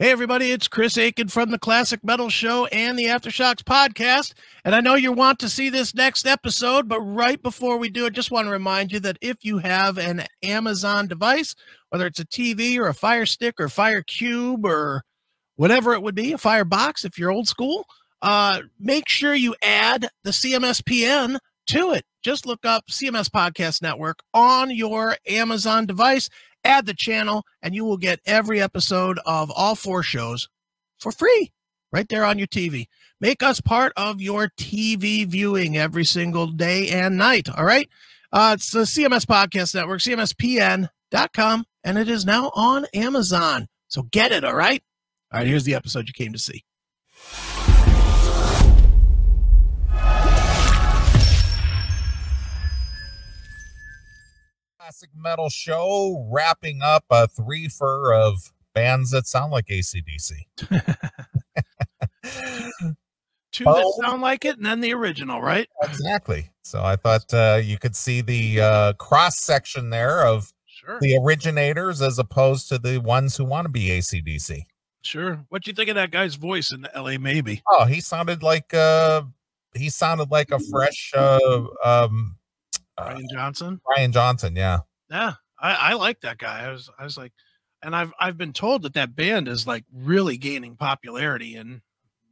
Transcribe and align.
Hey, 0.00 0.12
everybody, 0.12 0.52
it's 0.52 0.68
Chris 0.68 0.96
Akin 0.96 1.26
from 1.26 1.50
the 1.50 1.58
Classic 1.58 2.04
Metal 2.04 2.30
Show 2.30 2.66
and 2.66 2.96
the 2.96 3.06
Aftershocks 3.06 3.64
podcast. 3.64 4.32
And 4.64 4.72
I 4.72 4.80
know 4.80 4.94
you 4.94 5.10
want 5.10 5.40
to 5.40 5.48
see 5.48 5.70
this 5.70 5.92
next 5.92 6.24
episode, 6.24 6.88
but 6.88 7.00
right 7.00 7.42
before 7.42 7.78
we 7.78 7.90
do 7.90 8.06
it, 8.06 8.12
just 8.12 8.30
want 8.30 8.46
to 8.46 8.52
remind 8.52 8.92
you 8.92 9.00
that 9.00 9.18
if 9.20 9.44
you 9.44 9.58
have 9.58 9.98
an 9.98 10.26
Amazon 10.40 11.08
device, 11.08 11.56
whether 11.88 12.06
it's 12.06 12.20
a 12.20 12.24
TV 12.24 12.78
or 12.78 12.86
a 12.86 12.94
Fire 12.94 13.26
Stick 13.26 13.56
or 13.58 13.68
Fire 13.68 14.02
Cube 14.02 14.64
or 14.64 15.02
whatever 15.56 15.94
it 15.94 16.02
would 16.04 16.14
be, 16.14 16.30
a 16.30 16.38
Fire 16.38 16.64
Box 16.64 17.04
if 17.04 17.18
you're 17.18 17.32
old 17.32 17.48
school, 17.48 17.84
uh, 18.22 18.60
make 18.78 19.08
sure 19.08 19.34
you 19.34 19.56
add 19.60 20.10
the 20.22 20.30
CMSPN 20.30 21.40
to 21.66 21.90
it. 21.90 22.04
Just 22.22 22.46
look 22.46 22.64
up 22.64 22.86
CMS 22.88 23.28
Podcast 23.28 23.82
Network 23.82 24.20
on 24.32 24.70
your 24.70 25.16
Amazon 25.26 25.86
device 25.86 26.28
add 26.68 26.86
the 26.86 26.94
channel, 26.94 27.44
and 27.62 27.74
you 27.74 27.84
will 27.84 27.96
get 27.96 28.20
every 28.26 28.60
episode 28.60 29.18
of 29.26 29.50
all 29.50 29.74
four 29.74 30.02
shows 30.02 30.48
for 30.98 31.10
free 31.10 31.52
right 31.92 32.08
there 32.08 32.24
on 32.24 32.38
your 32.38 32.46
TV. 32.46 32.86
Make 33.20 33.42
us 33.42 33.60
part 33.60 33.92
of 33.96 34.20
your 34.20 34.50
TV 34.58 35.26
viewing 35.26 35.76
every 35.76 36.04
single 36.04 36.46
day 36.46 36.88
and 36.88 37.16
night. 37.16 37.48
All 37.48 37.64
right. 37.64 37.88
Uh, 38.32 38.52
it's 38.56 38.70
the 38.70 38.80
CMS 38.80 39.24
Podcast 39.24 39.74
Network, 39.74 40.00
CMSPN.com, 40.00 41.64
and 41.82 41.98
it 41.98 42.08
is 42.08 42.24
now 42.24 42.50
on 42.54 42.86
Amazon. 42.94 43.66
So 43.88 44.02
get 44.02 44.32
it. 44.32 44.44
All 44.44 44.54
right. 44.54 44.82
All 45.32 45.40
right. 45.40 45.48
Here's 45.48 45.64
the 45.64 45.74
episode 45.74 46.06
you 46.06 46.12
came 46.12 46.32
to 46.32 46.38
see. 46.38 46.64
Classic 54.88 55.10
metal 55.14 55.50
show, 55.50 56.26
wrapping 56.30 56.80
up 56.82 57.04
a 57.10 57.28
three 57.28 57.68
for 57.68 58.14
of 58.14 58.54
bands 58.74 59.10
that 59.10 59.26
sound 59.26 59.52
like 59.52 59.66
ACDC. 59.66 60.32
Two 63.52 63.64
that 63.64 63.94
sound 64.00 64.22
like 64.22 64.46
it, 64.46 64.56
and 64.56 64.64
then 64.64 64.80
the 64.80 64.94
original, 64.94 65.42
right? 65.42 65.68
Exactly. 65.82 66.48
So 66.62 66.82
I 66.82 66.96
thought 66.96 67.34
uh, 67.34 67.60
you 67.62 67.76
could 67.76 67.94
see 67.94 68.22
the 68.22 68.62
uh, 68.62 68.92
cross 68.94 69.38
section 69.38 69.90
there 69.90 70.26
of 70.26 70.54
sure. 70.66 70.98
the 71.02 71.18
originators 71.22 72.00
as 72.00 72.18
opposed 72.18 72.70
to 72.70 72.78
the 72.78 72.96
ones 72.96 73.36
who 73.36 73.44
want 73.44 73.66
to 73.66 73.70
be 73.70 73.90
ACDC. 73.90 74.62
Sure. 75.02 75.44
What 75.50 75.64
do 75.64 75.70
you 75.70 75.74
think 75.74 75.90
of 75.90 75.96
that 75.96 76.10
guy's 76.10 76.36
voice 76.36 76.72
in 76.72 76.80
the 76.80 76.90
LA 76.96 77.18
Maybe? 77.18 77.62
Oh, 77.70 77.84
he 77.84 78.00
sounded 78.00 78.42
like 78.42 78.72
uh 78.72 79.22
he 79.74 79.90
sounded 79.90 80.30
like 80.30 80.50
a 80.50 80.58
fresh 80.58 81.12
uh 81.14 81.66
um 81.84 82.37
Brian 82.98 83.26
Johnson. 83.32 83.80
Brian 83.84 84.12
Johnson, 84.12 84.56
yeah. 84.56 84.80
Yeah, 85.10 85.34
I, 85.60 85.74
I 85.74 85.92
like 85.94 86.20
that 86.20 86.38
guy. 86.38 86.66
I 86.66 86.72
was 86.72 86.90
I 86.98 87.04
was 87.04 87.16
like, 87.16 87.32
and 87.82 87.94
I've 87.94 88.12
I've 88.20 88.36
been 88.36 88.52
told 88.52 88.82
that 88.82 88.94
that 88.94 89.16
band 89.16 89.48
is 89.48 89.66
like 89.66 89.84
really 89.92 90.36
gaining 90.36 90.76
popularity 90.76 91.56
in 91.56 91.82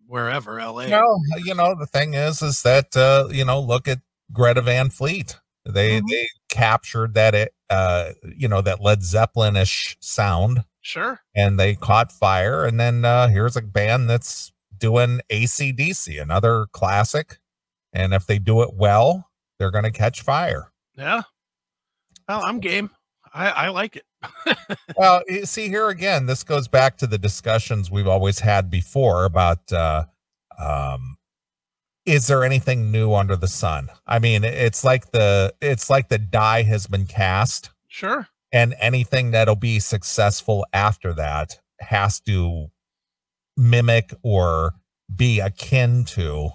wherever 0.07 0.61
LA. 0.61 0.87
No, 0.87 1.19
you 1.45 1.55
know 1.55 1.75
the 1.75 1.87
thing 1.87 2.15
is, 2.15 2.43
is 2.43 2.63
that 2.63 2.97
uh, 2.97 3.29
you 3.31 3.45
know 3.45 3.61
look 3.61 3.89
at 3.89 4.01
Greta 4.33 4.63
Van 4.63 4.91
Fleet. 4.91 5.37
They 5.65 5.99
mm-hmm. 5.99 6.07
they 6.09 6.29
captured 6.49 7.15
that 7.15 7.35
it 7.35 7.55
uh 7.71 8.13
you 8.37 8.49
know 8.49 8.61
that 8.63 8.81
Led 8.81 9.03
Zeppelin-ish 9.03 9.97
sound. 10.01 10.65
Sure. 10.81 11.21
And 11.35 11.59
they 11.59 11.75
caught 11.75 12.13
fire, 12.13 12.65
and 12.65 12.79
then 12.79 13.05
uh 13.05 13.29
here's 13.29 13.57
a 13.57 13.63
band 13.63 14.09
that's 14.09 14.53
doing 14.77 15.21
ACDC, 15.31 16.21
another 16.21 16.67
classic. 16.73 17.39
And 17.93 18.13
if 18.13 18.27
they 18.27 18.39
do 18.39 18.63
it 18.63 18.75
well, 18.75 19.26
they're 19.59 19.71
going 19.71 19.85
to 19.85 19.91
catch 19.91 20.23
fire. 20.23 20.73
Yeah. 20.97 21.23
Well, 22.29 22.43
I'm 22.45 22.61
game. 22.61 22.91
I, 23.33 23.51
I 23.51 23.69
like 23.69 23.97
it. 23.97 24.05
well, 24.97 25.23
see 25.45 25.69
here 25.69 25.89
again, 25.89 26.27
this 26.27 26.43
goes 26.43 26.69
back 26.69 26.97
to 26.99 27.07
the 27.07 27.19
discussions 27.19 27.91
we've 27.91 28.09
always 28.09 28.41
had 28.41 28.71
before 28.71 29.25
about 29.25 29.71
uh, 29.73 30.05
um, 30.59 31.19
is 32.07 32.29
there 32.29 32.45
anything 32.45 32.91
new 32.91 33.13
under 33.13 33.37
the 33.37 33.49
sun? 33.49 33.89
I 34.07 34.19
mean, 34.19 34.45
it's 34.45 34.85
like 34.85 35.11
the 35.11 35.55
it's 35.61 35.91
like 35.91 36.09
the 36.09 36.19
die 36.19 36.63
has 36.63 36.87
been 36.87 37.07
cast. 37.07 37.71
Sure. 37.89 38.29
And 38.53 38.75
anything 38.81 39.33
that'll 39.33 39.57
be 39.57 39.81
successful 39.81 40.65
after 40.73 41.13
that 41.15 41.59
has 41.81 42.21
to 42.21 42.69
mimic 43.57 44.15
or 44.23 44.75
be 45.15 45.41
akin 45.41 46.05
to 46.05 46.51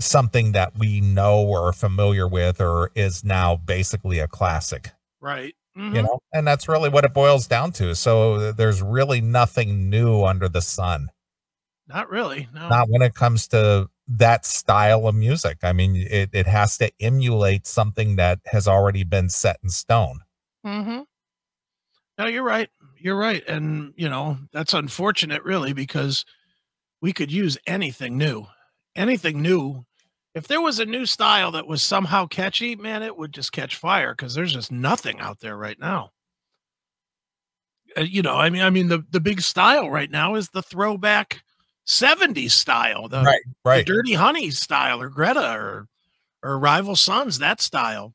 something 0.00 0.52
that 0.52 0.76
we 0.78 1.00
know 1.00 1.44
or 1.44 1.68
are 1.68 1.72
familiar 1.72 2.26
with 2.26 2.60
or 2.60 2.90
is 2.94 3.22
now 3.22 3.56
basically 3.56 4.18
a 4.18 4.26
classic. 4.26 4.90
Right. 5.20 5.54
Mm-hmm. 5.76 5.96
You 5.96 6.02
know, 6.02 6.20
and 6.32 6.46
that's 6.46 6.68
really 6.68 6.88
what 6.88 7.04
it 7.04 7.14
boils 7.14 7.46
down 7.46 7.72
to. 7.72 7.94
So 7.94 8.50
there's 8.52 8.82
really 8.82 9.20
nothing 9.20 9.88
new 9.88 10.24
under 10.24 10.48
the 10.48 10.62
sun. 10.62 11.10
Not 11.86 12.10
really. 12.10 12.48
No. 12.54 12.68
Not 12.68 12.88
when 12.88 13.02
it 13.02 13.14
comes 13.14 13.46
to 13.48 13.88
that 14.08 14.44
style 14.44 15.06
of 15.06 15.14
music. 15.14 15.58
I 15.62 15.72
mean, 15.72 15.96
it, 15.96 16.30
it 16.32 16.46
has 16.46 16.76
to 16.78 16.90
emulate 17.00 17.66
something 17.66 18.16
that 18.16 18.40
has 18.46 18.66
already 18.66 19.04
been 19.04 19.28
set 19.28 19.58
in 19.62 19.68
stone. 19.68 20.20
Mm-hmm. 20.66 21.02
No, 22.18 22.26
you're 22.26 22.42
right. 22.42 22.68
You're 22.98 23.16
right. 23.16 23.46
And, 23.48 23.94
you 23.96 24.08
know, 24.08 24.38
that's 24.52 24.74
unfortunate, 24.74 25.42
really, 25.44 25.72
because 25.72 26.24
we 27.00 27.12
could 27.12 27.32
use 27.32 27.56
anything 27.66 28.18
new. 28.18 28.46
Anything 28.96 29.40
new 29.40 29.86
if 30.34 30.46
there 30.46 30.60
was 30.60 30.78
a 30.78 30.86
new 30.86 31.06
style 31.06 31.50
that 31.52 31.66
was 31.66 31.82
somehow 31.82 32.26
catchy, 32.26 32.76
man, 32.76 33.02
it 33.02 33.16
would 33.16 33.32
just 33.32 33.52
catch 33.52 33.76
fire 33.76 34.14
because 34.14 34.34
there's 34.34 34.52
just 34.52 34.70
nothing 34.70 35.18
out 35.20 35.40
there 35.40 35.56
right 35.56 35.78
now. 35.78 36.10
Uh, 37.96 38.02
you 38.02 38.22
know, 38.22 38.36
I 38.36 38.50
mean, 38.50 38.62
I 38.62 38.70
mean, 38.70 38.88
the 38.88 39.04
the 39.10 39.20
big 39.20 39.40
style 39.40 39.90
right 39.90 40.10
now 40.10 40.36
is 40.36 40.50
the 40.50 40.62
throwback 40.62 41.42
'70s 41.86 42.52
style, 42.52 43.08
the, 43.08 43.22
right, 43.22 43.42
right, 43.64 43.86
the 43.86 43.92
Dirty 43.92 44.14
Honey 44.14 44.50
style, 44.50 45.02
or 45.02 45.08
Greta, 45.08 45.52
or 45.52 45.88
or 46.42 46.58
Rival 46.58 46.94
Sons, 46.94 47.38
that 47.38 47.60
style. 47.60 48.14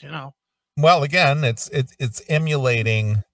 You 0.00 0.10
know. 0.10 0.34
Well, 0.76 1.02
again, 1.02 1.42
it's 1.42 1.68
it's 1.70 1.94
it's 1.98 2.22
emulating 2.28 3.24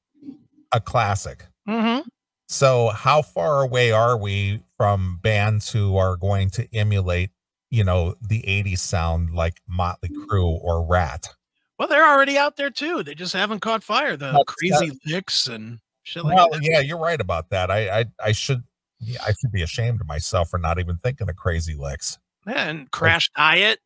a 0.72 0.81
classic. 0.81 1.47
Mm-hmm. 1.69 2.08
So, 2.48 2.88
how 2.88 3.22
far 3.22 3.62
away 3.62 3.92
are 3.92 4.16
we 4.16 4.62
from 4.76 5.19
bands 5.22 5.70
who 5.70 5.97
are 5.97 6.16
going 6.16 6.50
to 6.50 6.69
emulate 6.75 7.31
you 7.72 7.83
know, 7.83 8.15
the 8.21 8.43
80s 8.43 8.78
sound 8.78 9.34
like 9.34 9.60
Motley 9.66 10.10
mm. 10.10 10.27
Crue 10.27 10.60
or 10.62 10.87
Ratt. 10.87 11.34
Well, 11.78 11.88
they're 11.88 12.06
already 12.06 12.37
out 12.37 12.56
there 12.56 12.71
too. 12.71 13.03
They 13.03 13.15
just 13.15 13.33
haven't 13.33 13.60
caught 13.60 13.83
fire. 13.83 14.15
The 14.15 14.31
That's 14.31 14.44
crazy 14.44 14.91
that. 14.91 14.99
licks 15.06 15.47
and 15.47 15.81
shit 16.03 16.22
like 16.22 16.37
well, 16.37 16.50
that. 16.50 16.62
Yeah, 16.62 16.81
you're 16.81 16.99
right 16.99 17.21
about 17.21 17.49
that. 17.49 17.71
I 17.71 18.00
I, 18.00 18.05
I 18.22 18.32
should 18.32 18.62
yeah, 19.00 19.22
I 19.27 19.32
should 19.32 19.50
be 19.50 19.62
ashamed 19.62 20.03
of 20.03 20.06
myself 20.06 20.50
for 20.50 20.59
not 20.59 20.78
even 20.78 20.99
thinking 20.99 21.31
of 21.31 21.34
Crazy 21.37 21.75
Lixx. 21.75 22.19
Yeah, 22.47 22.69
and 22.69 22.91
Crash 22.91 23.31
like, 23.37 23.56
Diet. 23.56 23.78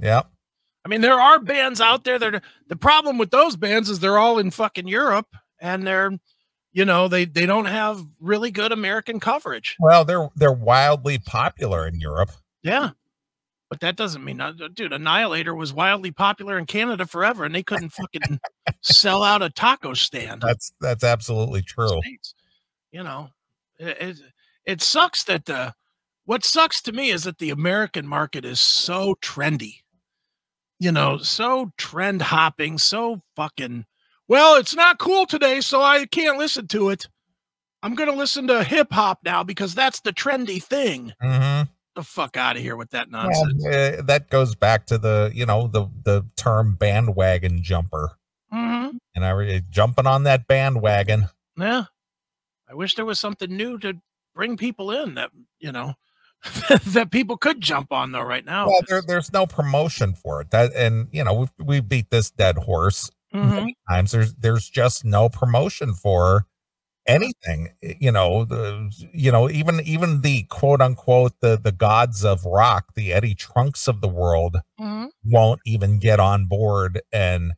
Yeah. 0.00 0.22
I 0.84 0.88
mean, 0.88 1.00
there 1.00 1.20
are 1.20 1.38
bands 1.38 1.80
out 1.80 2.02
there 2.02 2.18
that 2.18 2.34
are 2.34 2.42
the 2.66 2.76
problem 2.76 3.18
with 3.18 3.30
those 3.30 3.56
bands 3.56 3.88
is 3.88 4.00
they're 4.00 4.18
all 4.18 4.38
in 4.38 4.50
fucking 4.50 4.88
Europe 4.88 5.28
and 5.60 5.86
they're 5.86 6.18
you 6.72 6.84
know, 6.84 7.06
they 7.06 7.24
they 7.24 7.46
don't 7.46 7.66
have 7.66 8.02
really 8.20 8.50
good 8.50 8.72
American 8.72 9.20
coverage. 9.20 9.76
Well, 9.78 10.04
they're 10.04 10.28
they're 10.34 10.52
wildly 10.52 11.18
popular 11.18 11.86
in 11.86 12.00
Europe. 12.00 12.30
Yeah. 12.62 12.90
But 13.70 13.80
that 13.80 13.96
doesn't 13.96 14.24
mean, 14.24 14.40
uh, 14.40 14.52
dude, 14.72 14.92
Annihilator 14.94 15.54
was 15.54 15.74
wildly 15.74 16.10
popular 16.10 16.58
in 16.58 16.64
Canada 16.64 17.06
forever, 17.06 17.44
and 17.44 17.54
they 17.54 17.62
couldn't 17.62 17.90
fucking 17.90 18.40
sell 18.82 19.22
out 19.22 19.42
a 19.42 19.50
taco 19.50 19.92
stand. 19.92 20.40
That's 20.40 20.72
that's 20.80 21.04
absolutely 21.04 21.62
true. 21.62 22.00
States. 22.02 22.34
You 22.92 23.02
know, 23.02 23.28
it, 23.78 23.96
it, 24.00 24.20
it 24.64 24.82
sucks 24.82 25.24
that 25.24 25.44
the 25.44 25.74
what 26.24 26.44
sucks 26.44 26.80
to 26.82 26.92
me 26.92 27.10
is 27.10 27.24
that 27.24 27.38
the 27.38 27.50
American 27.50 28.06
market 28.06 28.44
is 28.44 28.58
so 28.58 29.16
trendy. 29.20 29.80
You 30.78 30.92
know, 30.92 31.18
so 31.18 31.72
trend 31.76 32.22
hopping, 32.22 32.78
so 32.78 33.20
fucking. 33.36 33.84
Well, 34.28 34.56
it's 34.56 34.76
not 34.76 34.98
cool 34.98 35.26
today, 35.26 35.60
so 35.60 35.82
I 35.82 36.06
can't 36.06 36.38
listen 36.38 36.68
to 36.68 36.90
it. 36.90 37.08
I'm 37.82 37.94
going 37.94 38.10
to 38.10 38.16
listen 38.16 38.46
to 38.48 38.62
hip 38.62 38.92
hop 38.92 39.20
now 39.24 39.42
because 39.42 39.74
that's 39.74 40.00
the 40.00 40.12
trendy 40.12 40.62
thing. 40.62 41.12
Mm-hmm 41.22 41.70
the 41.98 42.04
fuck 42.04 42.36
out 42.36 42.54
of 42.54 42.62
here 42.62 42.76
with 42.76 42.90
that 42.90 43.10
nonsense. 43.10 43.66
Uh, 43.66 44.00
that 44.04 44.30
goes 44.30 44.54
back 44.54 44.86
to 44.86 44.98
the 44.98 45.32
you 45.34 45.44
know 45.44 45.66
the 45.66 45.86
the 46.04 46.24
term 46.36 46.76
bandwagon 46.76 47.60
jumper. 47.60 48.12
Mm-hmm. 48.54 48.96
And 49.16 49.24
I 49.24 49.62
jumping 49.68 50.06
on 50.06 50.22
that 50.22 50.46
bandwagon. 50.46 51.28
Yeah, 51.58 51.84
I 52.70 52.74
wish 52.74 52.94
there 52.94 53.04
was 53.04 53.18
something 53.18 53.54
new 53.54 53.78
to 53.78 53.94
bring 54.32 54.56
people 54.56 54.92
in 54.92 55.14
that 55.14 55.32
you 55.58 55.72
know 55.72 55.94
that 56.86 57.10
people 57.10 57.36
could 57.36 57.60
jump 57.60 57.92
on 57.92 58.12
though. 58.12 58.22
Right 58.22 58.44
now, 58.44 58.68
well, 58.68 58.80
there, 58.88 59.02
there's 59.02 59.32
no 59.32 59.44
promotion 59.44 60.14
for 60.14 60.40
it. 60.40 60.52
That 60.52 60.72
and 60.76 61.08
you 61.10 61.24
know 61.24 61.48
we 61.58 61.64
we 61.64 61.80
beat 61.80 62.10
this 62.10 62.30
dead 62.30 62.58
horse 62.58 63.10
mm-hmm. 63.34 63.66
times. 63.90 64.12
There's 64.12 64.34
there's 64.34 64.68
just 64.68 65.04
no 65.04 65.28
promotion 65.28 65.94
for 65.94 66.46
anything 67.08 67.70
you 67.80 68.12
know 68.12 68.44
the, 68.44 68.90
you 69.12 69.32
know 69.32 69.48
even 69.48 69.80
even 69.80 70.20
the 70.20 70.42
quote 70.44 70.80
unquote 70.80 71.32
the 71.40 71.58
the 71.58 71.72
gods 71.72 72.24
of 72.24 72.44
rock 72.44 72.94
the 72.94 73.12
eddie 73.12 73.34
trunks 73.34 73.88
of 73.88 74.00
the 74.00 74.08
world 74.08 74.58
mm-hmm. 74.78 75.06
won't 75.24 75.60
even 75.64 75.98
get 75.98 76.20
on 76.20 76.44
board 76.44 77.00
and 77.12 77.52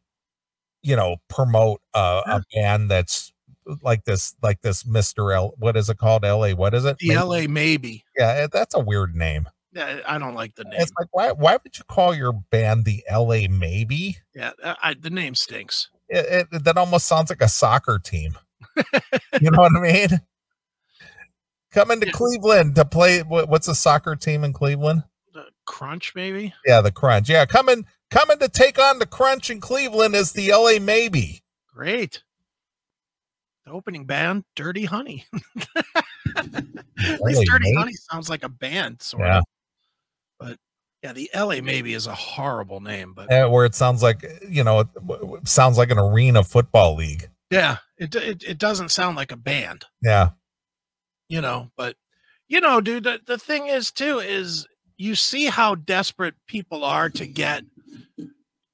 you 0.82 0.96
know 0.96 1.16
promote 1.28 1.80
a, 1.94 2.22
a 2.26 2.42
band 2.54 2.90
that's 2.90 3.32
like 3.82 4.04
this 4.04 4.34
like 4.42 4.60
this 4.62 4.82
Mr. 4.84 5.34
L 5.34 5.54
what 5.58 5.76
is 5.76 5.90
it 5.90 5.98
called? 5.98 6.22
LA. 6.22 6.50
What 6.50 6.74
is 6.74 6.84
it? 6.84 6.98
The 6.98 7.16
LA 7.16 7.42
maybe. 7.48 8.04
Yeah, 8.16 8.46
that's 8.50 8.74
a 8.74 8.80
weird 8.80 9.14
name. 9.14 9.48
Yeah, 9.72 10.00
I 10.06 10.18
don't 10.18 10.34
like 10.34 10.56
the 10.56 10.64
name. 10.64 10.74
It's 10.78 10.92
like 10.98 11.08
why 11.12 11.32
why 11.32 11.58
would 11.62 11.78
you 11.78 11.84
call 11.84 12.14
your 12.14 12.32
band 12.32 12.84
the 12.84 13.04
LA 13.10 13.48
maybe? 13.48 14.18
Yeah, 14.34 14.52
I, 14.62 14.94
the 14.94 15.10
name 15.10 15.34
stinks. 15.34 15.90
It, 16.08 16.48
it, 16.52 16.64
that 16.64 16.76
almost 16.76 17.06
sounds 17.06 17.30
like 17.30 17.42
a 17.42 17.48
soccer 17.48 17.98
team. 17.98 18.36
you 19.40 19.50
know 19.50 19.60
what 19.60 19.76
I 19.76 19.80
mean? 19.80 20.20
Coming 21.72 22.00
to. 22.00 22.10
Cleveland 22.10 22.74
to 22.74 22.84
play. 22.84 23.20
What's 23.20 23.68
a 23.68 23.74
soccer 23.74 24.16
team 24.16 24.42
in 24.44 24.52
Cleveland? 24.52 25.04
The 25.32 25.46
Crunch, 25.66 26.14
maybe. 26.14 26.52
Yeah, 26.66 26.80
the 26.80 26.90
Crunch. 26.90 27.28
Yeah, 27.28 27.46
coming 27.46 27.86
coming 28.10 28.38
to 28.40 28.48
take 28.48 28.78
on 28.78 28.98
the 28.98 29.06
Crunch 29.06 29.50
in 29.50 29.60
Cleveland 29.60 30.14
is 30.14 30.32
the 30.32 30.50
LA 30.52 30.80
Maybe. 30.80 31.42
Great. 31.72 32.22
The 33.64 33.72
opening 33.72 34.04
band, 34.04 34.44
Dirty 34.56 34.84
Honey. 34.84 35.26
At 36.36 37.20
least 37.20 37.46
Dirty 37.46 37.66
Maybe? 37.66 37.76
Honey 37.76 37.92
sounds 38.10 38.28
like 38.28 38.42
a 38.42 38.48
band, 38.48 39.00
sort 39.00 39.26
yeah. 39.26 39.38
of. 39.38 39.44
But 40.40 40.58
yeah, 41.02 41.12
the 41.12 41.30
LA 41.34 41.60
maybe 41.62 41.94
is 41.94 42.06
a 42.06 42.14
horrible 42.14 42.80
name, 42.80 43.14
but 43.14 43.28
yeah, 43.30 43.46
where 43.46 43.64
it 43.64 43.74
sounds 43.74 44.02
like 44.02 44.24
you 44.48 44.64
know, 44.64 44.80
it, 44.80 44.88
it 45.08 45.48
sounds 45.48 45.78
like 45.78 45.90
an 45.90 45.98
arena 45.98 46.42
football 46.42 46.96
league. 46.96 47.28
Yeah, 47.50 47.78
it, 47.98 48.14
it 48.14 48.42
it 48.42 48.58
doesn't 48.58 48.90
sound 48.90 49.16
like 49.16 49.32
a 49.32 49.36
band. 49.36 49.86
Yeah, 50.02 50.30
you 51.28 51.40
know, 51.40 51.70
but 51.76 51.96
you 52.48 52.60
know, 52.60 52.80
dude, 52.80 53.04
the, 53.04 53.20
the 53.26 53.38
thing 53.38 53.66
is 53.66 53.90
too 53.90 54.18
is 54.18 54.66
you 54.96 55.14
see 55.14 55.46
how 55.46 55.74
desperate 55.74 56.34
people 56.46 56.84
are 56.84 57.08
to 57.10 57.26
get 57.26 57.64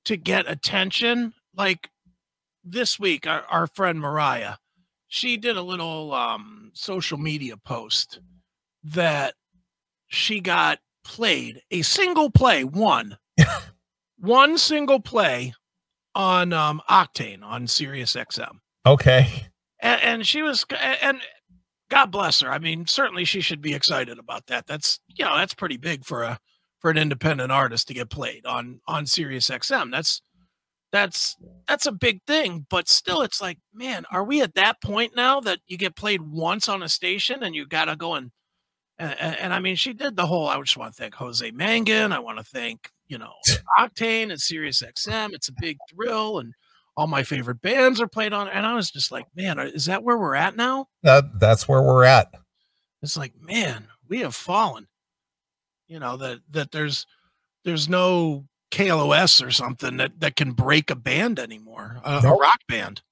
to 0.04 0.16
get 0.16 0.50
attention. 0.50 1.34
Like 1.54 1.90
this 2.64 2.98
week, 2.98 3.26
our, 3.26 3.44
our 3.50 3.66
friend 3.66 4.00
Mariah, 4.00 4.56
she 5.08 5.36
did 5.36 5.56
a 5.56 5.62
little 5.62 6.12
um 6.12 6.70
social 6.74 7.18
media 7.18 7.56
post 7.56 8.20
that 8.82 9.34
she 10.08 10.40
got 10.40 10.78
played 11.04 11.62
a 11.70 11.82
single 11.82 12.30
play, 12.30 12.64
one, 12.64 13.18
one 14.18 14.58
single 14.58 15.00
play 15.00 15.54
on 16.14 16.52
um, 16.52 16.80
Octane 16.88 17.42
on 17.42 17.66
Sirius 17.66 18.14
XM. 18.14 18.58
Okay. 18.86 19.48
And, 19.80 20.00
and, 20.02 20.26
she 20.26 20.42
was, 20.42 20.64
and 21.02 21.20
God 21.90 22.06
bless 22.06 22.40
her. 22.40 22.50
I 22.50 22.58
mean, 22.58 22.86
certainly 22.86 23.24
she 23.24 23.40
should 23.40 23.60
be 23.60 23.74
excited 23.74 24.18
about 24.18 24.46
that. 24.46 24.66
That's, 24.66 25.00
you 25.08 25.24
know, 25.24 25.36
that's 25.36 25.54
pretty 25.54 25.76
big 25.76 26.04
for 26.04 26.22
a, 26.22 26.38
for 26.78 26.90
an 26.90 26.98
independent 26.98 27.50
artist 27.50 27.88
to 27.88 27.94
get 27.94 28.10
played 28.10 28.46
on, 28.46 28.80
on 28.86 29.06
Sirius 29.06 29.50
XM. 29.50 29.90
That's, 29.90 30.22
that's, 30.92 31.36
that's 31.66 31.86
a 31.86 31.92
big 31.92 32.20
thing. 32.26 32.66
But 32.70 32.88
still, 32.88 33.22
it's 33.22 33.40
like, 33.40 33.58
man, 33.74 34.04
are 34.10 34.24
we 34.24 34.40
at 34.40 34.54
that 34.54 34.80
point 34.80 35.16
now 35.16 35.40
that 35.40 35.58
you 35.66 35.76
get 35.76 35.96
played 35.96 36.22
once 36.22 36.68
on 36.68 36.82
a 36.82 36.88
station 36.88 37.42
and 37.42 37.54
you 37.54 37.66
got 37.66 37.86
to 37.86 37.96
go 37.96 38.14
and 38.14 38.30
and, 38.98 39.14
and, 39.20 39.36
and, 39.36 39.52
I 39.52 39.60
mean, 39.60 39.76
she 39.76 39.92
did 39.92 40.16
the 40.16 40.26
whole. 40.26 40.48
I 40.48 40.58
just 40.58 40.76
want 40.78 40.94
to 40.94 41.02
thank 41.02 41.14
Jose 41.16 41.52
Mangin. 41.52 42.12
I 42.12 42.18
want 42.18 42.38
to 42.38 42.44
thank 42.44 42.90
you 43.08 43.18
know 43.18 43.32
Octane 43.78 44.30
and 44.30 44.40
Sirius 44.40 44.82
XM. 44.82 45.34
It's 45.34 45.48
a 45.48 45.54
big 45.60 45.76
thrill, 45.90 46.38
and 46.38 46.54
all 46.96 47.06
my 47.06 47.22
favorite 47.22 47.60
bands 47.60 48.00
are 48.00 48.08
played 48.08 48.32
on. 48.32 48.48
And 48.48 48.66
I 48.66 48.74
was 48.74 48.90
just 48.90 49.12
like, 49.12 49.26
man, 49.34 49.58
is 49.58 49.86
that 49.86 50.02
where 50.02 50.16
we're 50.16 50.34
at 50.34 50.56
now? 50.56 50.88
That 51.02 51.38
that's 51.38 51.68
where 51.68 51.82
we're 51.82 52.04
at. 52.04 52.32
It's 53.02 53.16
like, 53.16 53.34
man, 53.40 53.88
we 54.08 54.20
have 54.20 54.34
fallen. 54.34 54.88
You 55.88 56.00
know 56.00 56.16
that 56.16 56.40
that 56.50 56.72
there's 56.72 57.06
there's 57.64 57.88
no 57.88 58.46
KLOS 58.72 59.44
or 59.46 59.50
something 59.50 59.98
that 59.98 60.20
that 60.20 60.36
can 60.36 60.52
break 60.52 60.90
a 60.90 60.96
band 60.96 61.38
anymore, 61.38 62.00
a, 62.04 62.20
nope. 62.22 62.24
a 62.24 62.36
rock 62.36 62.60
band. 62.68 63.02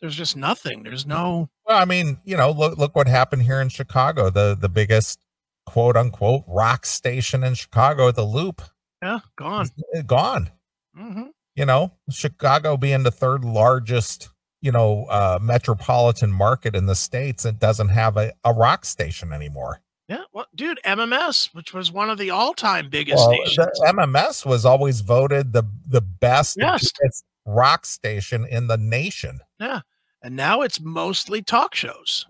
There's 0.00 0.16
just 0.16 0.36
nothing. 0.36 0.82
There's 0.82 1.06
no 1.06 1.50
well, 1.66 1.78
I 1.78 1.84
mean, 1.84 2.18
you 2.24 2.36
know, 2.36 2.50
look 2.50 2.78
look 2.78 2.96
what 2.96 3.08
happened 3.08 3.42
here 3.42 3.60
in 3.60 3.68
Chicago. 3.68 4.30
The 4.30 4.56
the 4.58 4.68
biggest 4.68 5.20
quote 5.66 5.96
unquote 5.96 6.44
rock 6.48 6.86
station 6.86 7.44
in 7.44 7.54
Chicago, 7.54 8.10
the 8.10 8.24
Loop. 8.24 8.62
Yeah, 9.02 9.20
gone. 9.36 9.68
Uh, 9.94 10.02
gone. 10.02 10.50
Mm-hmm. 10.98 11.28
You 11.54 11.66
know, 11.66 11.92
Chicago 12.10 12.76
being 12.76 13.02
the 13.02 13.10
third 13.10 13.44
largest, 13.44 14.30
you 14.60 14.72
know, 14.72 15.04
uh, 15.10 15.38
metropolitan 15.40 16.32
market 16.32 16.74
in 16.74 16.86
the 16.86 16.94
states, 16.94 17.44
it 17.44 17.58
doesn't 17.58 17.88
have 17.88 18.16
a, 18.16 18.32
a 18.44 18.54
rock 18.54 18.84
station 18.84 19.32
anymore. 19.32 19.80
Yeah, 20.08 20.24
well, 20.32 20.46
dude, 20.54 20.80
MMS, 20.84 21.54
which 21.54 21.72
was 21.72 21.92
one 21.92 22.10
of 22.10 22.18
the 22.18 22.30
all-time 22.30 22.90
biggest 22.90 23.16
well, 23.16 23.36
stations. 23.46 23.80
MMS 23.80 24.44
was 24.44 24.64
always 24.64 25.00
voted 25.00 25.52
the 25.52 25.64
the 25.86 26.00
best, 26.00 26.56
yes. 26.58 26.90
rock 27.46 27.86
station 27.86 28.46
in 28.50 28.66
the 28.66 28.76
nation. 28.76 29.40
Yeah, 29.60 29.80
and 30.22 30.36
now 30.36 30.62
it's 30.62 30.80
mostly 30.80 31.42
talk 31.42 31.74
shows. 31.74 32.26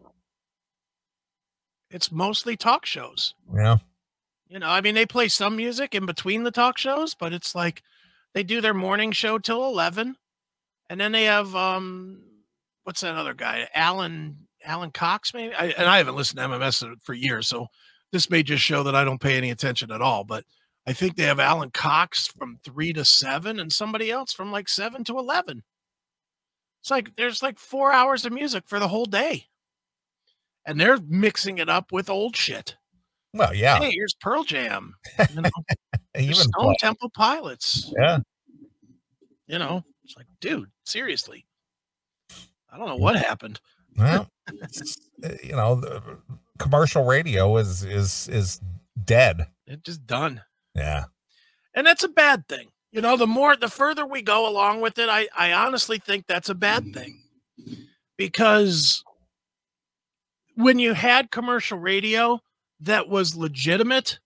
It's 1.91 2.11
mostly 2.11 2.57
talk 2.57 2.87
shows. 2.87 3.35
Yeah. 3.55 3.79
You 4.49 4.59
know, 4.59 4.69
I 4.69 4.81
mean, 4.81 4.95
they 4.95 5.07
play 5.07 5.29
some 5.29 5.57
music 5.57 5.95
in 5.95 6.07
between 6.07 6.43
the 6.43 6.51
talk 6.51 6.79
shows, 6.79 7.15
but 7.15 7.33
it's 7.33 7.55
like 7.55 7.83
they 8.35 8.43
do 8.43 8.61
their 8.61 8.75
morning 8.75 9.13
show 9.13 9.39
till 9.39 9.65
11. 9.67 10.17
And 10.91 11.01
then 11.01 11.13
they 11.13 11.25
have, 11.25 11.55
um, 11.55 12.23
what's 12.85 13.01
that 13.01 13.15
other 13.15 13.35
guy? 13.35 13.69
Alan, 13.75 14.49
Alan 14.65 14.91
Cox, 14.91 15.33
maybe? 15.35 15.55
I, 15.55 15.67
and 15.67 15.87
I 15.87 15.99
haven't 15.99 16.17
listened 16.17 16.39
to 16.39 16.47
MMS 16.47 16.85
for 17.03 17.15
years. 17.15 17.49
So 17.49 17.67
this 18.11 18.31
may 18.31 18.43
just 18.43 18.63
show 18.63 18.83
that 18.83 18.95
I 18.95 19.05
don't 19.05 19.21
pay 19.21 19.37
any 19.37 19.51
attention 19.51 19.91
at 19.91 20.03
all. 20.03 20.25
But 20.25 20.45
I 20.87 20.93
think 20.93 21.17
they 21.17 21.25
have 21.25 21.41
Alan 21.41 21.71
Cox 21.71 22.27
from 22.27 22.59
three 22.65 22.93
to 22.93 23.05
seven 23.05 23.61
and 23.61 23.73
somebody 23.73 24.11
else 24.11 24.33
from 24.33 24.51
like 24.53 24.69
seven 24.69 25.05
to 25.05 25.19
11. 25.19 25.63
It's 26.81 26.91
like 26.91 27.15
there's 27.17 27.43
like 27.43 27.59
four 27.59 27.93
hours 27.93 28.27
of 28.27 28.33
music 28.33 28.65
for 28.67 28.81
the 28.81 28.89
whole 28.89 29.07
day. 29.07 29.47
And 30.67 30.81
they're 30.81 30.99
mixing 31.09 31.59
it 31.59 31.69
up 31.69 31.93
with 31.93 32.11
old 32.11 32.37
shit. 32.37 32.77
Well, 33.33 33.55
yeah. 33.55 33.79
Hey, 33.79 33.93
here's 33.93 34.15
Pearl 34.15 34.45
Jam. 34.45 34.95
You 35.35 35.43
know, 35.43 35.51
Even 36.19 36.35
Stone 36.35 36.51
play. 36.53 36.77
Temple 36.79 37.11
Pilots. 37.11 37.93
Yeah. 37.99 38.19
You 39.47 39.59
know, 39.59 39.85
it's 40.05 40.17
like, 40.17 40.27
dude, 40.41 40.71
seriously. 40.85 41.47
I 42.71 42.79
don't 42.79 42.89
know 42.89 42.97
what 42.97 43.17
happened. 43.17 43.61
Well, 43.97 44.29
uh, 44.49 45.29
you 45.43 45.55
know, 45.55 45.75
the 45.75 46.03
commercial 46.59 47.05
radio 47.05 47.57
is 47.59 47.85
is 47.85 48.29
is 48.29 48.61
dead. 49.05 49.47
It's 49.67 49.83
just 49.83 50.07
done. 50.07 50.43
Yeah. 50.75 51.05
And 51.75 51.87
that's 51.87 52.03
a 52.03 52.09
bad 52.09 52.49
thing. 52.49 52.69
You 52.93 53.01
know, 53.01 53.17
the 53.17 53.27
more, 53.27 53.57
the 53.57 53.69
further 53.69 54.07
we 54.07 54.21
go 54.21 54.47
along 54.49 54.83
with 54.83 54.99
it, 54.99 55.09
I, 55.09 55.29
I 55.37 55.53
honestly 55.53 55.99
think 55.99 56.27
that's 56.27 56.51
a 56.51 56.55
bad 56.55 56.93
thing 56.93 57.23
because 58.19 59.03
when 60.57 60.79
you 60.79 60.93
had 60.93 61.31
commercial 61.31 61.79
radio 61.79 62.41
that 62.81 63.09
was 63.09 63.35
legitimate, 63.35 64.19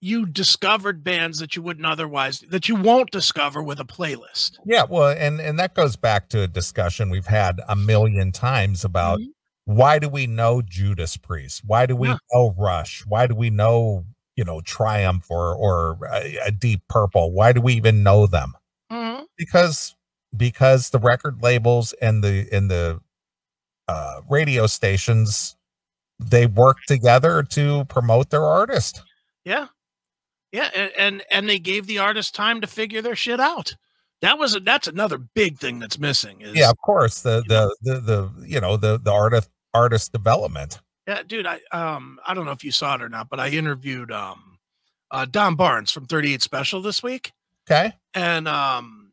you 0.00 0.26
discovered 0.26 1.04
bands 1.04 1.38
that 1.40 1.56
you 1.56 1.62
wouldn't 1.62 1.86
otherwise 1.86 2.40
that 2.48 2.68
you 2.68 2.76
won't 2.76 3.10
discover 3.10 3.62
with 3.62 3.80
a 3.80 3.84
playlist. 3.84 4.58
Yeah, 4.64 4.84
well, 4.88 5.10
and 5.10 5.40
and 5.40 5.58
that 5.58 5.74
goes 5.74 5.96
back 5.96 6.28
to 6.30 6.42
a 6.42 6.48
discussion 6.48 7.10
we've 7.10 7.26
had 7.26 7.60
a 7.68 7.76
million 7.76 8.32
times 8.32 8.84
about 8.84 9.20
mm-hmm. 9.20 9.74
why 9.74 9.98
do 9.98 10.08
we 10.08 10.26
know 10.26 10.62
Judas 10.62 11.16
Priest? 11.16 11.62
Why 11.66 11.86
do 11.86 11.96
we 11.96 12.08
yeah. 12.08 12.18
know 12.32 12.54
Rush? 12.56 13.04
Why 13.06 13.26
do 13.26 13.34
we 13.34 13.50
know 13.50 14.06
you 14.40 14.44
know 14.44 14.62
triumph 14.62 15.26
or 15.28 15.54
or 15.54 15.98
a, 16.10 16.38
a 16.46 16.50
deep 16.50 16.80
purple 16.88 17.30
why 17.30 17.52
do 17.52 17.60
we 17.60 17.74
even 17.74 18.02
know 18.02 18.26
them 18.26 18.54
mm-hmm. 18.90 19.24
because 19.36 19.94
because 20.34 20.88
the 20.90 20.98
record 20.98 21.42
labels 21.42 21.92
and 22.00 22.24
the 22.24 22.48
and 22.50 22.70
the 22.70 23.00
uh, 23.86 24.22
radio 24.30 24.66
stations 24.66 25.56
they 26.18 26.46
work 26.46 26.78
together 26.86 27.42
to 27.42 27.84
promote 27.84 28.30
their 28.30 28.46
artist 28.46 29.02
yeah 29.44 29.66
yeah 30.52 30.70
and, 30.74 30.92
and 30.96 31.22
and 31.30 31.48
they 31.48 31.58
gave 31.58 31.86
the 31.86 31.98
artist 31.98 32.34
time 32.34 32.60
to 32.60 32.66
figure 32.66 33.02
their 33.02 33.16
shit 33.16 33.40
out 33.40 33.74
that 34.22 34.38
was 34.38 34.54
a, 34.54 34.60
that's 34.60 34.86
another 34.86 35.18
big 35.18 35.58
thing 35.58 35.78
that's 35.78 35.98
missing 35.98 36.40
is, 36.40 36.54
yeah 36.54 36.70
of 36.70 36.78
course 36.78 37.22
the 37.22 37.42
the, 37.48 37.74
the 37.82 38.00
the 38.00 38.46
you 38.46 38.60
know 38.60 38.76
the 38.76 38.98
the 38.98 39.12
artist 39.12 39.48
artist 39.72 40.12
development 40.12 40.80
yeah, 41.10 41.22
dude, 41.26 41.44
I 41.44 41.60
um 41.72 42.20
I 42.24 42.34
don't 42.34 42.44
know 42.44 42.52
if 42.52 42.62
you 42.62 42.70
saw 42.70 42.94
it 42.94 43.02
or 43.02 43.08
not, 43.08 43.28
but 43.28 43.40
I 43.40 43.48
interviewed 43.48 44.12
um 44.12 44.58
uh 45.10 45.26
Don 45.28 45.56
Barnes 45.56 45.90
from 45.90 46.06
38 46.06 46.40
Special 46.40 46.80
this 46.80 47.02
week. 47.02 47.32
Okay. 47.68 47.92
And 48.14 48.46
um 48.46 49.10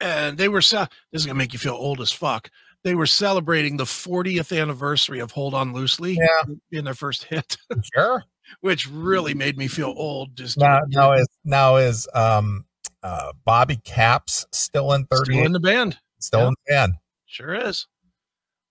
and 0.00 0.38
they 0.38 0.48
were 0.48 0.60
this 0.60 0.88
is 1.12 1.26
gonna 1.26 1.38
make 1.38 1.52
you 1.52 1.58
feel 1.58 1.74
old 1.74 2.00
as 2.00 2.12
fuck. 2.12 2.50
They 2.82 2.94
were 2.94 3.04
celebrating 3.04 3.76
the 3.76 3.84
40th 3.84 4.58
anniversary 4.58 5.20
of 5.20 5.30
Hold 5.32 5.52
On 5.52 5.74
Loosely 5.74 6.14
yeah. 6.14 6.54
in 6.72 6.86
their 6.86 6.94
first 6.94 7.24
hit. 7.24 7.58
Sure. 7.94 8.24
Which 8.60 8.88
really 8.88 9.34
made 9.34 9.56
me 9.56 9.68
feel 9.68 9.94
old. 9.96 10.36
Just 10.36 10.58
now, 10.58 10.80
now 10.88 11.12
is 11.12 11.28
now 11.44 11.76
is 11.76 12.08
um 12.14 12.64
uh 13.02 13.32
Bobby 13.44 13.78
Capps 13.84 14.46
still 14.52 14.92
in 14.92 15.04
38? 15.06 15.24
Still 15.24 15.46
in 15.46 15.52
the 15.52 15.60
band. 15.60 15.98
Still 16.18 16.40
yeah. 16.40 16.46
in 16.46 16.50
the 16.52 16.72
band. 16.72 16.92
Sure 17.26 17.54
is. 17.54 17.86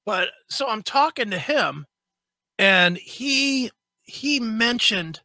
But 0.05 0.29
so 0.49 0.67
I'm 0.67 0.83
talking 0.83 1.31
to 1.31 1.39
him 1.39 1.85
and 2.61 2.97
he 2.97 3.71
he 4.03 4.39
mentioned 4.39 5.21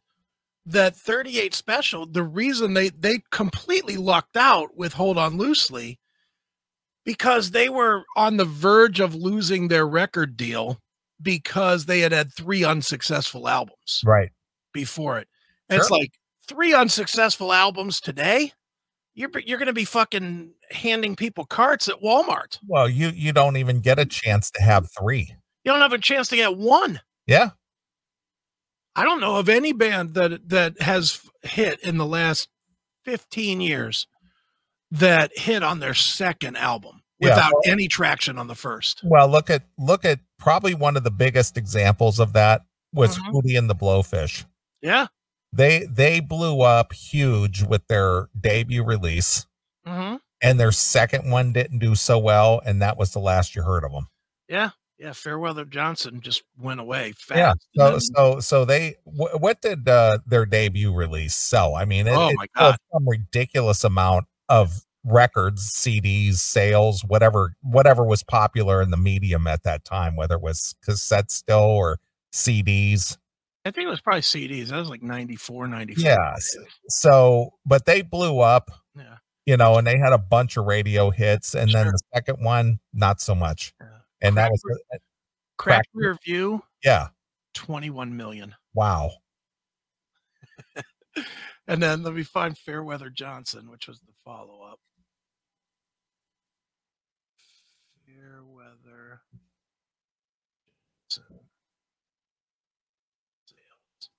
that 0.65 0.95
38 0.95 1.53
special 1.53 2.05
the 2.05 2.23
reason 2.23 2.73
they 2.73 2.89
they 2.89 3.21
completely 3.31 3.95
lucked 3.95 4.35
out 4.35 4.75
with 4.75 4.93
hold 4.93 5.17
on 5.17 5.37
loosely 5.37 5.99
because 7.05 7.51
they 7.51 7.69
were 7.69 8.03
on 8.17 8.37
the 8.37 8.45
verge 8.45 8.99
of 8.99 9.15
losing 9.15 9.67
their 9.67 9.87
record 9.87 10.35
deal 10.35 10.79
because 11.21 11.85
they 11.85 12.01
had 12.01 12.11
had 12.11 12.33
three 12.33 12.63
unsuccessful 12.63 13.47
albums 13.47 14.01
Right. 14.03 14.29
Before 14.81 15.17
it. 15.17 15.27
And 15.69 15.79
It's 15.79 15.89
like 15.89 16.11
three 16.47 16.73
unsuccessful 16.73 17.51
albums 17.51 17.99
today. 17.99 18.53
You're 19.15 19.31
you're 19.45 19.57
going 19.57 19.65
to 19.67 19.73
be 19.73 19.83
fucking 19.85 20.51
handing 20.71 21.15
people 21.15 21.45
carts 21.45 21.87
at 21.89 22.01
Walmart. 22.01 22.59
Well, 22.67 22.87
you 22.87 23.09
you 23.09 23.33
don't 23.33 23.57
even 23.57 23.79
get 23.79 23.97
a 23.97 24.05
chance 24.05 24.51
to 24.51 24.61
have 24.61 24.89
three. 24.91 25.33
You 25.63 25.71
don't 25.71 25.81
have 25.81 25.93
a 25.93 25.97
chance 25.97 26.29
to 26.29 26.35
get 26.35 26.55
one. 26.55 27.01
Yeah. 27.25 27.49
I 28.95 29.03
don't 29.03 29.19
know 29.19 29.37
of 29.37 29.49
any 29.49 29.73
band 29.73 30.13
that 30.13 30.47
that 30.49 30.79
has 30.81 31.19
hit 31.43 31.79
in 31.81 31.97
the 31.97 32.05
last 32.05 32.47
15 33.05 33.59
years 33.61 34.07
that 34.91 35.31
hit 35.37 35.63
on 35.63 35.79
their 35.79 35.93
second 35.95 36.55
album 36.55 37.01
Yeah. 37.19 37.29
without 37.29 37.53
any 37.65 37.87
traction 37.87 38.37
on 38.37 38.47
the 38.47 38.55
first. 38.55 39.01
Well, 39.03 39.27
look 39.27 39.49
at 39.49 39.63
look 39.79 40.05
at 40.05 40.19
probably 40.37 40.75
one 40.75 40.95
of 40.95 41.03
the 41.03 41.11
biggest 41.11 41.57
examples 41.57 42.19
of 42.19 42.33
that 42.33 42.61
was 42.93 43.17
Mhm. 43.17 43.31
Hootie 43.33 43.57
and 43.57 43.67
the 43.69 43.75
Blowfish. 43.75 44.45
Yeah. 44.81 45.07
They 45.53 45.85
they 45.89 46.19
blew 46.19 46.61
up 46.61 46.93
huge 46.93 47.63
with 47.63 47.87
their 47.87 48.27
debut 48.39 48.83
release, 48.83 49.45
hmm 49.85 50.15
and 50.39 50.59
their 50.59 50.71
second 50.71 51.31
one 51.31 51.51
didn't 51.51 51.79
do 51.79 51.95
so 51.95 52.19
well, 52.19 52.61
and 52.63 52.79
that 52.81 52.95
was 52.95 53.11
the 53.11 53.19
last 53.19 53.55
you 53.55 53.63
heard 53.63 53.83
of 53.83 53.91
them. 53.91 54.07
Yeah. 54.47 54.69
Yeah. 54.99 55.13
Fairweather 55.13 55.65
Johnson 55.65 56.21
just 56.21 56.43
went 56.59 56.79
away 56.79 57.13
fast. 57.13 57.37
Yeah. 57.37 57.53
So 57.85 57.91
then- 57.91 57.99
so 58.01 58.39
so 58.39 58.65
they 58.65 58.95
wh- 59.05 59.39
what 59.41 59.61
did 59.61 59.87
uh, 59.89 60.19
their 60.27 60.45
debut 60.45 60.93
release 60.93 61.33
sell? 61.35 61.75
I 61.75 61.85
mean, 61.85 62.07
it, 62.07 62.13
Oh 62.15 62.31
my 62.35 62.45
God. 62.55 62.77
some 62.93 63.07
ridiculous 63.07 63.83
amount 63.83 64.25
of 64.49 64.81
records, 65.03 65.71
CDs, 65.71 66.35
sales, 66.35 67.03
whatever 67.03 67.53
whatever 67.61 68.03
was 68.03 68.21
popular 68.21 68.81
in 68.81 68.91
the 68.91 68.97
medium 68.97 69.47
at 69.47 69.63
that 69.63 69.85
time, 69.85 70.15
whether 70.15 70.35
it 70.35 70.41
was 70.41 70.75
cassette 70.83 71.31
still 71.31 71.61
or 71.61 71.99
CDs. 72.33 73.17
I 73.67 73.71
think 73.71 73.87
it 73.87 73.89
was 73.89 74.01
probably 74.01 74.21
CDs. 74.21 74.67
That 74.69 74.77
was 74.77 74.89
like 74.89 75.03
94, 75.03 75.67
95. 75.67 76.03
Yes. 76.03 76.55
So, 76.89 77.51
but 77.65 77.85
they 77.85 78.01
blew 78.01 78.39
up, 78.39 78.71
Yeah. 78.95 79.17
you 79.45 79.57
know, 79.57 79.77
and 79.77 79.85
they 79.85 79.97
had 79.97 80.13
a 80.13 80.17
bunch 80.17 80.55
of 80.57 80.65
radio 80.65 81.09
hits, 81.09 81.53
and 81.53 81.69
then 81.71 81.87
the 81.87 81.99
second 82.13 82.43
one, 82.43 82.79
not 82.93 83.19
so 83.19 83.35
much. 83.35 83.73
Yeah. 83.81 83.87
And 84.21 84.37
that 84.37 84.49
was, 84.51 84.61
uh, 84.93 84.97
Crack- 85.57 85.85
rear 85.93 86.17
view, 86.23 86.63
yeah, 86.83 87.07
21 87.55 88.15
million. 88.15 88.55
wow. 88.73 89.11
And 91.69 91.83
then 91.83 92.01
let 92.03 92.13
me 92.13 92.23
find 92.23 92.57
Fairweather 92.57 93.09
Johnson, 93.09 93.69
which 93.69 93.87
was 93.89 93.99
the 93.99 94.13
follow 94.23 94.61
up. 94.61 94.79
Fairweather 98.05 99.21
Johnson. 101.09 101.39
Sales. 103.45 104.09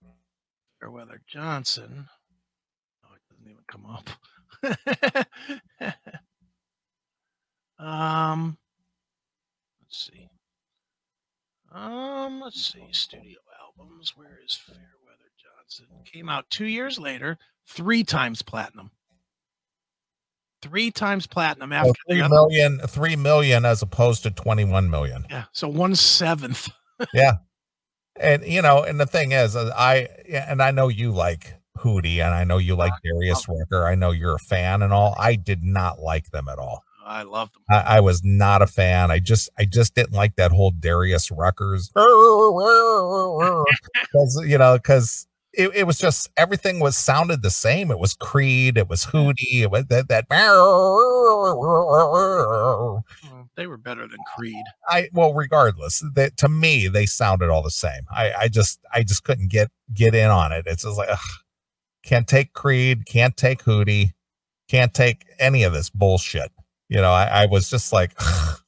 Fairweather 0.81 1.21
Johnson. 1.27 2.09
Oh, 3.05 3.15
it 3.15 3.23
doesn't 3.31 3.51
even 3.51 3.65
come 3.71 3.87
up. 3.87 4.11
um, 7.85 8.59
let's 9.81 10.11
see. 10.11 10.29
Um, 11.73 12.41
let's 12.41 12.73
see. 12.73 12.87
Studio 12.93 13.39
albums. 13.61 14.13
Where 14.17 14.39
is 14.45 14.55
Fairweather 14.55 15.31
Johnson? 15.39 15.87
Came 16.05 16.29
out 16.29 16.49
two 16.51 16.67
years 16.67 16.99
later, 16.99 17.39
three 17.67 18.05
times 18.05 18.43
platinum. 18.43 18.91
Three 20.61 20.91
times 20.91 21.27
platinum 21.27 21.73
after 21.73 21.93
the 22.09 22.15
three 22.15 22.29
million, 22.29 22.79
three 22.89 23.15
million 23.15 23.65
as 23.65 23.81
opposed 23.81 24.25
to 24.25 24.31
21 24.33 24.91
million. 24.91 25.25
Yeah, 25.31 25.45
so 25.53 25.69
one 25.69 25.95
seventh. 25.95 26.69
And 28.21 28.45
you 28.45 28.63
know, 28.63 28.83
and 28.83 29.01
the 29.01 29.07
thing 29.07 29.33
is, 29.33 29.57
I 29.57 30.09
and 30.29 30.63
I 30.63 30.71
know 30.71 30.89
you 30.89 31.13
like 31.13 31.55
Hootie, 31.79 32.25
and 32.25 32.35
I 32.35 32.45
know 32.45 32.59
you 32.59 32.75
like 32.75 32.93
Darius 33.05 33.47
Rucker. 33.49 33.87
I 33.87 33.95
know 33.95 34.11
you're 34.11 34.37
a 34.37 34.41
fan 34.41 34.83
and 34.83 34.93
all. 34.93 35.15
I 35.19 35.37
did 35.37 35.63
not 35.63 36.01
like 36.01 36.31
them 36.31 36.49
at 36.49 36.59
all. 36.59 36.85
I 37.09 37.23
love 37.23 37.51
them. 37.53 37.63
I, 37.71 37.97
I 37.97 38.01
was 38.01 38.23
not 38.23 38.61
a 38.61 38.67
fan. 38.67 39.11
I 39.11 39.19
just, 39.19 39.49
I 39.59 39.65
just 39.65 39.95
didn't 39.95 40.13
like 40.13 40.37
that 40.37 40.53
whole 40.53 40.71
Darius 40.71 41.31
Ruckers, 41.31 41.91
you 44.47 44.59
know, 44.59 44.77
because 44.77 45.27
it, 45.55 45.75
it 45.75 45.87
was 45.87 45.99
just 45.99 46.29
everything 46.37 46.81
was 46.81 46.99
sounded 46.99 47.43
the 47.43 47.51
same. 47.51 47.91
It 47.91 47.99
was 47.99 48.15
Creed, 48.15 48.77
it 48.77 48.89
was 48.89 49.07
Hootie, 49.07 49.63
it 49.63 49.71
was 49.71 49.87
that 49.87 50.09
that. 50.09 50.27
They 53.59 53.67
were 53.67 53.77
better 53.77 54.07
than 54.07 54.21
Creed. 54.37 54.65
I 54.89 55.09
well, 55.13 55.35
regardless, 55.35 56.05
that 56.15 56.37
to 56.37 56.49
me 56.49 56.87
they 56.87 57.07
sounded 57.07 57.51
all 57.51 57.61
the 57.61 57.73
same. 57.73 58.03
I 58.09 58.33
I 58.43 58.49
just 58.49 58.79
I 58.95 59.03
just 59.03 59.25
couldn't 59.25 59.51
get 59.51 59.73
get 59.93 60.15
in 60.15 60.31
on 60.31 60.53
it. 60.53 60.63
It's 60.69 60.85
just 60.85 60.97
like 60.97 61.09
ugh, 61.11 61.19
can't 62.05 62.29
take 62.29 62.53
Creed, 62.53 63.05
can't 63.05 63.37
take 63.37 63.65
Hootie, 63.65 64.13
can't 64.69 64.95
take 64.95 65.25
any 65.41 65.65
of 65.65 65.73
this 65.73 65.91
bullshit. 65.91 66.53
You 66.89 66.99
know, 66.99 67.11
I, 67.11 67.25
I 67.25 67.47
was 67.47 67.69
just 67.69 67.93
like, 67.93 68.13
ugh. 68.21 68.61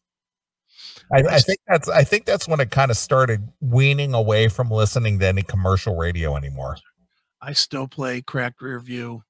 I, 1.13 1.19
I 1.19 1.39
think 1.39 1.61
that's 1.69 1.89
I 1.89 2.03
think 2.03 2.25
that's 2.25 2.49
when 2.49 2.59
it 2.59 2.73
kind 2.73 2.91
of 2.91 2.97
started 2.97 3.49
weaning 3.61 4.13
away 4.13 4.49
from 4.49 4.73
listening 4.73 5.21
to 5.21 5.27
any 5.29 5.43
commercial 5.43 5.97
radio 5.97 6.35
anymore. 6.35 6.79
I 7.41 7.53
still 7.53 7.87
play 7.87 8.23
Cracked 8.23 8.61
Rear 8.61 8.81
View 8.81 9.23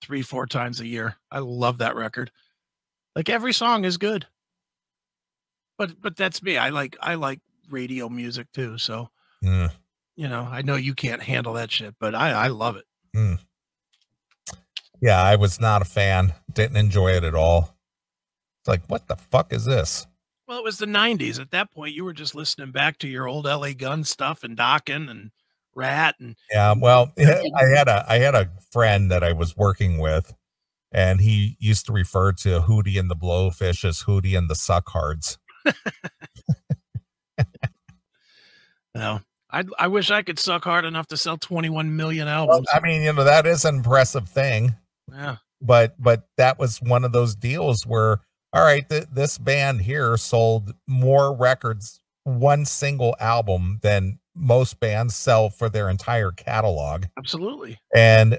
three, 0.00 0.22
four 0.22 0.46
times 0.46 0.80
a 0.80 0.86
year. 0.86 1.16
I 1.30 1.40
love 1.40 1.76
that 1.78 1.96
record. 1.96 2.30
Like 3.14 3.28
every 3.28 3.52
song 3.52 3.84
is 3.84 3.98
good. 3.98 4.26
But 5.80 5.98
but 6.02 6.14
that's 6.14 6.42
me. 6.42 6.58
I 6.58 6.68
like 6.68 6.94
I 7.00 7.14
like 7.14 7.40
radio 7.70 8.10
music 8.10 8.48
too. 8.52 8.76
So 8.76 9.08
Mm. 9.42 9.72
you 10.14 10.28
know, 10.28 10.46
I 10.52 10.60
know 10.60 10.76
you 10.76 10.92
can't 10.94 11.22
handle 11.22 11.54
that 11.54 11.70
shit, 11.72 11.94
but 11.98 12.14
I 12.14 12.32
I 12.32 12.48
love 12.48 12.76
it. 12.76 12.84
Yeah, 15.00 15.22
I 15.22 15.36
was 15.36 15.58
not 15.58 15.80
a 15.80 15.86
fan. 15.86 16.34
Didn't 16.52 16.76
enjoy 16.76 17.12
it 17.12 17.24
at 17.24 17.34
all. 17.34 17.78
It's 18.60 18.68
like, 18.68 18.82
what 18.88 19.08
the 19.08 19.16
fuck 19.16 19.54
is 19.54 19.64
this? 19.64 20.06
Well, 20.46 20.58
it 20.58 20.64
was 20.64 20.76
the 20.76 20.84
'90s. 20.84 21.40
At 21.40 21.50
that 21.52 21.70
point, 21.70 21.94
you 21.94 22.04
were 22.04 22.12
just 22.12 22.34
listening 22.34 22.72
back 22.72 22.98
to 22.98 23.08
your 23.08 23.26
old 23.26 23.46
LA 23.46 23.72
Gun 23.72 24.04
stuff 24.04 24.44
and 24.44 24.58
Dokken 24.58 25.10
and 25.10 25.30
Ratt 25.74 26.16
and 26.20 26.36
Yeah, 26.52 26.74
well, 26.76 27.10
I 27.18 27.64
had 27.74 27.88
a 27.88 28.04
I 28.06 28.18
had 28.18 28.34
a 28.34 28.50
friend 28.70 29.10
that 29.10 29.24
I 29.24 29.32
was 29.32 29.56
working 29.56 29.96
with, 29.96 30.34
and 30.92 31.22
he 31.22 31.56
used 31.58 31.86
to 31.86 31.92
refer 31.94 32.32
to 32.32 32.60
Hootie 32.60 33.00
and 33.00 33.10
the 33.10 33.16
Blowfish 33.16 33.82
as 33.86 34.02
Hootie 34.02 34.36
and 34.36 34.50
the 34.50 34.54
Suckhards. 34.54 35.38
know, 38.94 39.20
I 39.50 39.64
I 39.78 39.88
wish 39.88 40.10
I 40.10 40.22
could 40.22 40.38
suck 40.38 40.64
hard 40.64 40.84
enough 40.84 41.06
to 41.08 41.16
sell 41.16 41.36
21 41.38 41.94
million 41.96 42.26
Well, 42.26 42.50
albums. 42.50 42.68
I 42.72 42.80
mean, 42.80 43.02
you 43.02 43.12
know, 43.12 43.24
that 43.24 43.46
is 43.46 43.64
an 43.64 43.76
impressive 43.76 44.28
thing, 44.28 44.74
yeah, 45.12 45.36
but 45.60 45.94
but 45.98 46.24
that 46.36 46.58
was 46.58 46.78
one 46.78 47.04
of 47.04 47.12
those 47.12 47.34
deals 47.34 47.86
where, 47.86 48.20
all 48.52 48.62
right, 48.64 48.88
th- 48.88 49.06
this 49.12 49.38
band 49.38 49.82
here 49.82 50.16
sold 50.16 50.72
more 50.86 51.34
records, 51.34 52.00
one 52.24 52.64
single 52.64 53.16
album 53.20 53.78
than 53.82 54.18
most 54.34 54.78
bands 54.80 55.16
sell 55.16 55.50
for 55.50 55.68
their 55.68 55.88
entire 55.90 56.30
catalog. 56.30 57.04
absolutely. 57.18 57.78
and 57.94 58.38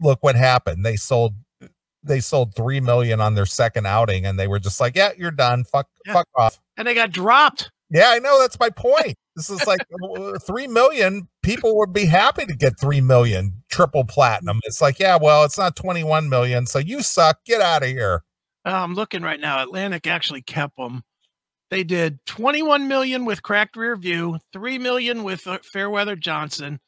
look 0.00 0.18
what 0.22 0.34
happened 0.34 0.84
they 0.84 0.96
sold 0.96 1.34
they 2.04 2.20
sold 2.20 2.54
3 2.54 2.80
million 2.80 3.20
on 3.20 3.34
their 3.34 3.46
second 3.46 3.86
outing 3.86 4.26
and 4.26 4.38
they 4.38 4.46
were 4.46 4.58
just 4.60 4.80
like 4.80 4.94
yeah 4.96 5.10
you're 5.16 5.30
done 5.30 5.64
fuck 5.64 5.88
Yeah. 6.06 6.12
fuck 6.14 6.28
off 6.36 6.60
And 6.76 6.86
they 6.86 6.94
got 6.94 7.10
dropped. 7.10 7.70
yeah 7.90 8.10
i 8.10 8.18
know 8.18 8.40
that's 8.40 8.58
my 8.60 8.70
point 8.70 9.16
this 9.36 9.50
is 9.50 9.66
like 9.66 9.80
3 10.46 10.66
million 10.68 11.28
people 11.42 11.76
would 11.78 11.92
be 11.92 12.04
happy 12.06 12.46
to 12.46 12.54
get 12.54 12.78
3 12.78 13.00
million 13.00 13.62
triple 13.70 14.04
platinum 14.04 14.60
it's 14.64 14.80
like 14.80 14.98
yeah 14.98 15.16
well 15.20 15.44
it's 15.44 15.58
not 15.58 15.74
21 15.76 16.28
million 16.28 16.66
so 16.66 16.78
you 16.78 17.02
suck 17.02 17.38
get 17.44 17.60
out 17.60 17.82
of 17.82 17.88
here 17.88 18.22
Uh, 18.66 18.70
I'm 18.72 18.94
looking 18.94 19.22
right 19.22 19.40
now. 19.40 19.62
Atlantic 19.62 20.06
actually 20.06 20.40
kept 20.42 20.76
them. 20.78 21.02
They 21.70 21.82
did 21.84 22.18
21 22.26 22.86
million 22.88 23.24
with 23.24 23.42
Cracked 23.42 23.76
Rear 23.76 23.96
View, 23.96 24.38
3 24.52 24.78
million 24.78 25.22
with 25.24 25.46
uh, 25.46 25.58
Fairweather 25.72 26.14
Johnson, 26.16 26.78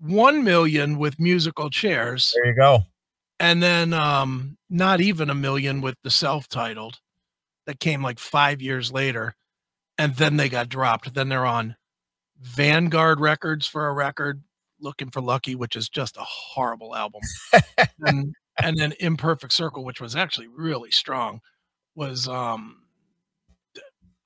1 0.00 0.42
million 0.42 0.98
with 0.98 1.20
musical 1.20 1.70
chairs, 1.70 2.32
there 2.34 2.46
you 2.46 2.56
go 2.56 2.80
and 3.40 3.62
then 3.62 3.92
um 3.92 4.56
not 4.70 5.00
even 5.00 5.30
a 5.30 5.34
million 5.34 5.80
with 5.80 5.96
the 6.02 6.10
self-titled 6.10 7.00
that 7.66 7.80
came 7.80 8.02
like 8.02 8.18
5 8.18 8.60
years 8.62 8.92
later. 8.92 9.34
And 9.98 10.16
then 10.16 10.36
they 10.36 10.48
got 10.48 10.68
dropped. 10.68 11.14
Then 11.14 11.28
they're 11.28 11.46
on 11.46 11.76
Vanguard 12.40 13.20
Records 13.20 13.66
for 13.66 13.86
a 13.86 13.92
record 13.92 14.42
Looking 14.80 15.10
for 15.10 15.20
Lucky, 15.20 15.54
which 15.54 15.76
is 15.76 15.88
just 15.88 16.16
a 16.16 16.24
horrible 16.24 16.96
album. 16.96 17.20
and 18.00 18.34
and 18.60 18.76
then 18.78 18.94
Imperfect 18.98 19.52
Circle, 19.52 19.84
which 19.84 20.00
was 20.00 20.16
actually 20.16 20.48
really 20.48 20.90
strong, 20.90 21.40
was 21.94 22.26
um 22.26 22.78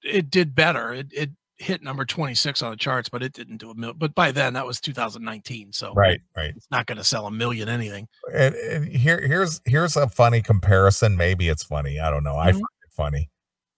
it 0.03 0.31
did 0.31 0.55
better. 0.55 0.93
It 0.93 1.09
it 1.13 1.31
hit 1.59 1.83
number 1.83 2.05
26 2.05 2.61
on 2.63 2.71
the 2.71 2.77
charts, 2.77 3.09
but 3.09 3.23
it 3.23 3.33
didn't 3.33 3.57
do 3.59 3.71
a 3.71 3.75
million. 3.75 3.97
But 3.99 4.15
by 4.15 4.31
then 4.33 4.53
that 4.55 4.67
was 4.67 4.81
2019. 4.81 5.73
So 5.73 5.93
right 5.95 6.21
right 6.37 6.53
it's 6.57 6.71
not 6.71 6.87
going 6.87 6.99
to 6.99 7.05
sell 7.05 7.27
a 7.27 7.31
million 7.31 7.69
anything. 7.69 8.09
and, 8.35 8.55
and 8.55 8.89
here 8.89 9.21
here's 9.27 9.61
here's 9.65 9.97
a 9.97 10.09
funny 10.09 10.43
comparison 10.43 11.17
maybe 11.17 11.49
it's 11.49 11.63
funny 11.65 11.99
i 11.99 12.11
don't 12.11 12.25
know 12.25 12.37
i 12.37 12.49
Mhm. 12.51 12.55
find 12.55 12.63
it 12.85 12.93
funny. 12.93 13.31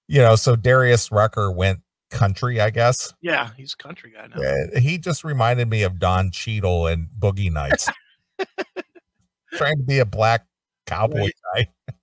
You 0.09 0.23
know, 0.23 0.37
so 0.37 0.57
Darius 0.57 1.13
Rucker 1.13 1.53
went 1.53 1.81
country, 2.11 2.61
I 2.61 2.71
guess. 2.71 3.13
Yeah, 3.21 3.51
he's 3.59 3.75
a 3.75 3.83
country 3.83 4.13
guy 4.17 4.27
now. 4.35 4.43
Uh, 4.43 4.81
he 4.81 4.97
just 4.97 5.23
reminded 5.23 5.69
me 5.69 5.83
of 5.83 5.99
Don 5.99 6.31
Cheadle 6.31 6.87
and 6.87 7.09
Boogie 7.19 7.53
Nights. 7.53 7.91
Trying 9.55 9.77
to 9.77 9.83
be 9.83 9.99
a 9.99 10.07
black 10.07 10.47
cowboy 10.87 11.31
guy. 11.55 11.69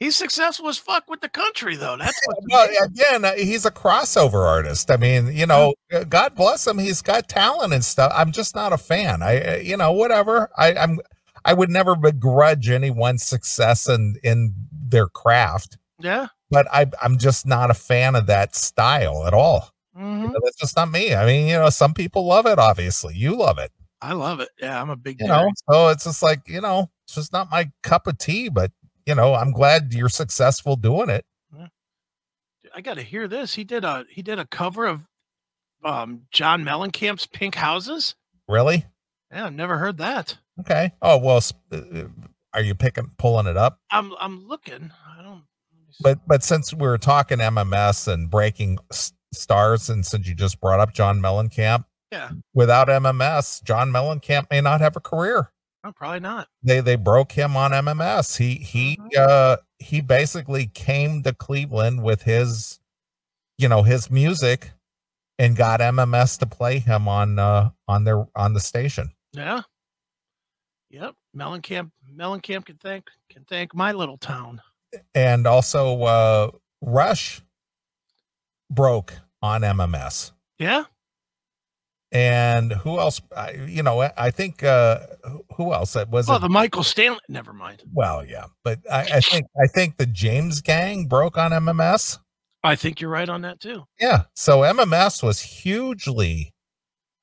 He's 0.00 0.14
successful 0.14 0.68
as 0.68 0.78
fuck 0.78 1.10
with 1.10 1.20
the 1.20 1.28
country, 1.28 1.74
though. 1.74 1.96
That's 1.96 2.20
what. 2.26 2.38
Well, 2.50 2.84
again, 2.84 3.24
uh, 3.24 3.32
he's 3.34 3.66
a 3.66 3.70
crossover 3.70 4.46
artist. 4.46 4.90
I 4.92 4.96
mean, 4.96 5.32
you 5.32 5.44
know, 5.44 5.74
uh, 5.92 6.04
God 6.04 6.36
bless 6.36 6.66
him. 6.66 6.78
He's 6.78 7.02
got 7.02 7.28
talent 7.28 7.72
and 7.72 7.84
stuff. 7.84 8.12
I'm 8.14 8.30
just 8.30 8.54
not 8.54 8.72
a 8.72 8.78
fan. 8.78 9.22
I, 9.22 9.40
uh, 9.40 9.56
you 9.56 9.76
know, 9.76 9.90
whatever. 9.90 10.50
I, 10.56 10.74
I'm, 10.74 11.00
I 11.44 11.52
would 11.52 11.70
never 11.70 11.96
begrudge 11.96 12.68
anyone's 12.68 13.24
success 13.24 13.88
in 13.88 14.16
in 14.22 14.54
their 14.72 15.08
craft, 15.08 15.78
yeah. 15.98 16.28
but 16.50 16.66
I, 16.72 16.86
I'm 17.02 17.18
just 17.18 17.46
not 17.46 17.70
a 17.70 17.74
fan 17.74 18.14
of 18.14 18.26
that 18.26 18.54
style 18.54 19.26
at 19.26 19.34
all. 19.34 19.72
Mhm. 19.96 20.22
You 20.22 20.28
know, 20.28 20.40
that's 20.44 20.56
just 20.56 20.76
not 20.76 20.90
me. 20.90 21.14
I 21.14 21.26
mean, 21.26 21.48
you 21.48 21.54
know, 21.54 21.70
some 21.70 21.94
people 21.94 22.26
love 22.26 22.46
it. 22.46 22.58
Obviously, 22.58 23.14
you 23.16 23.34
love 23.34 23.58
it. 23.58 23.72
I 24.00 24.12
love 24.12 24.40
it. 24.40 24.50
Yeah, 24.60 24.80
I'm 24.80 24.90
a 24.90 24.96
big. 24.96 25.20
You 25.20 25.26
know, 25.26 25.50
so 25.68 25.88
it's 25.88 26.04
just 26.04 26.22
like 26.22 26.48
you 26.48 26.60
know, 26.60 26.90
it's 27.04 27.14
just 27.16 27.32
not 27.32 27.50
my 27.50 27.70
cup 27.82 28.06
of 28.06 28.18
tea. 28.18 28.48
But 28.48 28.70
you 29.08 29.14
know, 29.14 29.34
I'm 29.34 29.50
glad 29.52 29.92
you're 29.94 30.08
successful 30.10 30.76
doing 30.76 31.08
it. 31.10 31.24
I 32.74 32.80
got 32.82 32.94
to 32.94 33.02
hear 33.02 33.26
this. 33.26 33.54
He 33.54 33.64
did 33.64 33.82
a 33.84 34.04
he 34.10 34.20
did 34.22 34.38
a 34.38 34.44
cover 34.46 34.84
of 34.86 35.06
um 35.82 36.26
John 36.30 36.62
Mellencamp's 36.64 37.26
Pink 37.26 37.54
Houses. 37.54 38.14
Really? 38.46 38.84
Yeah, 39.32 39.46
I've 39.46 39.54
never 39.54 39.78
heard 39.78 39.96
that. 39.98 40.36
Okay. 40.60 40.92
Oh 41.00 41.18
well, 41.18 41.40
uh, 41.72 41.80
are 42.52 42.60
you 42.60 42.74
picking 42.74 43.10
pulling 43.18 43.46
it 43.46 43.56
up? 43.56 43.80
I'm 43.90 44.12
I'm 44.20 44.46
looking. 44.46 44.92
I 45.18 45.22
don't. 45.22 45.32
let 45.32 45.80
me 45.80 45.86
see. 45.90 46.02
But 46.02 46.18
but 46.26 46.44
since 46.44 46.72
we 46.74 46.86
were 46.86 46.98
talking 46.98 47.38
MMS 47.38 48.06
and 48.06 48.30
breaking 48.30 48.78
s- 48.92 49.12
stars, 49.32 49.88
and 49.88 50.04
since 50.04 50.28
you 50.28 50.34
just 50.34 50.60
brought 50.60 50.78
up 50.80 50.92
John 50.92 51.20
Mellencamp, 51.20 51.84
yeah, 52.12 52.30
without 52.54 52.88
MMS, 52.88 53.62
John 53.64 53.90
Mellencamp 53.90 54.50
may 54.50 54.60
not 54.60 54.80
have 54.82 54.94
a 54.94 55.00
career. 55.00 55.50
No, 55.84 55.92
probably 55.92 56.20
not. 56.20 56.48
They 56.62 56.80
they 56.80 56.96
broke 56.96 57.32
him 57.32 57.56
on 57.56 57.70
MMS. 57.70 58.38
He 58.38 58.54
he 58.56 58.98
uh 59.16 59.58
he 59.78 60.00
basically 60.00 60.66
came 60.66 61.22
to 61.22 61.32
Cleveland 61.32 62.02
with 62.02 62.22
his, 62.22 62.80
you 63.56 63.68
know, 63.68 63.82
his 63.84 64.10
music, 64.10 64.72
and 65.38 65.56
got 65.56 65.80
MMS 65.80 66.38
to 66.40 66.46
play 66.46 66.78
him 66.78 67.06
on 67.08 67.38
uh 67.38 67.70
on 67.86 68.04
their 68.04 68.26
on 68.34 68.54
the 68.54 68.60
station. 68.60 69.12
Yeah. 69.32 69.62
Yep. 70.90 71.14
Mellencamp 71.36 71.90
Mellencamp 72.12 72.64
can 72.66 72.76
thank 72.76 73.04
can 73.30 73.44
thank 73.44 73.74
my 73.74 73.92
little 73.92 74.18
town. 74.18 74.62
and 75.14 75.46
also 75.46 76.02
uh 76.02 76.50
Rush 76.80 77.42
broke 78.70 79.14
on 79.42 79.62
MMS. 79.62 80.32
Yeah. 80.58 80.84
And 82.10 82.72
who 82.72 82.98
else? 82.98 83.20
I, 83.36 83.50
you 83.52 83.82
know, 83.82 84.00
I- 84.00 84.30
think 84.30 84.62
uh 84.62 85.00
who- 85.56 85.74
else? 85.74 85.94
It 85.94 86.08
was 86.08 86.28
Oh, 86.30 86.36
it, 86.36 86.40
the 86.40 86.48
Michael 86.48 86.82
Stanley. 86.82 87.18
Never 87.28 87.52
mind. 87.52 87.82
well, 87.92 88.24
yeah, 88.24 88.44
but 88.64 88.78
I, 88.90 89.00
I 89.16 89.20
think 89.20 89.46
I 89.62 89.66
think 89.66 89.98
the 89.98 90.06
James 90.06 90.60
Gang 90.62 91.06
broke 91.06 91.36
on 91.36 91.50
MMS. 91.50 92.18
I 92.64 92.76
think 92.76 93.00
you're 93.00 93.10
right 93.10 93.28
on 93.28 93.42
that 93.42 93.60
too. 93.60 93.84
Yeah, 94.00 94.22
so 94.34 94.60
MMS 94.60 95.22
was 95.22 95.40
hugely 95.40 96.54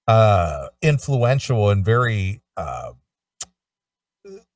uh 0.07 0.67
influential 0.83 1.71
and 1.71 1.83
very 1.83 2.43
uh 2.55 2.91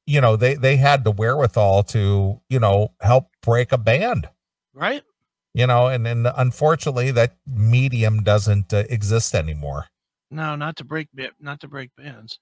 you 0.05 0.21
know 0.21 0.35
they 0.35 0.53
they 0.53 0.75
had 0.77 1.03
the 1.03 1.11
wherewithal 1.11 1.81
to 1.83 2.39
you 2.49 2.59
know 2.59 2.93
help 3.01 3.29
break 3.41 3.71
a 3.71 3.77
band 3.79 4.29
Right? 4.75 5.01
you 5.55 5.65
know 5.65 5.87
and 5.87 6.07
and 6.07 6.27
unfortunately 6.37 7.09
that 7.11 7.37
medium 7.47 8.21
doesn't 8.23 8.71
uh, 8.73 8.83
exist 8.89 9.33
anymore 9.33 9.87
No, 10.31 10.55
not 10.55 10.75
to 10.77 10.83
break 10.83 11.07
ba- 11.13 11.31
not 11.39 11.59
to 11.61 11.67
break 11.67 11.89
bands. 11.95 12.39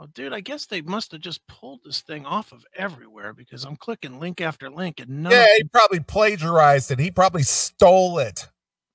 Oh, 0.00 0.06
dude, 0.06 0.32
I 0.32 0.40
guess 0.40 0.66
they 0.66 0.80
must 0.80 1.10
have 1.12 1.20
just 1.20 1.44
pulled 1.48 1.80
this 1.84 2.00
thing 2.02 2.24
off 2.24 2.52
of 2.52 2.64
everywhere 2.76 3.32
because 3.34 3.64
I'm 3.64 3.76
clicking 3.76 4.20
link 4.20 4.40
after 4.40 4.70
link 4.70 5.00
and 5.00 5.24
none. 5.24 5.32
yeah 5.32 5.46
he 5.56 5.64
probably 5.64 5.98
plagiarized 6.00 6.92
it 6.92 7.00
he 7.00 7.10
probably 7.10 7.42
stole 7.42 8.20
it 8.20 8.46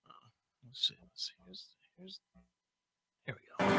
oh, 0.10 0.14
let's 0.66 0.88
see. 0.88 0.96
Let's 1.02 1.26
see. 1.26 1.34
Here's, 1.46 1.66
here's, 1.98 2.20
here 3.26 3.36
we 3.36 3.66
go. 3.66 3.74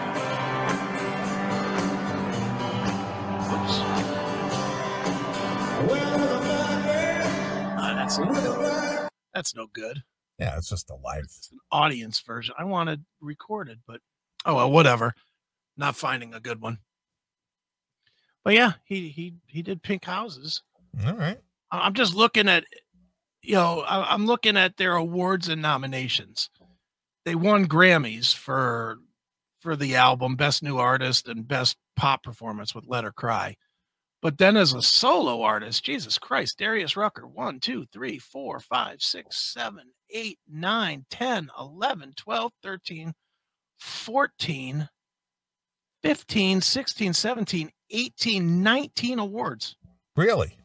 Oops. 3.54 4.04
That's 7.96 8.18
that's 9.32 9.54
no 9.54 9.66
good. 9.72 10.02
yeah 10.38 10.56
it's 10.58 10.68
just 10.68 10.90
a 10.90 10.94
live 10.94 11.24
It's 11.24 11.50
an 11.50 11.58
audience 11.72 12.20
version. 12.20 12.54
I 12.58 12.64
wanted 12.64 13.04
recorded, 13.20 13.80
but 13.86 14.00
oh 14.44 14.56
well, 14.56 14.70
whatever. 14.70 15.14
Not 15.76 15.96
finding 15.96 16.34
a 16.34 16.40
good 16.40 16.60
one. 16.60 16.78
But 18.44 18.54
yeah, 18.54 18.72
he 18.84 19.08
he 19.08 19.34
he 19.46 19.62
did 19.62 19.82
Pink 19.82 20.04
Houses. 20.04 20.62
all 21.06 21.14
right 21.14 21.38
I'm 21.80 21.94
just 21.94 22.14
looking 22.14 22.48
at, 22.48 22.64
you 23.42 23.54
know, 23.54 23.84
I'm 23.86 24.26
looking 24.26 24.56
at 24.56 24.76
their 24.76 24.94
awards 24.94 25.48
and 25.48 25.60
nominations. 25.60 26.50
They 27.24 27.34
won 27.34 27.66
Grammys 27.66 28.34
for 28.34 28.98
for 29.60 29.76
the 29.76 29.96
album 29.96 30.36
Best 30.36 30.62
New 30.62 30.76
Artist 30.76 31.26
and 31.26 31.48
Best 31.48 31.78
Pop 31.96 32.22
Performance 32.22 32.74
with 32.74 32.84
Let 32.86 33.04
Her 33.04 33.12
Cry. 33.12 33.56
But 34.20 34.38
then 34.38 34.56
as 34.56 34.72
a 34.72 34.82
solo 34.82 35.42
artist, 35.42 35.84
Jesus 35.84 36.18
Christ, 36.18 36.58
Darius 36.58 36.96
Rucker, 36.96 37.26
1, 37.26 37.60
2, 37.60 37.86
3, 37.92 38.18
4, 38.18 38.60
5, 38.60 39.02
6, 39.02 39.36
7, 39.52 39.84
8, 40.10 40.38
9, 40.50 41.06
10, 41.10 41.50
11, 41.58 42.12
12, 42.16 42.52
13, 42.62 43.14
14, 43.84 44.88
15, 46.02 46.60
16, 46.60 47.12
17, 47.12 47.70
18, 47.90 48.62
19 48.62 49.18
awards 49.18 49.76
really 50.16 50.56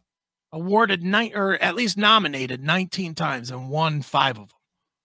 awarded 0.51 1.03
nine 1.03 1.31
or 1.35 1.53
at 1.61 1.75
least 1.75 1.97
nominated 1.97 2.63
19 2.63 3.13
times 3.13 3.51
and 3.51 3.69
won 3.69 4.01
five 4.01 4.39
of 4.39 4.47
them. 4.49 4.57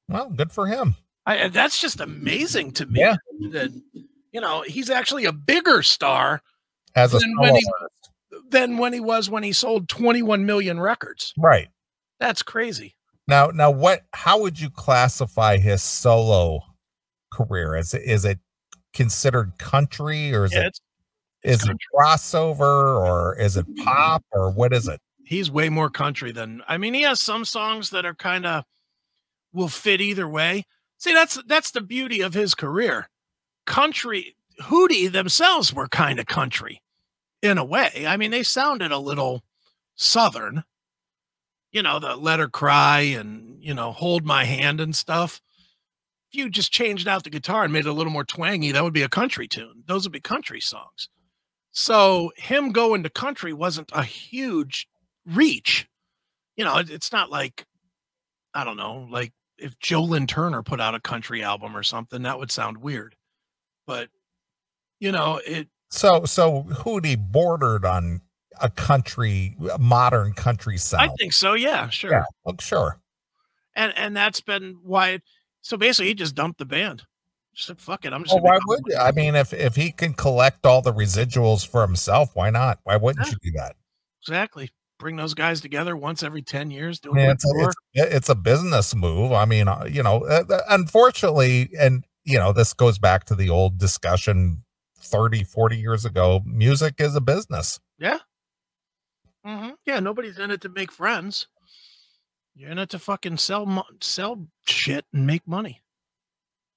well 0.09 0.31
good 0.31 0.51
for 0.53 0.67
him 0.67 0.97
I, 1.27 1.41
uh, 1.45 1.49
that's 1.49 1.81
just 1.81 2.01
amazing 2.01 2.73
to 2.73 2.85
me. 2.87 3.01
Yeah. 3.01 3.17
That 3.53 3.71
you 4.33 4.41
know 4.41 4.63
he's 4.63 4.91
actually 4.91 5.25
a 5.25 5.33
bigger 5.33 5.83
star 5.83 6.41
as 6.95 7.15
a 7.15 7.19
Then 7.19 7.35
when 7.39 7.57
he- 7.57 7.67
than 8.51 8.77
when 8.79 8.93
he 8.93 9.01
was 9.01 9.29
when 9.31 9.43
he 9.43 9.53
sold 9.53 9.89
21 9.89 10.45
million 10.47 10.79
records. 10.81 11.33
right 11.39 11.69
That's 12.21 12.43
crazy. 12.43 12.95
now 13.27 13.47
now 13.49 13.71
what 13.71 14.03
how 14.13 14.41
would 14.43 14.61
you 14.61 14.69
classify 14.71 15.57
his 15.59 15.83
solo 15.83 16.61
career 17.35 17.77
is 17.77 17.93
it 17.95 18.03
is 18.03 18.25
it 18.25 18.39
considered 18.93 19.59
country 19.59 20.33
or 20.33 20.45
is 20.45 20.53
Yeah, 20.53 20.61
it 20.61 20.67
it's, 20.67 20.81
it's 21.43 21.63
is 21.65 21.69
it 21.69 21.77
crossover 21.95 22.99
or 23.01 23.39
is 23.39 23.57
it 23.57 23.67
mm-hmm. 23.67 23.85
pop 23.85 24.25
or 24.33 24.51
what 24.51 24.73
is 24.73 24.89
it 24.89 25.01
he's 25.25 25.51
way 25.51 25.69
more 25.69 25.91
country 25.91 26.33
than 26.33 26.63
I 26.69 26.79
mean. 26.79 26.95
He 26.95 27.03
has 27.03 27.21
some 27.21 27.45
songs 27.45 27.91
that 27.91 28.05
are 28.05 28.15
kind 28.15 28.47
of 28.47 28.65
will 29.53 29.69
fit 29.69 30.01
either 30.01 30.29
way. 30.29 30.65
See, 30.99 31.13
that's 31.13 31.43
that's 31.47 31.71
the 31.71 31.81
beauty 31.81 32.21
of 32.21 32.35
his 32.35 32.55
career. 32.55 33.09
Country 33.67 34.37
Hootie 34.63 35.11
themselves 35.11 35.73
were 35.73 35.89
kind 35.89 36.21
of 36.21 36.27
country 36.27 36.83
in 37.43 37.59
a 37.59 37.65
way. 37.65 38.05
I 38.07 38.17
mean, 38.17 38.31
they 38.31 38.43
sounded 38.43 38.93
a 38.93 38.99
little 38.99 39.43
southern. 39.97 40.65
You 41.73 41.83
know, 41.83 41.99
the 41.99 42.17
let 42.17 42.39
her 42.39 42.49
cry 42.49 43.01
and 43.01 43.57
you 43.61 43.75
know, 43.75 43.93
hold 43.93 44.25
my 44.25 44.45
hand 44.45 44.81
and 44.81 44.95
stuff. 44.95 45.41
If 46.35 46.39
you 46.39 46.51
just 46.51 46.73
changed 46.73 47.07
out 47.07 47.23
the 47.23 47.31
guitar 47.31 47.63
and 47.63 47.73
made 47.73 47.87
it 47.87 47.89
a 47.89 47.93
little 47.93 48.13
more 48.13 48.25
twangy, 48.25 48.73
that 48.73 48.83
would 48.83 48.93
be 48.93 49.03
a 49.03 49.09
country 49.09 49.47
tune. 49.47 49.85
Those 49.87 50.05
would 50.05 50.13
be 50.13 50.19
country 50.19 50.61
songs. 50.61 51.09
So 51.71 52.33
him 52.37 52.73
going 52.73 53.05
to 53.05 53.09
country 53.09 53.53
wasn't 53.53 53.93
a 53.93 54.03
huge 54.03 54.89
reach. 55.25 55.87
You 56.57 56.65
know, 56.65 56.79
it, 56.79 56.91
it's 56.91 57.13
not 57.13 57.31
like 57.31 57.67
I 58.53 58.65
don't 58.65 58.77
know, 58.77 59.07
like 59.09 59.33
if 59.59 59.79
Joe 59.79 60.03
Lynn 60.03 60.27
Turner 60.27 60.65
put 60.65 60.81
out 60.81 60.97
a 60.97 61.01
country 61.01 61.45
album 61.45 61.77
or 61.77 61.85
something, 61.85 62.23
that 62.23 62.41
would 62.41 62.51
sound 62.51 62.79
weird. 62.79 63.15
But 63.87 64.09
you 64.99 65.13
know, 65.13 65.41
it 65.47 65.69
so 65.89 66.25
so 66.25 66.65
hootie 66.65 67.17
bordered 67.17 67.85
on 67.85 68.23
a 68.61 68.71
country 68.71 69.57
a 69.73 69.79
modern 69.79 70.33
country 70.33 70.79
sound. 70.79 71.13
I 71.13 71.15
think 71.15 71.33
so, 71.33 71.55
yeah, 71.55 71.91
sure. 71.91 72.11
yeah 72.11 72.25
well, 72.45 72.57
sure 72.59 73.01
And 73.77 73.93
and 73.97 74.17
that's 74.17 74.41
been 74.41 74.79
why 74.83 75.11
it, 75.11 75.23
so 75.65 75.77
basically 75.79 76.09
he 76.09 76.15
just 76.15 76.35
dumped 76.35 76.59
the 76.59 76.67
band. 76.67 77.03
Just 77.55 77.69
said, 77.69 77.81
fuck 77.81 78.05
it. 78.05 78.13
I'm 78.13 78.23
just 78.25 78.35
well, 78.35 78.43
why 78.45 78.59
would 78.67 78.81
you? 78.87 78.97
I 78.97 79.13
mean, 79.13 79.35
if 79.35 79.53
if 79.53 79.77
he 79.77 79.91
can 79.93 80.13
collect 80.13 80.67
all 80.67 80.83
the 80.83 80.93
residuals 80.93 81.67
for 81.67 81.83
himself, 81.83 82.31
why 82.35 82.51
not? 82.51 82.81
Why 82.85 82.97
wouldn't 82.97 83.27
Yeah. 83.27 83.33
you 83.43 83.51
do 83.53 83.59
that? 83.59 83.77
exactly 84.23 84.71
bring 84.99 85.17
those 85.17 85.35
guys 85.35 85.61
together 85.61 85.95
once 85.97 86.23
every 86.23 86.41
10 86.41 86.71
years, 86.71 86.99
do 86.99 87.11
a 87.11 87.13
I 87.13 87.17
mean, 87.17 87.27
quick 87.27 87.35
it's 87.35 87.45
a, 87.45 88.03
it's, 88.05 88.15
it's 88.15 88.29
a 88.31 88.35
business 88.35 88.95
move. 88.95 89.33
I 89.33 89.45
mean, 89.45 89.69
uh, 89.69 89.87
you 89.91 90.03
know, 90.03 90.25
uh, 90.25 90.45
uh, 90.49 90.61
unfortunately, 90.71 91.71
and 91.79 92.05
you 92.25 92.39
know, 92.39 92.53
this 92.53 92.73
goes 92.73 92.99
back 92.99 93.25
to 93.27 93.35
the 93.35 93.51
old 93.51 93.77
discussion 93.79 94.65
30, 94.99 95.45
40 95.45 95.77
years 95.77 96.05
ago. 96.07 96.41
Music 96.47 96.95
is 96.99 97.15
a 97.15 97.21
business. 97.21 97.81
Mhm. 99.47 99.75
Yeah, 99.85 100.01
nobody's 100.01 100.39
in 100.39 100.51
it 100.51 100.63
to 100.63 100.69
make 100.71 100.91
friends. 100.91 101.49
You're 102.55 102.71
in 102.71 102.79
it 102.79 102.91
to 102.91 102.99
fucking 102.99 103.39
sell 103.39 103.67
mo- 103.67 103.85
sell 104.01 104.47
shit 104.67 105.05
and 105.13 105.27
make 105.27 105.47
money. 105.47 105.83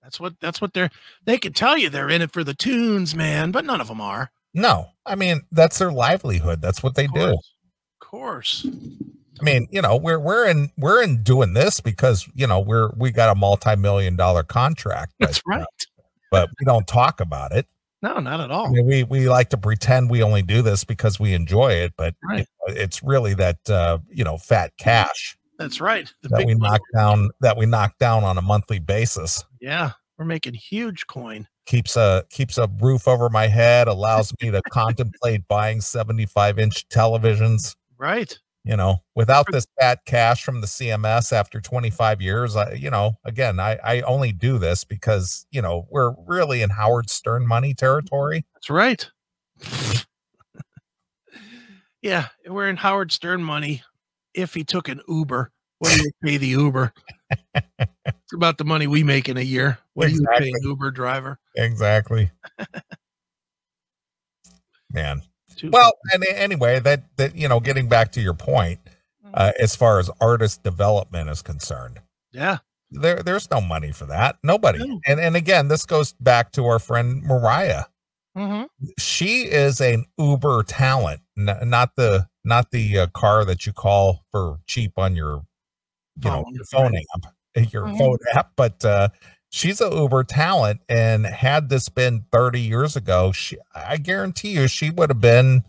That's 0.01 0.19
what 0.19 0.39
that's 0.39 0.61
what 0.61 0.73
they're 0.73 0.89
they 1.25 1.37
could 1.37 1.55
tell 1.55 1.77
you 1.77 1.89
they're 1.89 2.09
in 2.09 2.21
it 2.21 2.31
for 2.31 2.43
the 2.43 2.53
tunes, 2.53 3.13
man, 3.13 3.51
but 3.51 3.65
none 3.65 3.81
of 3.81 3.87
them 3.87 4.01
are. 4.01 4.31
No, 4.53 4.87
I 5.05 5.15
mean 5.15 5.41
that's 5.51 5.77
their 5.77 5.91
livelihood. 5.91 6.61
That's 6.61 6.81
what 6.81 6.95
they 6.95 7.07
do. 7.07 7.33
Of 7.33 7.39
course. 7.99 8.65
I 9.39 9.43
mean, 9.43 9.67
you 9.69 9.81
know, 9.81 9.95
we're 9.97 10.19
we're 10.19 10.47
in 10.47 10.71
we're 10.77 11.03
in 11.03 11.21
doing 11.21 11.53
this 11.53 11.79
because 11.79 12.27
you 12.33 12.47
know 12.47 12.59
we're 12.59 12.89
we 12.97 13.11
got 13.11 13.29
a 13.29 13.35
multi-million 13.35 14.15
dollar 14.15 14.43
contract, 14.43 15.13
but, 15.19 15.27
That's 15.27 15.41
right. 15.45 15.65
but 16.31 16.49
we 16.59 16.65
don't 16.65 16.87
talk 16.87 17.19
about 17.19 17.51
it. 17.51 17.67
No, 18.01 18.19
not 18.19 18.39
at 18.39 18.51
I 18.51 18.53
all. 18.53 18.71
mean, 18.71 18.85
we 18.85 19.03
we 19.03 19.29
like 19.29 19.49
to 19.49 19.57
pretend 19.57 20.09
we 20.09 20.23
only 20.23 20.41
do 20.41 20.61
this 20.61 20.83
because 20.83 21.19
we 21.19 21.33
enjoy 21.33 21.73
it, 21.73 21.93
but 21.97 22.15
you 22.31 22.37
know, 22.37 22.45
it's 22.67 23.03
really 23.03 23.33
that 23.35 23.69
uh, 23.69 23.99
you 24.09 24.23
know 24.23 24.37
fat 24.37 24.71
cash 24.77 25.36
That's 25.57 25.81
right. 25.81 26.11
The 26.21 26.29
that 26.29 26.37
big 26.39 26.47
we 26.47 26.55
knock 26.55 26.81
down 26.93 27.29
that 27.41 27.57
we 27.57 27.65
knock 27.65 27.97
down 27.97 28.23
on 28.23 28.37
a 28.37 28.41
monthly 28.41 28.79
basis. 28.79 29.43
Yeah, 29.59 29.91
we're 30.17 30.25
making 30.25 30.53
huge 30.53 31.07
coin. 31.07 31.47
Keeps 31.65 31.95
a 31.95 32.23
keeps 32.29 32.57
a 32.57 32.69
roof 32.79 33.07
over 33.07 33.29
my 33.29 33.47
head, 33.47 33.87
allows 33.87 34.33
me 34.41 34.51
to 34.51 34.61
contemplate 34.71 35.47
buying 35.47 35.81
75 35.81 36.59
inch 36.59 36.87
televisions. 36.89 37.75
Right. 37.97 38.37
You 38.63 38.75
know, 38.75 38.97
without 39.15 39.45
this 39.49 39.65
fat 39.79 39.99
cash 40.05 40.43
from 40.43 40.59
the 40.59 40.67
CMS 40.67 41.31
after 41.31 41.61
25 41.61 42.21
years, 42.21 42.57
I, 42.57 42.73
you 42.73 42.89
know, 42.89 43.13
again, 43.23 43.61
I, 43.61 43.79
I 43.81 44.01
only 44.01 44.33
do 44.33 44.57
this 44.57 44.83
because, 44.83 45.45
you 45.51 45.61
know, 45.61 45.87
we're 45.89 46.13
really 46.27 46.61
in 46.61 46.71
Howard 46.71 47.09
Stern 47.09 47.47
money 47.47 47.73
territory. 47.73 48.45
That's 48.53 48.69
right. 48.69 49.09
yeah, 52.01 52.27
we're 52.45 52.67
in 52.67 52.75
Howard 52.75 53.13
Stern 53.13 53.41
money. 53.41 53.83
If 54.37 54.53
he 54.53 54.63
took 54.63 54.87
an 54.87 55.01
Uber, 55.07 55.51
what 55.79 55.91
do 55.93 55.97
you 56.01 56.11
pay 56.23 56.37
the 56.37 56.47
Uber? 56.47 56.93
it's 57.55 58.33
about 58.33 58.57
the 58.57 58.63
money 58.65 58.87
we 58.87 59.03
make 59.03 59.27
in 59.27 59.35
a 59.37 59.41
year. 59.41 59.79
What 59.93 60.07
do 60.07 60.13
you 60.13 60.25
pay 60.37 60.49
an 60.49 60.59
Uber 60.63 60.91
driver? 60.91 61.39
Exactly. 61.55 62.31
Man. 64.91 65.21
Two- 65.55 65.69
Well, 65.71 65.91
and 66.13 66.23
anyway, 66.25 66.79
that 66.79 67.03
that 67.17 67.35
you 67.35 67.47
know, 67.47 67.59
getting 67.59 67.87
back 67.89 68.11
to 68.13 68.21
your 68.21 68.33
point, 68.33 68.79
uh, 69.33 69.51
as 69.59 69.75
far 69.75 69.99
as 69.99 70.09
artist 70.21 70.63
development 70.63 71.29
is 71.29 71.41
concerned, 71.41 71.99
yeah, 72.31 72.59
there 72.91 73.23
there's 73.23 73.49
no 73.49 73.59
money 73.59 73.91
for 73.91 74.05
that. 74.05 74.37
Nobody. 74.43 74.79
No. 74.87 74.99
And 75.07 75.19
and 75.19 75.35
again, 75.35 75.67
this 75.67 75.85
goes 75.85 76.13
back 76.13 76.51
to 76.53 76.65
our 76.65 76.79
friend 76.79 77.23
Mariah. 77.23 77.85
hmm 78.35 78.63
She 78.99 79.43
is 79.43 79.81
an 79.81 80.05
Uber 80.17 80.63
talent, 80.63 81.21
n- 81.37 81.69
not 81.69 81.95
the 81.95 82.27
not 82.47 82.71
the 82.71 82.99
uh, 82.99 83.07
car 83.07 83.45
that 83.45 83.65
you 83.67 83.73
call 83.73 84.25
for 84.31 84.59
cheap 84.67 84.93
on 84.97 85.15
your 85.15 85.43
you 86.21 86.31
know 86.31 86.43
Phone, 86.43 86.53
your 86.53 86.65
phone 86.65 86.93
right. 86.93 87.05
app, 87.15 87.33
eh, 87.55 87.65
your 87.71 87.87
Mhm. 87.87 87.97
phone 87.97 88.17
app. 88.35 88.51
But 88.55 88.83
uh, 88.85 89.09
she's 89.49 89.81
a 89.81 89.89
Uber 89.93 90.23
talent, 90.25 90.81
and 90.89 91.25
had 91.27 91.69
this 91.69 91.89
been 91.89 92.25
30 92.31 92.61
years 92.61 92.95
ago, 92.95 93.31
she 93.31 93.57
I 93.75 93.97
guarantee 93.97 94.51
you 94.51 94.67
she 94.67 94.89
would 94.91 95.09
have 95.09 95.21
been 95.21 95.63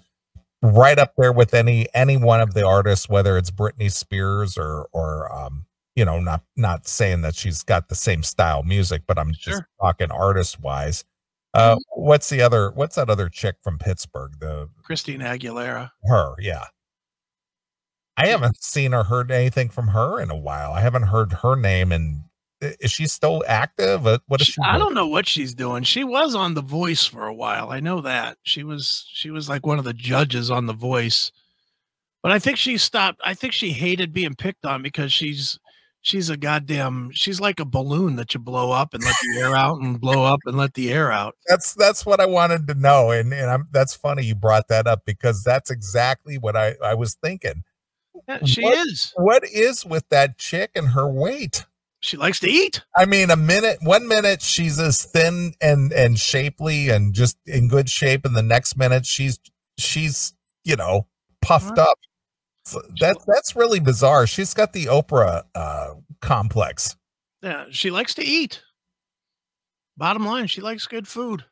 right 0.63 0.99
up 0.99 1.13
there 1.19 1.33
with 1.33 1.55
any 1.55 1.87
any 1.95 2.17
one 2.17 2.41
of 2.41 2.55
the 2.55 2.67
artists, 2.67 3.09
whether 3.09 3.39
it's 3.39 3.51
Britney 3.51 3.93
Spears 3.93 4.59
or 4.59 4.89
or 4.93 5.33
um, 5.35 5.67
you 5.97 6.05
know, 6.05 6.21
not 6.21 6.43
not 6.57 6.87
saying 6.89 7.23
that 7.23 7.35
she's 7.37 7.63
got 7.63 7.89
the 7.89 7.95
same 7.97 8.23
style 8.23 8.63
music, 8.63 9.03
but 9.07 9.19
I'm 9.19 9.33
just 9.33 9.63
Sure. 9.63 9.69
talking 9.81 10.11
artist 10.11 10.61
wise. 10.61 11.05
Uh, 11.55 11.77
Mhm. 11.77 11.79
what's 11.97 12.29
the 12.29 12.43
other? 12.43 12.71
What's 12.73 12.97
that 12.97 13.09
other 13.11 13.29
chick 13.29 13.57
from 13.63 13.79
Pittsburgh? 13.79 14.33
The 14.41 14.69
Christine 14.83 15.21
Aguilera. 15.21 15.91
her, 16.05 16.35
yeah. 16.39 16.67
I 18.17 18.27
haven't 18.27 18.63
seen 18.63 18.93
or 18.95 19.05
heard 19.05 19.31
anything 19.31 19.69
from 19.69 19.89
her 19.89 20.21
in 20.21 20.31
a 20.31 20.37
while. 20.37 20.73
I 20.73 20.81
haven't 20.81 21.05
heard 21.05 21.33
her 21.35 21.55
name, 21.55 21.93
and 21.93 22.25
is 22.61 22.91
she 22.91 23.07
still 23.07 23.45
active? 23.47 24.03
What 24.05 24.41
is 24.41 24.49
she? 24.49 24.61
I 24.63 24.73
doing? 24.73 24.81
don't 24.81 24.95
know 24.95 25.07
what 25.07 25.29
she's 25.29 25.55
doing. 25.55 25.85
She 25.85 26.03
was 26.05 26.35
on 26.35 26.55
The 26.55 26.61
Voice 26.63 27.05
for 27.07 27.27
a 27.27 27.35
while. 27.35 27.71
I 27.71 27.79
know 27.81 28.01
that 28.01 28.37
she 28.43 28.65
was. 28.65 29.07
She 29.13 29.31
was 29.31 29.49
like 29.49 29.65
one 29.65 29.79
of 29.79 29.85
the 29.85 29.93
judges 29.95 30.51
on 30.51 30.67
The 30.67 30.73
Voice, 30.73 31.31
but 32.23 32.33
I 32.33 32.41
think 32.41 32.59
she 32.59 32.77
stopped. 32.77 33.21
I 33.25 33.35
think 33.35 33.53
she 33.53 33.71
hated 33.71 34.13
being 34.13 34.35
picked 34.35 34.67
on 34.67 34.83
because 34.83 35.13
she's 35.13 35.59
she's 36.09 36.31
a 36.31 36.37
goddamn. 36.37 37.11
She's 37.13 37.41
like 37.41 37.61
a 37.61 37.65
balloon 37.67 38.17
that 38.17 38.33
you 38.33 38.41
blow 38.41 38.73
up 38.73 38.95
and 38.95 39.05
let 39.05 39.15
the 39.23 39.41
air 39.41 39.55
out 39.55 39.81
and 39.81 40.01
blow 40.01 40.25
up 40.25 40.41
and 40.47 40.57
let 40.57 40.73
the 40.75 40.91
air 40.91 41.13
out. 41.13 41.37
That's 41.47 41.75
that's 41.75 42.07
what 42.07 42.19
I 42.19 42.27
wanted 42.27 42.67
to 42.69 42.75
know, 42.75 43.11
and 43.11 43.33
and 43.33 43.51
I'm 43.51 43.69
that's 43.71 43.95
funny 43.95 44.25
you 44.25 44.35
brought 44.35 44.69
that 44.69 44.87
up 44.87 45.03
because 45.05 45.45
that's 45.45 45.71
exactly 45.71 46.39
what 46.39 46.57
I 46.57 46.75
I 46.83 46.95
was 46.95 47.15
thinking. 47.23 47.63
Yeah, 48.27 48.45
she 48.45 48.63
What? 48.63 48.87
is. 48.87 49.13
What 49.17 49.45
is 49.45 49.85
with 49.85 50.09
that 50.09 50.39
chick 50.39 50.71
and 50.75 50.89
her 50.89 51.09
weight? 51.09 51.67
She 52.01 52.17
likes 52.17 52.41
to 52.41 52.49
eat. 52.49 52.83
I 52.97 53.07
mean, 53.07 53.31
a 53.31 53.37
minute, 53.37 53.79
one 53.83 54.07
minute 54.09 54.41
she's 54.41 54.79
as 54.79 55.03
thin 55.03 55.55
and 55.61 55.93
and 55.93 56.19
shapely 56.19 56.89
and 56.89 57.13
just 57.13 57.37
in 57.47 57.69
good 57.69 57.89
shape, 57.91 58.25
and 58.25 58.35
the 58.37 58.43
next 58.43 58.77
minute 58.77 59.05
she's 59.05 59.39
she's 59.77 60.33
you 60.65 60.77
know 60.77 61.07
puffed 61.43 61.79
up. 61.79 61.99
So 62.69 62.83
That's 63.01 63.25
that's 63.25 63.57
really 63.57 63.81
bizarre. 63.81 64.27
She's 64.27 64.53
got 64.55 64.73
the 64.73 64.87
Oprah 64.87 65.45
uh, 65.55 65.95
complex. 66.21 66.97
Yeah, 67.43 67.67
she 67.71 67.91
likes 67.91 68.15
to 68.15 68.25
eat. 68.25 68.63
Bottom 69.97 70.27
line, 70.27 70.47
she 70.47 70.61
likes 70.61 70.87
good 70.87 71.09
food. 71.09 71.45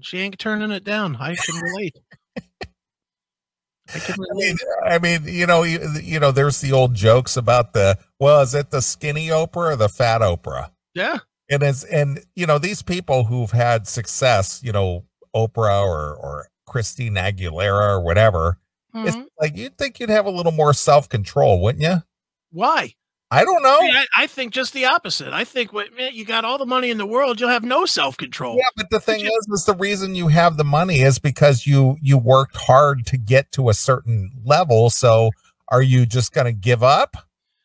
She 0.00 0.18
ain't 0.18 0.38
turning 0.38 0.70
it 0.70 0.84
down. 0.84 1.16
I 1.16 1.34
can 1.36 1.56
relate. 1.60 1.96
I 2.36 3.98
can 3.98 4.14
I 4.18 4.24
relate. 4.30 4.34
mean, 4.34 4.56
I 4.84 4.98
mean, 4.98 5.22
you 5.24 5.46
know, 5.46 5.62
you, 5.62 5.80
you 6.02 6.20
know, 6.20 6.30
there's 6.30 6.60
the 6.60 6.72
old 6.72 6.94
jokes 6.94 7.36
about 7.36 7.72
the 7.72 7.98
well, 8.20 8.40
is 8.42 8.54
it 8.54 8.70
the 8.70 8.82
skinny 8.82 9.28
Oprah 9.28 9.72
or 9.72 9.76
the 9.76 9.88
fat 9.88 10.20
Oprah? 10.20 10.70
Yeah. 10.94 11.18
And 11.50 11.62
it's 11.62 11.84
and 11.84 12.24
you 12.36 12.46
know 12.46 12.58
these 12.58 12.82
people 12.82 13.24
who've 13.24 13.50
had 13.52 13.88
success, 13.88 14.60
you 14.62 14.72
know, 14.72 15.06
Oprah 15.34 15.82
or 15.82 16.14
or 16.14 16.48
Christine 16.66 17.14
Aguilera 17.14 17.88
or 17.88 18.00
whatever. 18.00 18.58
It's 18.94 19.16
Mhm. 19.16 19.26
like 19.40 19.56
you'd 19.56 19.76
think 19.78 20.00
you'd 20.00 20.10
have 20.10 20.26
a 20.26 20.30
little 20.30 20.52
more 20.52 20.72
self 20.72 21.08
control, 21.08 21.60
wouldn't 21.60 21.82
you? 21.82 22.02
Why? 22.50 22.94
I 23.30 23.44
don't 23.44 23.62
know. 23.62 23.78
I, 23.82 24.06
I 24.16 24.26
think 24.26 24.54
just 24.54 24.72
the 24.72 24.86
opposite. 24.86 25.34
I 25.34 25.44
think 25.44 25.70
what 25.74 25.94
man, 25.94 26.14
you 26.14 26.24
got 26.24 26.46
all 26.46 26.56
the 26.56 26.64
money 26.64 26.88
in 26.88 26.96
the 26.96 27.04
world, 27.06 27.38
you'll 27.38 27.50
have 27.50 27.62
no 27.64 27.84
self 27.84 28.16
control. 28.16 28.56
Yeah, 28.56 28.62
but 28.74 28.88
the 28.90 29.00
thing 29.00 29.20
you- 29.20 29.26
is, 29.26 29.48
is 29.60 29.64
the 29.66 29.74
reason 29.74 30.14
you 30.14 30.28
have 30.28 30.56
the 30.56 30.64
money 30.64 31.00
is 31.00 31.18
because 31.18 31.66
you 31.66 31.98
you 32.00 32.16
worked 32.16 32.56
hard 32.56 33.04
to 33.06 33.18
get 33.18 33.52
to 33.52 33.68
a 33.68 33.74
certain 33.74 34.30
level. 34.44 34.88
So, 34.88 35.30
are 35.68 35.82
you 35.82 36.06
just 36.06 36.32
going 36.32 36.46
to 36.46 36.52
give 36.52 36.82
up, 36.82 37.16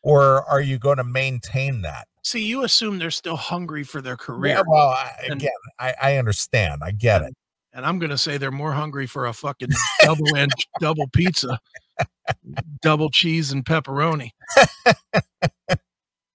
or 0.02 0.44
are 0.44 0.60
you 0.60 0.78
going 0.78 0.98
to 0.98 1.04
maintain 1.04 1.80
that? 1.80 2.08
See, 2.22 2.44
you 2.44 2.62
assume 2.64 2.98
they're 2.98 3.10
still 3.10 3.36
hungry 3.36 3.84
for 3.84 4.02
their 4.02 4.12
Yeah, 4.12 4.16
career, 4.26 4.62
well, 4.66 4.88
I, 4.88 5.12
And- 5.24 5.32
again, 5.34 5.50
I, 5.78 5.94
I 6.02 6.16
understand. 6.18 6.82
I 6.84 6.90
get 6.90 7.22
it. 7.22 7.32
And 7.74 7.84
I'm 7.84 7.98
going 7.98 8.10
to 8.10 8.18
say 8.18 8.38
they're 8.38 8.50
more 8.50 8.72
hungry 8.72 9.06
for 9.06 9.26
a 9.26 9.32
fucking 9.32 9.70
double 10.02 10.34
and 10.36 10.50
double 10.80 11.08
pizza, 11.08 11.58
double 12.80 13.10
cheese 13.10 13.52
and 13.52 13.64
pepperoni. 13.64 14.30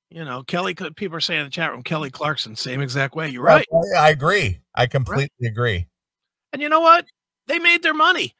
you 0.09 0.25
know, 0.25 0.43
Kelly. 0.43 0.75
People 0.75 1.17
are 1.17 1.21
saying 1.21 1.39
in 1.41 1.45
the 1.47 1.51
chat 1.51 1.71
room, 1.71 1.81
Kelly 1.83 2.09
Clarkson, 2.11 2.55
same 2.55 2.81
exact 2.81 3.15
way. 3.15 3.29
You're 3.29 3.43
right. 3.43 3.65
I, 3.97 4.09
agree. 4.09 4.59
I 4.75 4.87
completely 4.87 5.47
agree. 5.47 5.87
And 6.53 6.61
you 6.61 6.69
know 6.69 6.81
what? 6.81 7.05
They 7.47 7.59
made 7.59 7.83
their 7.83 7.93
money. 7.93 8.33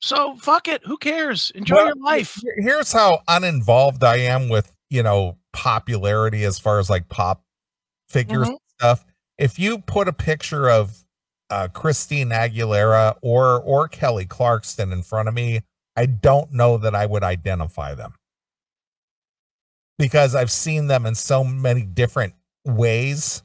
So 0.00 0.36
fuck 0.36 0.68
it. 0.68 0.82
Who 0.86 0.96
cares? 0.96 1.52
Enjoy 1.54 1.76
Well, 1.76 1.86
your 1.86 1.96
life. 1.96 2.38
Here's 2.58 2.92
how 2.92 3.20
uninvolved 3.28 4.04
I 4.04 4.16
am 4.16 4.48
with 4.48 4.70
you 4.90 5.02
know 5.02 5.38
popularity 5.52 6.44
as 6.44 6.58
far 6.58 6.78
as 6.78 6.90
like 6.90 7.08
pop 7.08 7.42
figures 8.08 8.46
Mhm. 8.48 8.50
and 8.50 8.58
stuff. 8.78 9.04
If 9.38 9.58
you 9.58 9.78
put 9.78 10.06
a 10.08 10.12
picture 10.12 10.68
of 10.70 11.03
uh, 11.50 11.68
Christine 11.68 12.30
Aguilera 12.30 13.16
or 13.22 13.60
or 13.60 13.88
Kelly 13.88 14.24
Clarkson 14.26 14.92
in 14.92 15.02
front 15.02 15.28
of 15.28 15.34
me, 15.34 15.60
I 15.96 16.06
don't 16.06 16.52
know 16.52 16.78
that 16.78 16.94
I 16.94 17.06
would 17.06 17.22
identify 17.22 17.94
them 17.94 18.14
because 19.98 20.34
I've 20.34 20.50
seen 20.50 20.86
them 20.86 21.06
in 21.06 21.14
so 21.14 21.44
many 21.44 21.82
different 21.82 22.34
ways 22.64 23.42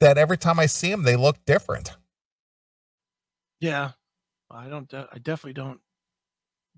that 0.00 0.18
every 0.18 0.38
time 0.38 0.58
I 0.58 0.66
see 0.66 0.90
them, 0.90 1.02
they 1.02 1.16
look 1.16 1.44
different. 1.44 1.96
Yeah. 3.60 3.90
I 4.50 4.68
don't, 4.68 4.92
I 4.94 5.18
definitely 5.18 5.52
don't, 5.52 5.80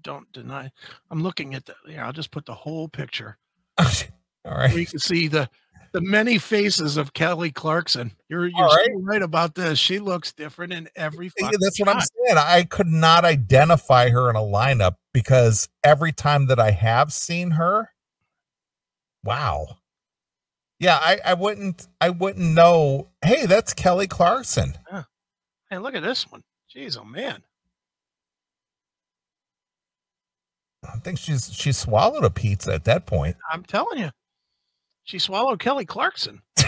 don't 0.03 0.31
deny. 0.33 0.71
I'm 1.11 1.23
looking 1.23 1.55
at 1.55 1.65
the, 1.65 1.75
yeah, 1.89 2.05
I'll 2.05 2.13
just 2.13 2.31
put 2.31 2.45
the 2.45 2.55
whole 2.55 2.89
picture 2.89 3.39
All 3.79 3.87
right. 4.45 4.77
you 4.77 4.85
can 4.85 4.99
see 4.99 5.29
the, 5.29 5.49
the 5.93 6.01
many 6.01 6.39
faces 6.39 6.97
of 6.97 7.13
Kelly 7.13 7.51
Clarkson. 7.51 8.13
You're, 8.29 8.47
you're 8.47 8.69
so 8.69 8.77
right. 8.77 8.91
right 8.95 9.23
about 9.23 9.55
this. 9.55 9.79
She 9.79 9.99
looks 9.99 10.33
different 10.33 10.73
in 10.73 10.89
every 10.97 11.31
Yeah, 11.39 11.51
That's 11.61 11.79
what 11.79 11.89
I'm 11.89 12.01
saying. 12.01 12.39
I 12.39 12.65
could 12.65 12.87
not 12.87 13.25
identify 13.25 14.09
her 14.09 14.31
in 14.31 14.37
a 14.37 14.41
lineup 14.41 14.97
because 15.13 15.69
every 15.85 16.13
time 16.13 16.47
that 16.47 16.59
I 16.59 16.71
have 16.71 17.13
seen 17.13 17.53
her, 17.53 17.91
wow. 19.23 19.79
Yeah, 20.79 20.97
I, 20.97 21.21
I 21.25 21.35
wouldn't 21.35 21.87
I 22.01 22.11
wouldn't 22.11 22.55
know, 22.55 23.09
hey, 23.23 23.47
that's 23.47 23.73
Kelly 23.73 24.09
Clarkson. 24.09 24.75
Hey, 25.71 25.79
look 25.79 25.95
at 25.95 26.03
this 26.03 26.31
one. 26.31 26.43
Jeez, 26.75 26.99
oh 26.99 27.05
man. 27.05 27.43
I 30.85 30.99
think 30.99 31.19
she's 31.19 31.53
she 31.53 31.71
swallowed 31.71 32.25
a 32.25 32.31
pizza 32.31 32.75
at 32.75 32.85
that 32.85 33.07
point. 33.07 33.37
I'm 33.53 33.63
telling 33.63 33.99
you, 33.99 34.11
she 35.05 35.19
swallowed 35.19 35.59
Kelly 35.59 35.85
Clarkson. 35.85 36.43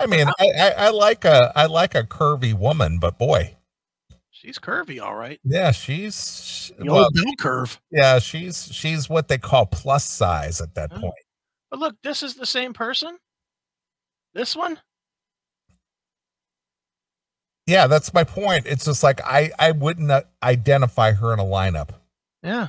I 0.00 0.06
mean, 0.06 0.26
I, 0.38 0.50
I, 0.58 0.70
I 0.86 0.88
like 0.90 1.24
a 1.24 1.52
I 1.54 1.66
like 1.66 1.94
a 1.94 2.02
curvy 2.02 2.52
woman, 2.54 2.98
but 2.98 3.18
boy, 3.18 3.56
She's 4.30 4.58
curvy, 4.58 5.02
all 5.02 5.14
right. 5.14 5.40
yeah, 5.44 5.70
she's 5.72 6.70
The 6.78 6.84
well, 6.86 7.04
old 7.04 7.14
bell 7.14 7.32
curve. 7.38 7.80
yeah, 7.90 8.18
she's 8.18 8.68
she's 8.72 9.08
what 9.08 9.28
they 9.28 9.38
call 9.38 9.66
plus 9.66 10.04
size 10.08 10.60
at 10.60 10.74
that 10.74 10.90
point. 10.90 11.14
But 11.70 11.80
look, 11.80 11.96
this 12.02 12.22
is 12.22 12.34
the 12.34 12.46
same 12.46 12.72
person. 12.72 13.18
This 14.34 14.54
one. 14.54 14.78
Yeah, 17.66 17.86
that's 17.88 18.14
my 18.14 18.22
point. 18.24 18.66
It's 18.66 18.84
just 18.84 19.02
like 19.02 19.20
I 19.24 19.50
I 19.58 19.72
wouldn't 19.72 20.10
uh, 20.10 20.22
identify 20.42 21.12
her 21.12 21.32
in 21.32 21.38
a 21.40 21.44
lineup. 21.44 21.90
Yeah. 22.42 22.68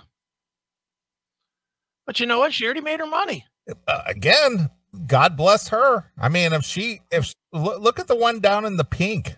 But 2.07 2.19
you 2.19 2.25
know 2.25 2.39
what? 2.39 2.53
She 2.53 2.65
already 2.65 2.81
made 2.81 2.99
her 2.99 3.05
money. 3.05 3.45
Uh, 3.87 4.01
again, 4.07 4.69
God 5.05 5.37
bless 5.37 5.67
her. 5.67 6.09
I 6.17 6.29
mean, 6.29 6.53
if 6.53 6.63
she 6.63 7.01
if 7.11 7.33
look, 7.53 7.79
look 7.81 7.99
at 7.99 8.07
the 8.07 8.15
one 8.15 8.39
down 8.39 8.65
in 8.65 8.77
the 8.77 8.83
pink, 8.85 9.35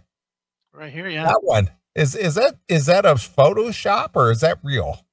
Right 0.72 0.94
here, 0.94 1.10
yeah. 1.10 1.26
that 1.26 1.40
one 1.44 1.72
is 1.96 2.16
is 2.16 2.36
that 2.36 2.56
is 2.70 2.86
that 2.86 3.06
a 3.06 3.16
Photoshop 3.16 4.12
or 4.16 4.32
is 4.32 4.40
that 4.42 4.60
real? 4.64 5.04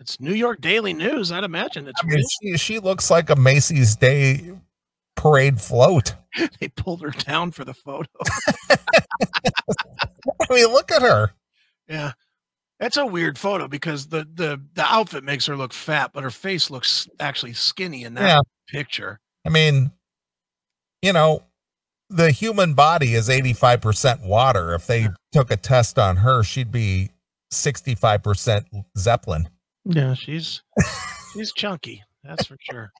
It's 0.00 0.18
New 0.18 0.32
York 0.32 0.60
Daily 0.60 0.94
News. 0.94 1.30
I'd 1.30 1.44
imagine 1.44 1.86
it's 1.86 2.00
I 2.02 2.06
mean, 2.06 2.16
real. 2.16 2.26
she 2.42 2.56
she 2.56 2.78
looks 2.80 3.10
like 3.10 3.30
a 3.30 3.36
Macy's 3.36 3.94
Day 3.94 4.52
parade 5.14 5.60
float. 5.60 6.14
They 6.60 6.68
pulled 6.68 7.02
her 7.02 7.10
down 7.10 7.50
for 7.50 7.62
the 7.62 7.74
photo. 7.74 8.08
I 8.70 8.76
mean, 10.48 10.66
look 10.68 10.90
at 10.90 11.02
her. 11.02 11.32
yeah. 11.86 12.12
That's 12.82 12.96
a 12.96 13.06
weird 13.06 13.38
photo 13.38 13.68
because 13.68 14.08
the 14.08 14.26
the 14.34 14.60
the 14.74 14.82
outfit 14.84 15.22
makes 15.22 15.46
her 15.46 15.56
look 15.56 15.72
fat, 15.72 16.10
but 16.12 16.24
her 16.24 16.32
face 16.32 16.68
looks 16.68 17.08
actually 17.20 17.52
skinny 17.52 18.02
in 18.02 18.14
that 18.14 18.26
Yeah. 18.26 18.40
picture. 18.68 19.20
I 19.46 19.50
mean, 19.50 19.92
you 21.00 21.12
know, 21.12 21.44
the 22.10 22.32
human 22.32 22.74
body 22.74 23.14
is 23.14 23.28
85% 23.28 24.22
water. 24.26 24.74
If 24.74 24.88
they 24.88 25.06
took 25.30 25.52
a 25.52 25.56
test 25.56 25.96
on 25.96 26.16
her, 26.18 26.42
she'd 26.42 26.72
be 26.72 27.10
65% 27.52 28.64
Zeppelin. 28.98 29.48
Yeah, 29.84 30.14
she's 30.14 30.62
she's 31.34 31.52
chunky. 31.52 32.02
That's 32.24 32.46
for 32.46 32.56
sure. 32.68 32.90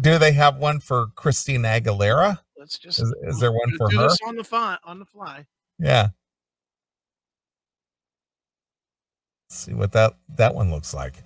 Do 0.00 0.16
they 0.16 0.32
have 0.32 0.56
one 0.56 0.80
for 0.80 1.08
Christina 1.16 1.68
Aguilera? 1.68 2.38
Let's 2.56 2.78
just 2.78 2.98
Is, 2.98 3.14
is 3.24 3.40
there 3.40 3.52
one 3.52 3.76
for 3.76 3.90
her? 3.90 4.08
on 4.26 4.36
the 4.36 4.44
fly 4.44 4.78
on 4.84 4.98
the 5.00 5.04
fly. 5.04 5.44
Yeah. 5.78 6.08
See 9.54 9.72
what 9.74 9.92
that 9.92 10.14
that 10.36 10.54
one 10.54 10.70
looks 10.70 10.92
like. 10.94 11.22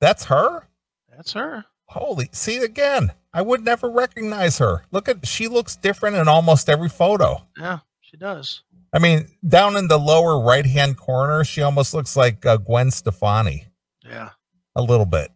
That's 0.00 0.24
her? 0.24 0.68
That's 1.14 1.32
her. 1.32 1.64
Holy, 1.86 2.28
see 2.32 2.56
again. 2.58 3.12
I 3.32 3.42
would 3.42 3.64
never 3.64 3.90
recognize 3.90 4.58
her. 4.58 4.84
Look 4.90 5.08
at 5.08 5.26
she 5.26 5.48
looks 5.48 5.76
different 5.76 6.16
in 6.16 6.28
almost 6.28 6.68
every 6.68 6.88
photo. 6.88 7.46
Yeah, 7.58 7.80
she 8.00 8.16
does. 8.16 8.62
I 8.92 8.98
mean, 9.00 9.26
down 9.46 9.76
in 9.76 9.88
the 9.88 9.98
lower 9.98 10.40
right 10.40 10.64
hand 10.66 10.96
corner, 10.96 11.42
she 11.44 11.62
almost 11.62 11.94
looks 11.94 12.16
like 12.16 12.46
uh, 12.46 12.58
Gwen 12.58 12.90
Stefani 12.92 13.66
Yeah. 14.04 14.30
a 14.76 14.82
little 14.82 15.06
bit. 15.06 15.30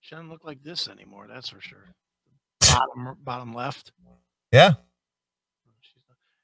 She 0.00 0.14
doesn't 0.14 0.30
look 0.30 0.44
like 0.44 0.62
this 0.62 0.88
anymore, 0.88 1.26
that's 1.28 1.50
for 1.50 1.60
sure. 1.60 1.84
Bottom 2.60 3.16
bottom 3.22 3.54
left. 3.54 3.92
Yeah. 4.52 4.74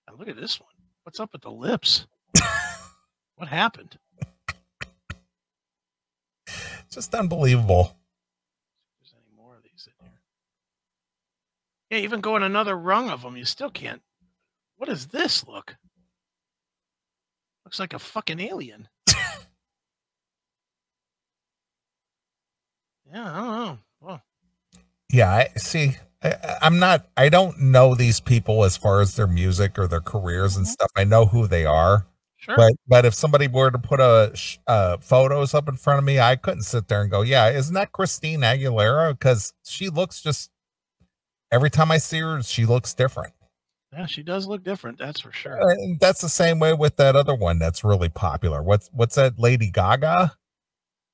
And 0.06 0.18
look 0.18 0.28
at 0.28 0.36
this 0.36 0.60
one. 0.60 0.68
What's 1.06 1.20
up 1.20 1.32
with 1.32 1.42
the 1.42 1.52
lips? 1.52 2.04
what 3.36 3.48
happened? 3.48 3.96
Just 6.90 7.14
unbelievable. 7.14 7.96
There's 8.98 9.14
any 9.14 9.36
more 9.36 9.54
of 9.54 9.62
these 9.62 9.86
in 9.86 9.92
here. 10.04 10.18
Yeah, 11.90 11.98
even 11.98 12.20
going 12.20 12.42
another 12.42 12.76
rung 12.76 13.08
of 13.08 13.22
them, 13.22 13.36
you 13.36 13.44
still 13.44 13.70
can't. 13.70 14.02
What 14.78 14.88
does 14.88 15.06
this 15.06 15.46
look? 15.46 15.76
Looks 17.64 17.78
like 17.78 17.94
a 17.94 18.00
fucking 18.00 18.40
alien. 18.40 18.88
yeah, 19.08 19.14
I 23.12 23.14
don't 23.14 23.46
know. 23.46 23.78
Well, 24.00 24.22
Yeah, 25.12 25.30
I 25.32 25.50
see. 25.56 25.98
I, 26.34 26.58
I'm 26.62 26.78
not. 26.78 27.08
I 27.16 27.28
don't 27.28 27.58
know 27.60 27.94
these 27.94 28.20
people 28.20 28.64
as 28.64 28.76
far 28.76 29.00
as 29.00 29.16
their 29.16 29.26
music 29.26 29.78
or 29.78 29.86
their 29.86 30.00
careers 30.00 30.56
and 30.56 30.66
Mhm. 30.66 30.70
stuff. 30.70 30.90
I 30.96 31.04
know 31.04 31.26
who 31.26 31.46
they 31.46 31.64
are, 31.66 32.06
sure. 32.36 32.56
but 32.56 32.72
but 32.86 33.04
if 33.04 33.14
somebody 33.14 33.48
were 33.48 33.70
to 33.70 33.78
put 33.78 34.00
a 34.00 34.32
uh, 34.66 34.98
photos 34.98 35.54
up 35.54 35.68
in 35.68 35.76
front 35.76 35.98
of 35.98 36.04
me, 36.04 36.18
I 36.20 36.36
couldn't 36.36 36.62
sit 36.64 36.88
there 36.88 37.02
and 37.02 37.10
go, 37.10 37.22
"Yeah, 37.22 37.48
isn't 37.50 37.74
that 37.74 37.92
Christine 37.92 38.40
Aguilera?" 38.40 39.12
Because 39.12 39.52
she 39.64 39.88
looks 39.88 40.20
just. 40.22 40.50
Every 41.52 41.70
time 41.70 41.90
I 41.92 41.98
see 41.98 42.18
her, 42.20 42.42
she 42.42 42.66
looks 42.66 42.92
different. 42.92 43.32
yeah, 43.92 44.06
she 44.06 44.22
does 44.22 44.46
look 44.46 44.62
different. 44.64 44.98
That's 44.98 45.20
for 45.20 45.32
sure. 45.32 45.56
And 45.70 45.98
that's 46.00 46.20
the 46.20 46.28
same 46.28 46.58
way 46.58 46.72
with 46.74 46.96
that 46.96 47.14
other 47.16 47.34
one 47.34 47.58
that's 47.58 47.84
really 47.84 48.08
popular. 48.08 48.62
What's 48.62 48.90
what's 48.92 49.14
that 49.14 49.38
Lady 49.38 49.70
Gaga? 49.70 50.36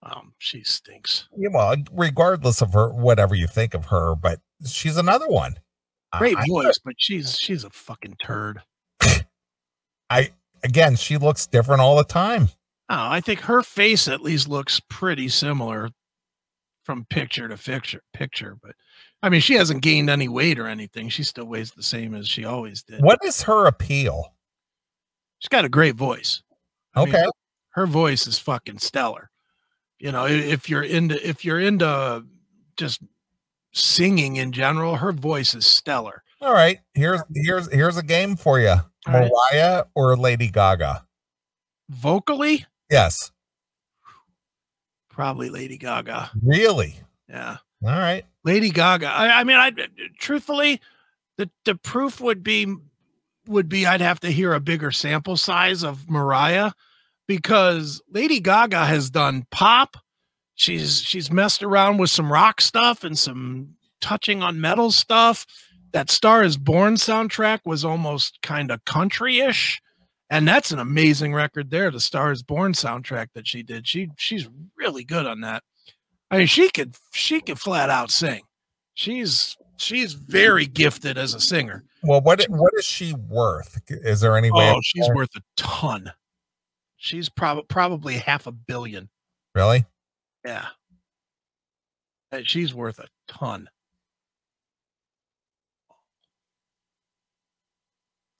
Um, 0.02 0.32
she 0.38 0.64
stinks. 0.64 1.28
Yeah, 1.36 1.50
well, 1.52 1.76
regardless 1.92 2.60
of 2.60 2.72
her, 2.72 2.88
whatever 2.92 3.36
you 3.36 3.46
think 3.46 3.72
of 3.74 3.86
her, 3.86 4.16
but 4.16 4.40
she's 4.66 4.96
another 4.96 5.28
one. 5.28 5.56
Great 6.18 6.36
I- 6.36 6.46
voice, 6.46 6.78
but 6.84 6.94
she's 6.98 7.38
she's 7.38 7.64
a 7.64 7.70
fucking 7.70 8.16
turd. 8.22 8.62
I 10.10 10.32
again, 10.62 10.96
she 10.96 11.16
looks 11.16 11.46
different 11.46 11.80
all 11.80 11.96
the 11.96 12.04
time. 12.04 12.48
Oh, 12.88 13.08
I 13.10 13.20
think 13.20 13.40
her 13.40 13.62
face 13.62 14.08
at 14.08 14.20
least 14.20 14.48
looks 14.48 14.80
pretty 14.90 15.28
similar 15.28 15.88
from 16.84 17.06
picture 17.08 17.48
to 17.48 17.56
picture 17.56 18.02
picture, 18.12 18.56
but 18.62 18.72
I 19.22 19.28
mean 19.30 19.40
she 19.40 19.54
hasn't 19.54 19.82
gained 19.82 20.10
any 20.10 20.28
weight 20.28 20.58
or 20.58 20.66
anything. 20.66 21.08
She 21.08 21.22
still 21.22 21.46
weighs 21.46 21.70
the 21.70 21.82
same 21.82 22.14
as 22.14 22.28
she 22.28 22.44
always 22.44 22.82
did. 22.82 23.02
What 23.02 23.20
is 23.24 23.42
her 23.42 23.66
appeal? 23.66 24.34
She's 25.38 25.48
got 25.48 25.64
a 25.64 25.68
great 25.70 25.94
voice. 25.96 26.42
I 26.94 27.04
mean, 27.04 27.14
Okay. 27.14 27.24
her 27.70 27.86
voice 27.86 28.26
is 28.26 28.38
fucking 28.38 28.78
stellar. 28.80 29.30
You 29.98 30.12
know, 30.12 30.26
if 30.26 30.68
you're 30.68 30.82
into 30.82 31.26
if 31.26 31.44
you're 31.44 31.60
into 31.60 32.24
just 32.76 33.00
singing 33.72 34.36
in 34.36 34.52
general, 34.52 34.96
her 34.96 35.12
voice 35.12 35.54
is 35.54 35.66
stellar. 35.66 36.22
All 36.40 36.52
right. 36.52 36.80
Here's 36.94 37.20
here's 37.34 37.72
here's 37.72 37.96
a 37.96 38.02
game 38.02 38.36
for 38.36 38.58
you. 38.60 38.68
All 38.70 38.82
right. 39.06 39.30
Mariah 39.52 39.84
or 39.94 40.16
Lady 40.16 40.48
Gaga? 40.48 41.04
Vocally, 41.90 42.66
Yes. 42.90 43.30
probably 45.10 45.50
Lady 45.50 45.76
Gaga. 45.76 46.30
Really? 46.42 46.98
Yeah. 47.28 47.58
All 47.84 47.90
right. 47.90 48.24
Lady 48.44 48.70
Gaga. 48.70 49.08
I, 49.08 49.40
I 49.40 49.44
mean, 49.44 49.56
I 49.56 49.72
truthfully, 50.18 50.80
the 51.38 51.50
the 51.64 51.74
proof 51.74 52.20
would 52.20 52.42
be 52.42 52.74
would 53.46 53.68
be 53.68 53.86
I'd 53.86 54.00
have 54.00 54.20
to 54.20 54.30
hear 54.30 54.52
a 54.54 54.60
bigger 54.60 54.90
sample 54.90 55.36
size 55.36 55.82
of 55.82 56.08
Mariah 56.08 56.72
because 57.28 58.00
Lady 58.08 58.40
Gaga 58.40 58.84
has 58.86 59.10
done 59.10 59.46
pop. 59.50 59.96
She's 60.62 61.02
she's 61.02 61.32
messed 61.32 61.64
around 61.64 61.98
with 61.98 62.10
some 62.10 62.32
rock 62.32 62.60
stuff 62.60 63.02
and 63.02 63.18
some 63.18 63.74
touching 64.00 64.44
on 64.44 64.60
metal 64.60 64.92
stuff. 64.92 65.44
That 65.90 66.08
Star 66.08 66.44
is 66.44 66.56
Born 66.56 66.94
soundtrack 66.94 67.62
was 67.64 67.84
almost 67.84 68.40
kind 68.42 68.70
of 68.70 68.84
country-ish. 68.84 69.82
And 70.30 70.46
that's 70.46 70.70
an 70.70 70.78
amazing 70.78 71.34
record 71.34 71.70
there, 71.70 71.90
the 71.90 71.98
Star 71.98 72.30
is 72.30 72.44
Born 72.44 72.74
soundtrack 72.74 73.26
that 73.34 73.48
she 73.48 73.64
did. 73.64 73.88
She 73.88 74.10
she's 74.16 74.48
really 74.76 75.02
good 75.02 75.26
on 75.26 75.40
that. 75.40 75.64
I 76.30 76.38
mean, 76.38 76.46
she 76.46 76.70
could 76.70 76.94
she 77.12 77.40
could 77.40 77.58
flat 77.58 77.90
out 77.90 78.12
sing. 78.12 78.42
She's 78.94 79.56
she's 79.78 80.12
very 80.12 80.66
gifted 80.66 81.18
as 81.18 81.34
a 81.34 81.40
singer. 81.40 81.82
Well, 82.04 82.20
what 82.20 82.40
what 82.44 82.72
is 82.78 82.84
she 82.84 83.14
worth? 83.14 83.82
Is 83.88 84.20
there 84.20 84.36
any 84.36 84.52
way? 84.52 84.70
Oh, 84.70 84.80
she's 84.80 85.08
worth 85.12 85.34
a 85.34 85.40
ton. 85.56 86.12
She's 86.98 87.28
probably 87.28 87.64
probably 87.64 88.14
half 88.18 88.46
a 88.46 88.52
billion. 88.52 89.08
really? 89.56 89.86
Yeah. 90.44 90.66
Uh, 92.32 92.40
She's 92.44 92.74
worth 92.74 92.98
a 92.98 93.08
ton. 93.28 93.68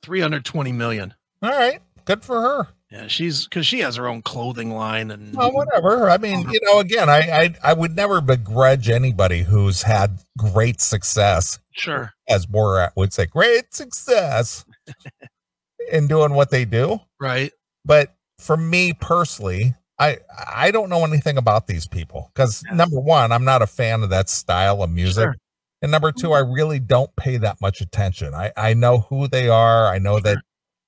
320 0.03 0.73
million. 0.73 1.15
All 1.43 1.51
right. 1.51 1.81
Good 2.05 2.25
for 2.25 2.41
her. 2.41 2.69
Yeah, 2.91 3.07
she's 3.07 3.45
because 3.45 3.67
she 3.67 3.79
has 3.79 3.97
her 3.97 4.07
own 4.07 4.21
clothing 4.21 4.71
line 4.71 5.11
and 5.11 5.35
Well, 5.35 5.51
whatever. 5.53 6.11
I 6.11 6.19
mean, 6.19 6.51
you 6.51 6.61
know, 6.63 6.79
again, 6.79 7.09
I, 7.09 7.21
I 7.21 7.55
I 7.71 7.73
would 7.73 7.97
never 7.97 8.21
begrudge 8.21 8.91
anybody 8.91 9.45
who's 9.45 9.83
had 9.83 10.19
great 10.37 10.83
success, 10.83 11.59
sure. 11.71 12.13
as 12.29 12.45
Borat 12.45 12.91
would 12.95 13.15
say, 13.15 13.25
great 13.25 13.73
success 13.73 14.67
in 15.91 16.07
doing 16.07 16.35
what 16.35 16.51
they 16.51 16.67
do. 16.67 17.01
Right. 17.19 17.53
But 17.83 18.15
for 18.39 18.59
me 18.59 18.93
personally, 18.93 19.75
I 20.03 20.19
I 20.47 20.71
don't 20.71 20.89
know 20.89 21.05
anything 21.05 21.37
about 21.39 21.67
these 21.67 21.87
people 21.87 22.31
because 22.35 22.63
Yeah. 22.67 22.75
number 22.75 22.99
one, 23.01 23.33
I'm 23.33 23.45
not 23.45 23.63
a 23.63 23.67
fan 23.67 24.03
of 24.03 24.11
that 24.11 24.29
style 24.29 24.83
of 24.83 24.91
music. 24.91 25.23
Sure. 25.23 25.37
And 25.81 25.91
number 25.91 26.13
two, 26.13 26.33
I 26.33 26.43
mm-hmm. 26.43 26.53
really 26.53 26.81
don't 26.81 27.15
pay 27.17 27.37
that 27.39 27.61
much 27.61 27.81
attention. 27.81 28.35
I, 28.35 28.53
I 28.57 28.75
know 28.75 28.99
who 29.09 29.27
they 29.29 29.49
are. 29.49 29.87
I 29.87 29.99
know 29.99 30.21
that, 30.21 30.39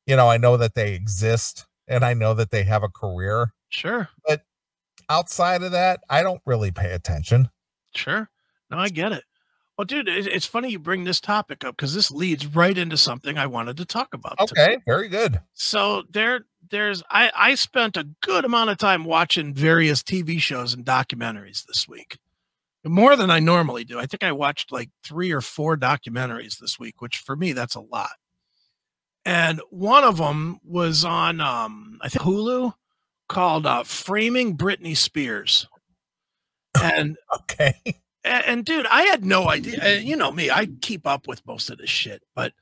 You 0.07 0.16
know, 0.16 0.29
I 0.29 0.37
know 0.37 0.57
that 0.57 0.74
they 0.74 0.94
exist 0.94 1.66
and 1.88 2.05
I 2.05 2.14
know 2.14 2.35
that 2.35 2.50
they 2.50 2.62
have 2.64 2.83
a 2.83 2.88
career. 2.88 3.53
Sure. 3.70 4.09
But 4.27 4.42
outside 5.09 5.62
of 5.62 5.72
that, 5.72 6.00
I 6.09 6.22
don't 6.22 6.40
really 6.46 6.70
pay 6.70 6.92
attention. 6.92 7.50
Sure. 7.94 8.31
No, 8.70 8.79
I 8.79 8.88
get 8.88 9.12
it. 9.12 9.24
Well, 9.77 9.85
dude, 9.85 10.09
it- 10.09 10.29
it's 10.29 10.46
funny 10.46 10.70
you 10.70 10.79
bring 10.79 11.05
this 11.05 11.20
topic 11.20 11.64
up 11.64 11.77
because 11.77 11.94
this 11.94 12.11
leads 12.11 12.46
right 12.46 12.77
into 12.79 12.96
something 12.96 13.37
I 13.37 13.46
wanted 13.46 13.77
to 13.79 13.85
talk 13.85 14.14
about. 14.14 14.38
today. 14.46 14.62
Okay, 14.62 14.77
very 14.87 15.09
good. 15.09 15.40
So 15.55 16.05
there, 16.11 16.46
there's 16.70 17.03
I 17.11 17.31
I 17.35 17.55
spent 17.55 17.96
a 17.96 18.09
good 18.22 18.44
amount 18.44 18.70
of 18.70 18.79
time 18.79 19.05
watching 19.05 19.55
various 19.55 20.03
TV 20.03 20.40
shows 20.40 20.74
and 20.74 20.85
documentaries 20.85 21.64
this 21.66 21.88
week, 21.88 22.18
more 22.85 23.16
than 23.16 23.31
I 23.31 23.40
normally 23.40 23.85
do. 23.85 23.98
I 23.98 24.07
think 24.07 24.22
I 24.22 24.33
watched 24.33 24.72
like 24.72 24.90
three 25.03 25.33
or 25.33 25.40
four 25.40 25.77
documentaries 25.77 26.59
this 26.59 26.79
week, 26.79 27.00
which 27.00 27.18
for 27.18 27.37
me 27.37 27.53
that's 27.53 27.74
a 27.74 27.81
lot. 27.81 28.11
And 29.24 29.61
one 29.70 30.05
of 30.05 30.18
them 30.18 30.59
was 30.64 31.05
on 31.05 31.40
um 31.40 31.98
I 32.03 32.09
think 32.09 32.24
Hulu 32.24 32.72
called 33.29 33.66
uh, 33.66 33.83
"Framing 33.85 34.57
Britney 34.57 34.96
Spears," 34.96 35.66
and 36.83 37.16
Okay. 37.35 37.74
and, 38.24 38.44
and 38.46 38.64
dude, 38.64 38.87
I 38.87 39.03
had 39.03 39.24
no 39.24 39.48
idea. 39.48 39.98
You 39.98 40.16
know 40.16 40.31
me, 40.31 40.50
I 40.50 40.66
keep 40.83 41.07
up 41.07 41.27
with 41.27 41.46
most 41.46 41.70
of 41.70 41.79
this 41.79 41.90
shit, 41.90 42.22
but 42.35 42.53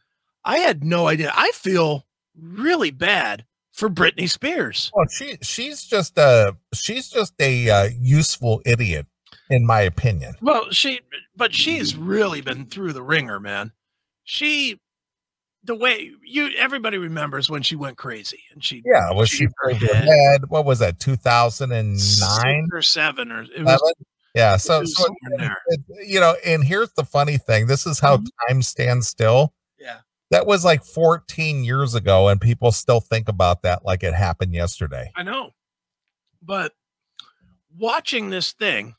I 0.44 0.58
had 0.58 0.84
no 0.84 1.08
idea. 1.08 1.32
I 1.34 1.50
feel 1.52 2.06
really 2.36 2.90
bad 2.90 3.44
for 3.72 3.88
Britney 3.88 4.28
Spears. 4.28 4.90
Well, 4.94 5.06
she 5.08 5.38
she's 5.42 5.82
just 5.85 6.16
a 6.18 6.56
she's 6.74 7.08
just 7.08 7.35
a 7.40 7.70
uh, 7.70 7.88
useful 7.98 8.61
idiot, 8.66 9.06
in 9.50 9.64
my 9.66 9.80
opinion. 9.80 10.35
Well, 10.40 10.70
she, 10.70 11.00
but 11.37 11.54
she's 11.54 11.96
really 11.96 12.40
been 12.40 12.66
through 12.66 12.92
the 12.92 13.02
ringer, 13.02 13.40
man. 13.40 13.72
She, 14.24 14.78
the 15.64 15.74
way 15.74 16.11
you, 16.24 16.50
everybody 16.58 16.98
remembers 16.98 17.48
when 17.50 17.62
she 17.62 17.74
went 17.76 17.96
crazy 17.96 18.40
and 18.52 18.62
she, 18.64 18.82
Yeah, 18.85 19.12
was 19.12 19.28
she 19.30 19.48
her 19.58 19.70
head. 19.74 20.04
head? 20.04 20.40
What 20.48 20.64
was 20.64 20.78
that? 20.80 20.98
2009 21.00 22.68
or 22.72 22.82
seven 22.82 23.32
or 23.32 23.42
it 23.42 23.64
was, 23.64 23.94
Yeah. 24.35 24.56
So, 24.56 24.85
so 24.85 25.06
it- 25.68 25.80
you 26.06 26.20
know, 26.20 26.35
and 26.44 26.64
here's 26.64 26.92
the 26.92 27.04
funny 27.04 27.37
thing. 27.38 27.66
This 27.66 27.87
is 27.87 27.98
how 28.00 28.18
Mhm. 28.18 28.26
time 28.48 28.62
stands 28.62 29.08
still. 29.08 29.52
That 30.33 30.47
was 30.47 30.64
like 30.64 30.83
14 30.83 31.62
years 31.62 31.95
ago, 31.95 32.29
and 32.29 32.40
people 32.40 32.73
still 32.73 33.01
think 33.01 33.29
about 33.29 33.62
that 33.62 33.85
like 33.85 34.03
it 34.03 34.14
happened 34.14 34.55
yesterday. 34.55 35.12
I 35.14 35.23
know. 35.23 35.51
But 36.42 36.73
watching 37.79 38.31
this 38.31 38.53
thing, 38.53 38.95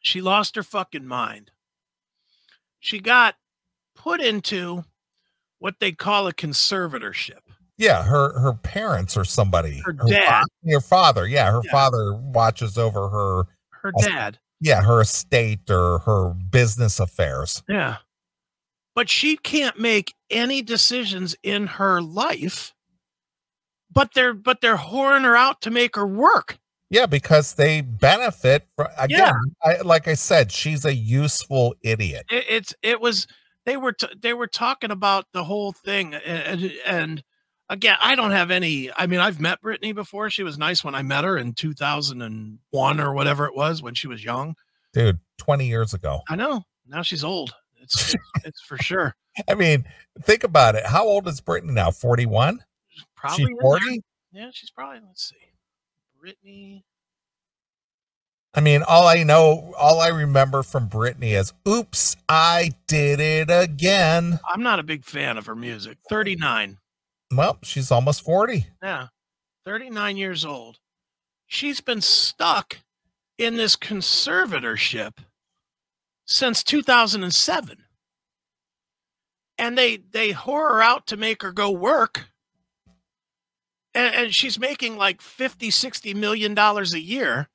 she 0.00 0.20
lost 0.20 0.54
her 0.56 0.62
fucking 0.62 1.06
mind. 1.06 1.50
She 2.78 3.00
got 3.00 3.34
put 3.96 4.20
into 4.20 4.84
what 5.58 5.74
they 5.80 5.92
call 5.92 6.26
a 6.26 6.32
conservatorship. 6.32 7.40
Yeah, 7.78 8.02
her 8.04 8.38
her 8.38 8.52
parents 8.52 9.16
or 9.16 9.24
somebody. 9.24 9.80
Her 9.84 9.94
fa- 9.94 10.08
dad. 10.10 10.44
your 10.62 10.80
father. 10.82 11.26
Yeah, 11.26 11.50
her 11.50 11.62
Yeah. 11.64 11.72
father 11.72 12.14
watches 12.14 12.76
over 12.76 13.08
her. 13.08 13.44
Her 13.70 13.92
dad. 13.98 14.38
Yeah, 14.60 14.82
her 14.82 15.00
estate 15.00 15.70
or 15.70 16.00
her 16.00 16.34
business 16.34 17.00
affairs. 17.00 17.62
Yeah. 17.66 17.96
But 18.94 19.08
she 19.08 19.36
can't 19.36 19.78
make 19.78 20.14
any 20.30 20.62
decisions 20.62 21.36
in 21.42 21.66
her 21.66 22.02
life. 22.02 22.74
But 23.92 24.14
they're 24.14 24.34
but 24.34 24.60
they're 24.60 24.76
whoring 24.76 25.24
her 25.24 25.36
out 25.36 25.60
to 25.62 25.70
make 25.70 25.96
her 25.96 26.06
work. 26.06 26.58
Yeah, 26.90 27.06
because 27.06 27.54
they 27.54 27.80
benefit 27.80 28.66
from 28.76 28.88
again. 28.98 29.18
Yeah. 29.18 29.32
I, 29.62 29.80
like 29.82 30.08
I 30.08 30.14
said, 30.14 30.52
she's 30.52 30.84
a 30.84 30.94
useful 30.94 31.74
idiot. 31.82 32.26
It, 32.30 32.44
it's 32.48 32.74
it 32.82 33.00
was 33.00 33.26
they 33.66 33.76
were 33.76 33.92
t- 33.92 34.08
they 34.20 34.34
were 34.34 34.46
talking 34.46 34.90
about 34.90 35.26
the 35.32 35.44
whole 35.44 35.72
thing 35.72 36.14
and, 36.14 36.72
and 36.86 37.22
again 37.68 37.96
I 38.00 38.14
don't 38.14 38.30
have 38.30 38.50
any 38.50 38.90
I 38.96 39.06
mean 39.06 39.20
I've 39.20 39.40
met 39.40 39.62
Britney 39.62 39.94
before 39.94 40.30
she 40.30 40.42
was 40.42 40.58
nice 40.58 40.82
when 40.82 40.94
I 40.94 41.02
met 41.02 41.24
her 41.24 41.36
in 41.36 41.52
2001 41.52 43.00
or 43.00 43.14
whatever 43.14 43.46
it 43.46 43.54
was 43.54 43.82
when 43.82 43.94
she 43.94 44.08
was 44.08 44.24
young 44.24 44.54
Dude, 44.92 45.20
20 45.38 45.68
years 45.68 45.94
ago. 45.94 46.20
I 46.28 46.36
know 46.36 46.64
now 46.86 47.02
she's 47.02 47.22
old 47.22 47.54
it's 47.80 48.14
it's, 48.44 48.60
for 48.62 48.78
sure 48.78 49.14
I 49.48 49.54
mean, 49.54 49.84
think 50.22 50.42
about 50.42 50.74
it. 50.74 50.84
How 50.84 51.04
old 51.04 51.28
is 51.28 51.40
Britney 51.40 51.70
now? 51.70 51.90
41? 51.90 52.62
probably 53.16 53.46
She's 53.46 53.56
40? 53.60 54.02
yeah 54.32 54.50
she's 54.52 54.70
probably 54.70 55.00
let's 55.06 55.28
see 55.28 55.36
Britney 56.22 56.82
I 58.52 58.60
mean, 58.60 58.82
all 58.82 59.06
I 59.06 59.22
know, 59.22 59.72
all 59.78 60.00
I 60.00 60.08
remember 60.08 60.64
from 60.64 60.88
Britney 60.88 61.38
is, 61.38 61.52
oops, 61.68 62.16
I 62.28 62.72
did 62.88 63.20
it 63.20 63.48
again. 63.48 64.40
I'm 64.52 64.62
not 64.64 64.80
a 64.80 64.82
big 64.82 65.04
fan 65.04 65.38
of 65.38 65.46
her 65.46 65.54
music 65.54 65.98
39 66.08 66.78
Well, 67.32 67.58
she's 67.62 67.92
almost 67.92 68.24
40. 68.24 68.66
Yeah, 68.82 69.06
39 69.64 70.16
years 70.16 70.44
old. 70.44 70.78
She's 71.46 71.80
been 71.80 72.00
stuck 72.00 72.78
in 73.38 73.56
this 73.56 73.76
conservatorship 73.76 75.12
since 76.30 76.62
2007. 76.62 77.76
And 79.58 79.76
they 79.76 79.98
they 79.98 80.32
whore 80.32 80.70
her 80.70 80.82
out 80.82 81.06
to 81.08 81.16
make 81.16 81.42
her 81.42 81.52
go 81.52 81.70
work. 81.70 82.26
And, 83.94 84.14
and 84.14 84.34
she's 84.34 84.58
making 84.58 84.96
like 84.96 85.20
50, 85.20 85.70
60 85.70 86.14
million 86.14 86.54
dollars 86.54 86.94
a 86.94 87.00
year, 87.00 87.48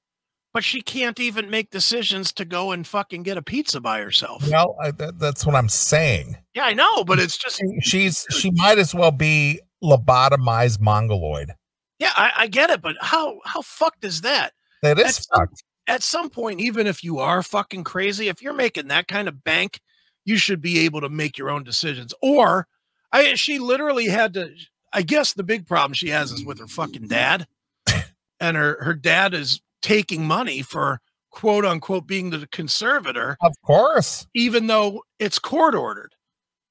but 0.54 0.64
she 0.64 0.82
can't 0.82 1.20
even 1.20 1.50
make 1.50 1.72
decisions 1.72 2.32
to 2.34 2.46
go 2.46 2.72
and 2.72 2.86
fucking 2.86 3.24
get 3.24 3.38
a 3.38 3.42
pizza 3.42 3.80
by 3.80 4.02
herself. 4.02 4.48
Well, 4.50 4.76
I, 4.84 4.92
that, 4.92 5.18
that's 5.18 5.46
what 5.46 5.56
I'm 5.56 5.70
saying. 5.70 6.38
Yeah, 6.54 6.66
I 6.66 6.74
know, 6.74 7.04
but 7.06 7.20
it's 7.20 7.38
just 7.38 7.62
She's 7.82 8.26
she 8.32 8.52
might 8.52 8.78
as 8.78 8.94
well 8.94 9.12
be 9.12 9.62
lobotomized 9.84 10.82
mongoloid. 10.82 11.54
yeah, 12.00 12.12
I, 12.16 12.32
I 12.40 12.48
get 12.48 12.70
it, 12.70 12.82
but 12.82 12.98
how 13.02 13.40
how 13.46 13.62
fucked 13.62 14.04
is 14.04 14.22
that? 14.22 14.54
That 14.84 15.00
is 15.00 15.06
That's 15.06 15.26
fucked. 15.28 15.64
At 15.88 16.04
some 16.04 16.30
point, 16.30 16.60
even 16.62 16.88
if 16.88 17.04
you 17.04 17.20
are 17.20 17.44
fucking 17.44 17.84
crazy, 17.84 18.28
if 18.28 18.42
you're 18.42 18.54
making 18.54 18.88
that 18.88 19.08
kind 19.08 19.28
of 19.28 19.44
bank, 19.44 19.80
you 20.24 20.38
should 20.38 20.62
be 20.62 20.80
able 20.80 21.02
to 21.02 21.10
make 21.10 21.38
your 21.38 21.50
own 21.50 21.64
decisions. 21.64 22.14
Or 22.22 22.68
I 23.12 23.36
she 23.36 23.60
literally 23.60 24.08
had 24.08 24.34
to 24.34 24.52
I 24.94 25.02
guess 25.02 25.34
the 25.34 25.44
big 25.44 25.68
problem 25.68 25.94
she 25.94 26.10
has 26.10 26.32
is 26.32 26.44
with 26.46 26.60
her 26.60 26.68
fucking 26.68 27.08
dad. 27.08 27.48
And 28.42 28.58
her 28.58 28.84
her 28.84 28.94
dad 28.94 29.34
is 29.34 29.62
taking 29.82 30.26
money 30.26 30.62
for 30.62 31.00
quote 31.32 31.64
unquote 31.64 32.06
being 32.06 32.32
the 32.32 32.46
conservator, 32.48 33.38
Of 33.42 33.54
course. 33.66 34.28
even 34.34 34.68
though 34.68 35.04
it's 35.20 35.40
court 35.40 35.74
ordered. 35.74 36.16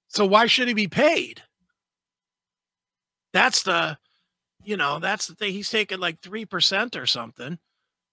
So 0.08 0.26
why 0.26 0.46
should 0.46 0.68
he 0.68 0.74
be 0.74 0.88
paid? 0.88 1.42
That's 3.32 3.62
the 3.62 3.98
you 4.62 4.76
know, 4.76 4.98
that's 4.98 5.26
the 5.26 5.34
thing. 5.34 5.52
He's 5.52 5.68
taking 5.70 6.00
like 6.00 6.20
3% 6.22 7.00
or 7.00 7.06
something. 7.06 7.58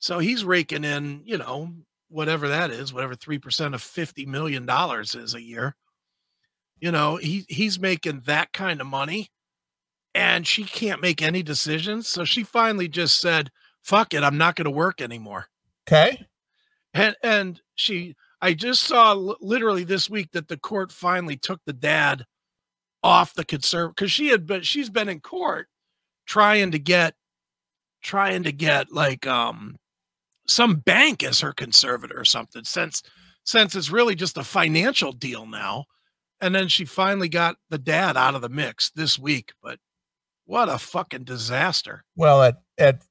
So 0.02 0.20
he's 0.20 0.44
raking 0.44 0.84
in, 0.84 1.22
you 1.26 1.38
know, 1.38 1.72
whatever 2.10 2.50
that 2.50 2.72
is, 2.72 2.94
whatever 2.94 3.16
3% 3.16 3.74
of 3.74 3.82
50 3.82 4.26
million 4.26 4.66
dollars 4.66 5.16
is 5.16 5.36
a 5.36 5.42
year. 5.42 5.76
You 6.80 6.92
know, 6.92 7.18
he 7.18 7.46
he's 7.48 7.80
making 7.80 8.22
that 8.26 8.52
kind 8.54 8.82
of 8.82 8.88
money 8.88 9.30
and 10.16 10.48
she 10.48 10.64
can't 10.64 11.02
make 11.02 11.22
any 11.22 11.44
decisions. 11.44 12.08
So 12.08 12.26
she 12.26 12.44
finally 12.44 12.88
just 12.88 13.22
said, 13.22 13.52
"Fuck 13.84 14.14
it, 14.14 14.24
I'm 14.24 14.38
not 14.38 14.56
going 14.56 14.66
to 14.66 14.72
work 14.72 15.02
anymore." 15.02 15.48
Okay. 15.88 16.28
And 16.94 17.16
and 17.24 17.62
she 17.76 18.16
I 18.42 18.54
just 18.54 18.84
saw 18.84 19.14
li- 19.14 19.36
literally 19.42 19.84
this 19.84 20.10
week 20.10 20.32
that 20.34 20.48
the 20.50 20.58
court 20.58 20.92
finally 20.92 21.38
took 21.38 21.62
the 21.66 21.74
dad 21.74 22.26
off 23.04 23.34
the 23.34 23.46
conserv 23.46 23.96
cuz 23.96 24.12
she 24.12 24.28
had 24.30 24.46
been 24.48 24.64
she's 24.64 24.90
been 24.90 25.10
in 25.10 25.22
court 25.22 25.68
trying 26.28 26.72
to 26.72 26.80
get 26.80 27.16
trying 28.04 28.44
to 28.44 28.52
get 28.52 28.92
like 28.92 29.28
um 29.28 29.78
some 30.52 30.76
bank 30.76 31.24
as 31.24 31.40
her 31.40 31.54
conservator 31.54 32.20
or 32.20 32.26
something 32.26 32.64
since 32.64 33.02
since 33.44 33.76
it's 33.76 33.90
really 33.90 34.16
just 34.16 34.38
a 34.38 34.44
financial 34.44 35.12
deal 35.12 35.46
now 35.46 35.86
and 36.42 36.56
then 36.56 36.68
she 36.68 36.86
finally 36.86 37.30
got 37.30 37.56
the 37.70 37.78
dad 37.78 38.18
out 38.18 38.36
of 38.36 38.42
the 38.42 38.50
mix 38.50 38.90
this 38.92 39.18
week 39.18 39.54
but 39.64 39.80
what 40.46 40.68
a 40.70 40.78
fucking 40.78 41.24
disaster 41.24 42.04
Well, 42.16 42.44
at 42.44 42.62
at 42.78 43.04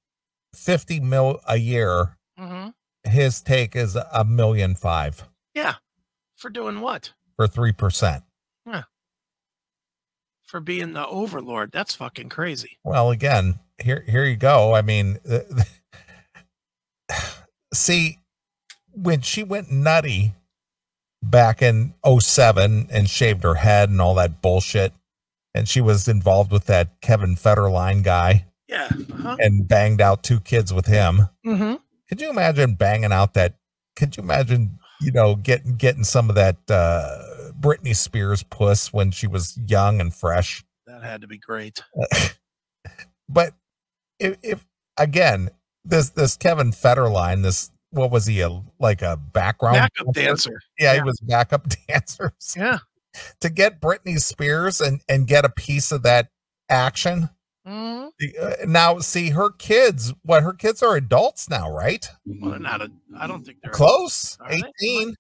50 0.55 1.01
mil 1.01 1.41
a 1.47 1.57
year, 1.57 2.19
mm-hmm. 2.39 2.71
his 3.09 3.41
take 3.41 3.75
is 3.77 3.97
a 3.97 4.25
million 4.25 4.75
five 4.75 5.25
yeah 5.55 5.77
for 6.37 6.51
doing 6.51 6.81
what 6.81 7.13
for 7.37 7.47
3%. 7.47 8.23
Yeah. 8.67 8.83
For 10.45 10.61
being 10.61 10.93
the 10.93 11.07
overlord 11.07 11.71
that's 11.73 11.95
fucking 11.95 12.29
crazy 12.29 12.79
Well, 12.85 13.11
again, 13.11 13.61
here 13.83 14.05
here 14.07 14.27
you 14.27 14.37
go. 14.37 14.75
I 14.75 14.83
mean, 14.83 15.19
see, 17.73 18.19
when 18.93 19.21
she 19.21 19.43
went 19.43 19.71
nutty 19.71 20.35
back 21.23 21.63
in 21.63 21.95
07 22.07 22.89
and 22.91 23.09
shaved 23.09 23.43
her 23.43 23.55
head 23.55 23.89
and 23.89 24.01
all 24.01 24.15
that 24.15 24.43
bullshit, 24.43 24.93
and 25.55 25.69
she 25.69 25.81
was 25.81 26.09
involved 26.09 26.53
with 26.53 26.67
that 26.67 27.01
Kevin 27.01 27.35
Federline 27.35 28.03
guy 28.03 28.47
yeah 28.71 28.89
uh-huh. 29.13 29.37
and 29.41 29.67
banged 29.67 30.01
out 30.01 30.23
two 30.23 30.41
kids 30.41 30.73
with 30.73 30.87
him. 30.87 31.29
mm-hmm. 31.45 31.75
Could 32.09 32.21
you 32.21 32.31
imagine 32.31 32.75
banging 32.75 33.13
out 33.13 33.35
that? 33.35 33.55
Could 33.97 34.17
you 34.17 34.23
imagine, 34.23 34.79
you 35.01 35.13
know, 35.13 35.35
getting 35.35 35.77
getting 35.77 36.05
some 36.05 36.29
of 36.29 36.37
that 36.37 36.57
uh 36.69 37.53
Britney 37.61 37.95
Spears 37.95 38.43
puss 38.43 38.93
when 38.93 39.11
she 39.11 39.27
was 39.27 39.59
young 39.67 40.01
and 40.01 40.15
fresh? 40.15 40.65
that 40.87 41.03
That 41.03 41.03
had 41.03 41.21
to 41.21 41.27
be 41.27 41.39
great. 41.39 41.83
but 43.29 43.55
if, 44.19 44.37
if 44.43 44.67
again, 44.97 45.51
this 45.85 46.11
this 46.11 46.37
Kevin 46.37 46.71
Federline, 46.73 47.43
this 47.43 47.71
what 47.91 48.11
was 48.11 48.27
he 48.27 48.41
a 48.41 48.63
like 48.79 49.03
a 49.03 49.17
background 49.17 49.77
Backup 49.77 50.15
dancer. 50.15 50.61
Yeah, 50.79 50.93
Yeah. 50.93 50.99
he 50.99 51.03
was 51.03 51.19
backup 51.21 51.67
dancer. 51.89 52.33
Yeah. 52.57 52.79
To 53.41 53.51
get 53.51 53.81
Britney 53.81 54.21
Spears 54.21 54.81
and 54.81 55.01
and 55.09 55.27
get 55.27 55.45
a 55.45 55.49
piece 55.51 55.91
of 55.93 56.03
that 56.05 56.29
action. 56.69 57.31
Mhm. 57.67 58.11
Uh, 58.41 58.55
now, 58.67 58.99
see 59.01 59.31
her 59.31 59.51
kids. 59.51 60.13
What 60.23 60.43
her 60.43 60.53
kids 60.55 60.83
are 60.83 60.97
adults 60.97 61.49
now, 61.51 61.71
right? 61.71 62.09
Well, 62.25 62.53
they're 62.53 62.59
not 62.61 62.81
a. 62.81 62.91
I 63.19 63.27
don't 63.27 63.45
think 63.45 63.59
they're 63.63 63.73
Close, 63.73 64.39
they? 64.49 64.63
eighteen, 64.81 65.15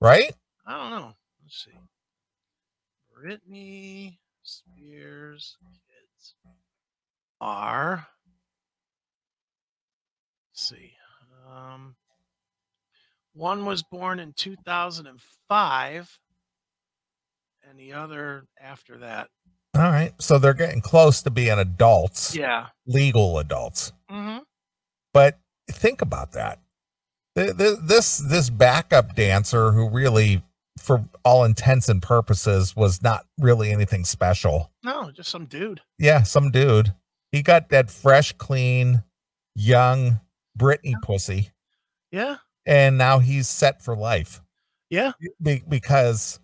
right? 0.00 0.34
I 0.66 0.76
don't 0.76 0.90
know. 1.00 1.14
Let's 1.42 1.64
see. 1.64 1.70
Britney 3.16 4.18
Spears 4.42 5.56
kids 5.62 6.34
are. 7.40 8.06
Let's 10.72 10.82
see. 10.82 10.92
Um, 11.54 11.94
one 13.34 13.66
was 13.66 13.82
born 13.82 14.18
in 14.18 14.32
2005, 14.32 16.18
and 17.68 17.78
the 17.78 17.92
other 17.92 18.46
after 18.60 18.96
that. 18.98 19.28
All 19.76 19.82
right, 19.82 20.12
so 20.20 20.38
they're 20.38 20.54
getting 20.54 20.80
close 20.80 21.20
to 21.22 21.30
being 21.30 21.58
adults, 21.58 22.34
Yeah. 22.34 22.68
legal 22.86 23.38
adults. 23.38 23.92
Mm-hmm. 24.10 24.38
But 25.12 25.38
think 25.70 26.00
about 26.00 26.32
that. 26.32 26.60
Th- 27.36 27.56
th- 27.56 27.78
This 27.82 28.16
this 28.18 28.48
backup 28.48 29.14
dancer 29.16 29.72
who 29.72 29.90
really, 29.90 30.42
for 30.78 31.04
all 31.24 31.44
intents 31.44 31.88
and 31.90 32.00
purposes, 32.00 32.74
was 32.76 33.02
not 33.02 33.26
really 33.38 33.70
anything 33.72 34.04
special. 34.04 34.70
No, 34.84 35.10
just 35.10 35.28
some 35.30 35.44
dude. 35.46 35.80
Yeah, 35.98 36.22
some 36.22 36.50
dude. 36.50 36.94
He 37.32 37.42
got 37.42 37.68
that 37.70 37.90
fresh, 37.90 38.32
clean, 38.32 39.02
young 39.56 40.20
Britney 40.58 40.94
pussy, 41.02 41.50
Yeah. 42.10 42.36
and 42.66 42.96
now 42.98 43.18
he's 43.18 43.48
set 43.48 43.82
for 43.82 43.96
life 43.96 44.40
Yeah. 44.90 45.12
Be- 45.42 45.64
because 45.68 46.38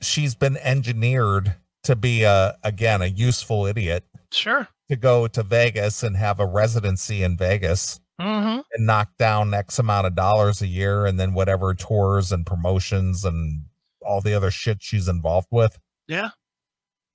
she's 0.00 0.34
been 0.34 0.56
engineered 0.58 1.56
to 1.84 1.96
be 1.96 2.22
a 2.24 2.58
again 2.62 3.00
a 3.02 3.06
useful 3.06 3.66
idiot 3.66 4.04
Sure. 4.32 4.68
to 4.90 4.96
go 4.96 5.26
to 5.28 5.42
Vegas 5.42 6.02
and 6.02 6.16
have 6.16 6.38
a 6.40 6.46
residency 6.46 7.22
in 7.22 7.36
Vegas 7.36 8.00
Mm-hmm. 8.20 8.60
and 8.72 8.84
knock 8.86 9.16
down 9.16 9.54
X 9.54 9.78
amount 9.78 10.08
of 10.08 10.16
dollars 10.16 10.60
a 10.60 10.66
year 10.66 11.06
and 11.06 11.20
then 11.20 11.34
whatever 11.34 11.72
tours 11.72 12.32
and 12.32 12.44
promotions 12.44 13.24
and 13.24 13.66
all 14.02 14.20
the 14.20 14.34
other 14.34 14.50
shit 14.50 14.82
she's 14.82 15.06
involved 15.06 15.48
with. 15.50 15.78
Yeah. 16.08 16.30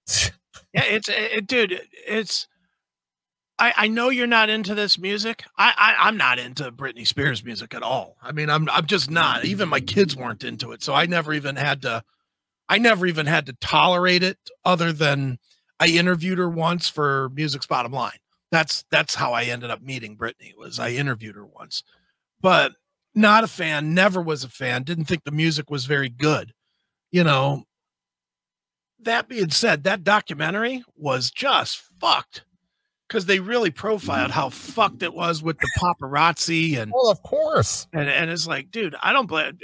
Yeah, 0.73 0.85
it's 0.85 1.07
it, 1.09 1.45
dude. 1.45 1.81
It's 2.07 2.47
I 3.59 3.73
I 3.77 3.87
know 3.87 4.09
you're 4.09 4.27
not 4.27 4.49
into 4.49 4.75
this 4.75 4.97
music. 4.97 5.43
I, 5.57 5.73
I 5.77 6.07
I'm 6.07 6.17
not 6.17 6.39
into 6.39 6.71
Britney 6.71 7.07
Spears 7.07 7.43
music 7.43 7.73
at 7.73 7.83
all. 7.83 8.17
I 8.21 8.31
mean, 8.31 8.49
I'm 8.49 8.69
I'm 8.69 8.85
just 8.85 9.09
not. 9.09 9.45
Even 9.45 9.69
my 9.69 9.79
kids 9.79 10.15
weren't 10.15 10.43
into 10.43 10.71
it, 10.71 10.83
so 10.83 10.93
I 10.93 11.05
never 11.05 11.33
even 11.33 11.55
had 11.55 11.81
to. 11.83 12.03
I 12.69 12.77
never 12.77 13.05
even 13.05 13.25
had 13.25 13.45
to 13.47 13.53
tolerate 13.53 14.23
it. 14.23 14.37
Other 14.65 14.91
than 14.91 15.39
I 15.79 15.87
interviewed 15.87 16.37
her 16.37 16.49
once 16.49 16.89
for 16.89 17.29
Music's 17.33 17.67
Bottom 17.67 17.91
Line. 17.91 18.17
That's 18.51 18.85
that's 18.91 19.15
how 19.15 19.33
I 19.33 19.43
ended 19.43 19.69
up 19.71 19.81
meeting 19.81 20.17
Britney. 20.17 20.55
Was 20.57 20.79
I 20.79 20.89
interviewed 20.89 21.35
her 21.35 21.45
once, 21.45 21.83
but 22.41 22.73
not 23.15 23.43
a 23.43 23.47
fan. 23.47 23.93
Never 23.93 24.21
was 24.21 24.43
a 24.43 24.49
fan. 24.49 24.83
Didn't 24.83 25.05
think 25.05 25.23
the 25.23 25.31
music 25.31 25.69
was 25.69 25.85
very 25.85 26.09
good. 26.09 26.53
You 27.11 27.23
know, 27.23 27.63
that 28.99 29.27
being 29.27 29.51
said, 29.51 29.83
that 29.83 30.03
documentary 30.03 30.83
was 30.95 31.29
just 31.31 31.81
fucked 31.99 32.43
because 33.07 33.25
they 33.25 33.39
really 33.39 33.71
profiled 33.71 34.31
how 34.31 34.49
fucked 34.49 35.03
it 35.03 35.13
was 35.13 35.43
with 35.43 35.57
the 35.59 35.69
paparazzi 35.77 36.77
and 36.77 36.91
well, 36.93 37.11
of 37.11 37.21
course. 37.23 37.87
and 37.93 38.09
and 38.09 38.29
it's 38.29 38.47
like, 38.47 38.71
dude, 38.71 38.95
I 39.01 39.13
don't 39.13 39.27
blame. 39.27 39.59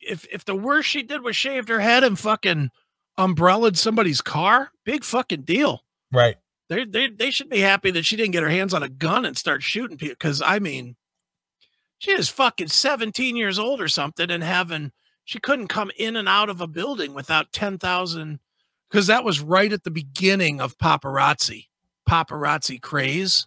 If 0.00 0.26
if 0.32 0.44
the 0.44 0.54
worst 0.56 0.88
she 0.88 1.02
did 1.02 1.22
was 1.22 1.36
shaved 1.36 1.68
her 1.68 1.80
head 1.80 2.04
and 2.04 2.18
fucking 2.18 2.70
umbrellaed 3.16 3.76
somebody's 3.76 4.20
car, 4.20 4.70
big 4.84 5.04
fucking 5.04 5.42
deal. 5.42 5.82
Right. 6.12 6.36
They 6.68 6.84
they 6.84 7.08
they 7.08 7.30
should 7.30 7.48
be 7.48 7.60
happy 7.60 7.90
that 7.90 8.04
she 8.04 8.16
didn't 8.16 8.32
get 8.32 8.42
her 8.42 8.48
hands 8.48 8.74
on 8.74 8.82
a 8.82 8.88
gun 8.88 9.24
and 9.24 9.36
start 9.36 9.62
shooting 9.62 9.96
people. 9.96 10.14
Because 10.18 10.42
I 10.42 10.58
mean, 10.58 10.96
she 11.98 12.12
is 12.12 12.28
fucking 12.28 12.68
seventeen 12.68 13.36
years 13.36 13.58
old 13.58 13.80
or 13.80 13.88
something, 13.88 14.30
and 14.30 14.42
having 14.42 14.92
she 15.24 15.38
couldn't 15.38 15.68
come 15.68 15.90
in 15.98 16.16
and 16.16 16.28
out 16.28 16.48
of 16.48 16.60
a 16.60 16.66
building 16.66 17.14
without 17.14 17.52
ten 17.52 17.78
thousand. 17.78 18.40
Because 18.90 19.06
that 19.08 19.24
was 19.24 19.40
right 19.40 19.72
at 19.72 19.84
the 19.84 19.90
beginning 19.90 20.62
of 20.62 20.78
paparazzi, 20.78 21.67
paparazzi 22.08 22.80
craze. 22.80 23.46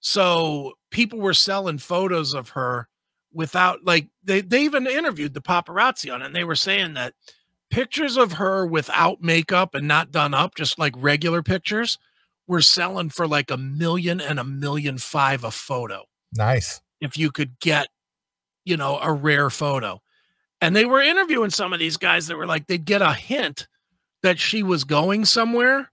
So 0.00 0.72
people 0.90 1.18
were 1.18 1.34
selling 1.34 1.78
photos 1.78 2.34
of 2.34 2.50
her 2.50 2.88
without 3.32 3.84
like 3.84 4.08
they 4.24 4.40
they 4.40 4.62
even 4.62 4.86
interviewed 4.86 5.34
the 5.34 5.42
paparazzi 5.42 6.12
on 6.12 6.22
it, 6.22 6.26
and 6.26 6.34
they 6.34 6.44
were 6.44 6.56
saying 6.56 6.94
that 6.94 7.14
pictures 7.70 8.16
of 8.16 8.32
her 8.34 8.66
without 8.66 9.22
makeup 9.22 9.74
and 9.74 9.86
not 9.86 10.10
done 10.10 10.34
up, 10.34 10.54
just 10.56 10.78
like 10.78 10.92
regular 10.96 11.42
pictures, 11.42 11.98
were 12.46 12.60
selling 12.62 13.10
for 13.10 13.28
like 13.28 13.50
a 13.50 13.56
million 13.56 14.20
and 14.20 14.40
a 14.40 14.44
million 14.44 14.98
five 14.98 15.44
a 15.44 15.50
photo 15.50 16.02
Nice. 16.34 16.80
if 17.00 17.16
you 17.16 17.30
could 17.30 17.60
get, 17.60 17.88
you 18.64 18.76
know, 18.76 18.98
a 19.00 19.12
rare 19.12 19.50
photo. 19.50 20.02
And 20.60 20.74
they 20.74 20.84
were 20.84 21.00
interviewing 21.00 21.50
some 21.50 21.72
of 21.72 21.78
these 21.78 21.96
guys 21.96 22.26
that 22.26 22.36
were 22.36 22.46
like, 22.46 22.66
they'd 22.66 22.84
get 22.84 23.02
a 23.02 23.14
hint 23.14 23.68
that 24.22 24.38
she 24.38 24.62
was 24.62 24.84
going 24.84 25.24
somewhere 25.24 25.89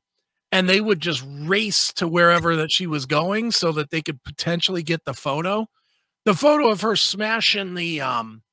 and 0.52 0.70
they 0.70 0.80
would 0.82 1.00
just 1.02 1.24
race 1.28 1.92
to 1.94 2.08
wherever 2.08 2.56
that 2.56 2.72
she 2.72 2.88
was 2.88 3.06
going 3.06 3.52
so 3.52 3.72
that 3.74 3.90
they 3.92 4.02
could 4.02 4.24
potentially 4.24 4.84
get 4.84 5.04
the 5.06 5.14
photo. 5.14 5.68
The 6.26 6.34
photo 6.34 6.70
of 6.70 6.82
her 6.82 6.96
smashing 6.96 7.74
the 7.76 8.02
um 8.02 8.44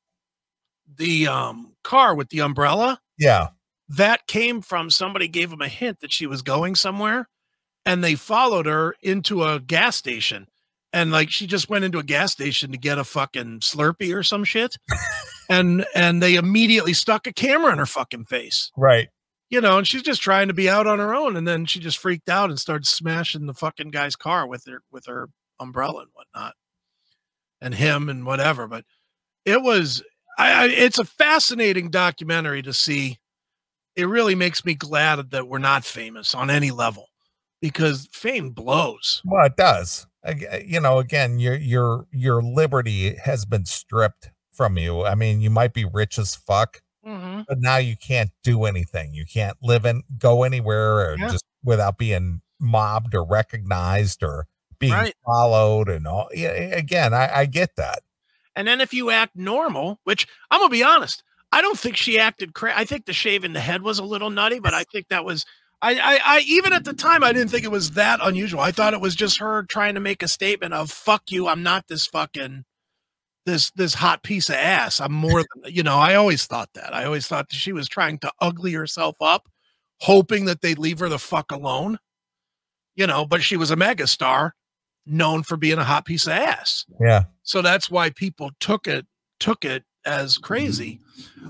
the 0.97 1.26
um 1.26 1.72
car 1.82 2.14
with 2.14 2.28
the 2.28 2.40
umbrella 2.40 3.01
Yeah. 3.18 3.49
that 3.88 4.26
came 4.26 4.61
from 4.61 4.90
somebody 4.90 5.28
gave 5.28 5.51
them 5.51 5.61
a 5.62 5.68
hint 5.68 6.01
that 6.01 6.12
she 6.12 6.26
was 6.26 6.42
going 6.42 6.74
somewhere 6.74 7.28
and 7.86 8.03
they 8.05 8.14
followed 8.14 8.66
her 8.66 8.95
into 9.03 9.42
a 9.42 9.61
gas 9.61 9.97
station 9.97 10.47
and 10.92 11.11
like 11.11 11.30
she 11.30 11.47
just 11.47 11.68
went 11.68 11.84
into 11.84 11.99
a 11.99 12.03
gas 12.05 12.32
station 12.32 12.70
to 12.70 12.78
get 12.78 12.99
a 12.99 13.05
fucking 13.05 13.61
slurpee 13.61 14.14
or 14.14 14.22
some 14.22 14.45
shit 14.45 14.76
and 15.51 15.84
and 15.95 16.22
they 16.22 16.34
immediately 16.36 16.92
stuck 16.92 17.26
a 17.26 17.32
camera 17.32 17.72
in 17.72 17.78
her 17.78 17.86
fucking 17.86 18.24
face 18.24 18.70
Right. 18.76 19.09
You 19.55 19.61
know 19.61 19.78
and 19.78 19.86
she's 19.86 20.02
just 20.02 20.20
trying 20.20 20.48
to 20.48 20.55
be 20.55 20.68
out 20.68 20.86
on 20.88 20.98
her 20.98 21.14
own 21.14 21.36
and 21.36 21.46
then 21.46 21.64
she 21.64 21.78
just 21.78 21.98
freaked 21.98 22.28
out 22.28 22.50
and 22.50 22.59
started 22.59 22.84
smashing 22.86 23.46
the 23.46 23.55
fucking 23.55 23.90
guy's 23.90 24.16
car 24.16 24.46
with 24.48 24.64
her 24.66 24.82
with 24.90 25.07
her 25.07 25.28
umbrella 25.61 26.00
and 26.00 26.11
whatnot 26.12 26.55
and 27.61 27.74
him 27.74 28.09
and 28.09 28.26
whatever 28.26 28.66
but 28.66 28.84
it 29.44 29.62
was 29.62 30.02
I, 30.36 30.64
I 30.64 30.66
it's 30.66 30.98
a 30.98 31.05
fascinating 31.05 31.88
documentary 31.88 32.62
to 32.62 32.72
see 32.72 33.18
it 33.94 34.09
really 34.09 34.34
makes 34.34 34.64
me 34.64 34.74
glad 34.74 35.30
that 35.30 35.46
we're 35.46 35.59
not 35.59 35.84
famous 35.84 36.34
on 36.34 36.50
any 36.50 36.72
level 36.72 37.07
because 37.61 38.09
fame 38.12 38.50
blows 38.50 39.22
Well, 39.24 39.46
it 39.46 39.57
does. 39.57 40.07
Ag- 40.24 40.46
uh, 40.52 40.59
You 40.66 40.80
know, 40.80 40.98
again, 40.98 41.38
your 41.38 41.55
your 41.55 42.07
your 42.11 42.42
liberty 42.42 43.14
has 43.14 43.44
been 43.44 43.64
stripped 43.66 44.32
from 44.52 44.76
you. 44.78 45.05
I 45.05 45.14
mean, 45.14 45.40
you 45.40 45.50
might 45.50 45.72
be 45.72 45.84
rich 45.84 46.18
as 46.18 46.34
fuck, 46.34 46.82
mm-hmm. 47.07 47.42
but 47.48 47.59
now 47.61 47.76
you 47.76 47.96
can't 47.96 48.30
do 48.42 48.64
anything. 48.64 49.14
You 49.14 49.24
can't 49.26 49.57
live 49.62 49.84
and 49.84 50.02
go 50.18 50.42
anywhere 50.42 51.11
or 51.11 51.16
Yeah. 51.18 51.28
just 51.28 51.44
without 51.62 51.98
being 51.98 52.40
mobbed 52.61 53.14
or 53.14 53.24
recognized 53.24 54.22
or 54.22 54.46
being 54.78 54.92
Right. 54.92 55.14
followed 55.24 55.88
and 55.88 56.07
all. 56.07 56.28
Yeah, 56.32 56.50
again, 56.50 57.14
I, 57.14 57.40
I 57.40 57.46
get 57.46 57.76
that. 57.76 58.00
And 58.57 58.66
then 58.68 58.80
if 58.80 58.94
you 58.94 59.11
act 59.11 59.34
normal, 59.36 59.98
which 60.05 60.26
I'm 60.50 60.61
gonna 60.61 60.70
be 60.70 60.82
honest, 60.84 61.22
I 61.52 61.61
don't 61.61 61.78
think 61.78 61.96
she 61.96 62.18
acted 62.18 62.55
crazy. 62.55 62.74
I 62.76 62.84
think 62.84 63.05
the 63.07 63.12
shave 63.12 63.44
in 63.44 63.52
the 63.52 63.61
head 63.61 63.82
was 63.82 63.98
a 63.98 64.05
little 64.05 64.30
nutty, 64.30 64.59
but 64.59 64.74
I 64.74 64.84
think 64.84 65.09
that 65.09 65.24
was 65.24 65.44
I, 65.82 65.94
I 65.98 66.20
I 66.24 66.40
even 66.46 66.72
at 66.72 66.84
the 66.84 66.94
time 66.94 67.22
I 67.22 67.32
didn't 67.32 67.50
think 67.50 67.64
it 67.64 67.70
was 67.70 67.92
that 67.92 68.20
unusual. 68.22 68.61
I 68.61 68.72
thought 68.72 68.94
it 68.94 69.00
was 69.00 69.14
just 69.14 69.38
her 69.38 69.64
trying 69.64 69.94
to 69.94 70.00
make 70.00 70.22
a 70.22 70.28
statement 70.28 70.72
of 70.74 70.90
fuck 70.90 71.30
you, 71.30 71.46
I'm 71.48 71.62
not 71.62 71.88
this 71.88 72.07
fucking 72.07 72.64
this 73.47 73.70
this 73.72 73.95
hot 73.95 74.22
piece 74.22 74.49
of 74.49 74.57
ass. 74.57 75.01
I'm 75.01 75.12
more 75.12 75.45
than 75.62 75.72
you 75.74 75.82
know, 75.82 75.97
I 75.99 76.14
always 76.14 76.47
thought 76.47 76.70
that. 76.74 76.95
I 76.95 77.05
always 77.05 77.26
thought 77.26 77.49
that 77.51 77.57
she 77.57 77.72
was 77.72 77.88
trying 77.88 78.18
to 78.18 78.32
ugly 78.40 78.72
herself 78.72 79.16
up, 79.20 79.49
hoping 80.01 80.45
that 80.47 80.61
they'd 80.62 80.78
leave 80.78 80.99
her 81.01 81.09
the 81.09 81.18
fuck 81.18 81.53
alone. 81.53 81.99
You 82.97 83.07
know, 83.07 83.26
but 83.26 83.42
she 83.42 83.57
was 83.57 83.70
a 83.70 83.76
megastar 83.76 84.53
known 85.07 85.42
for 85.42 85.57
being 85.57 85.78
a 85.78 85.84
hot 85.84 86.07
piece 86.07 86.26
of 86.26 86.32
ass 86.32 86.86
Yeah. 86.99 87.24
so 87.42 87.61
that's 87.61 87.90
why 87.90 88.09
people 88.09 88.51
took 88.59 88.86
it 88.86 89.05
took 89.38 89.62
it 89.66 89.84
as 90.07 90.38
crazy 90.38 90.99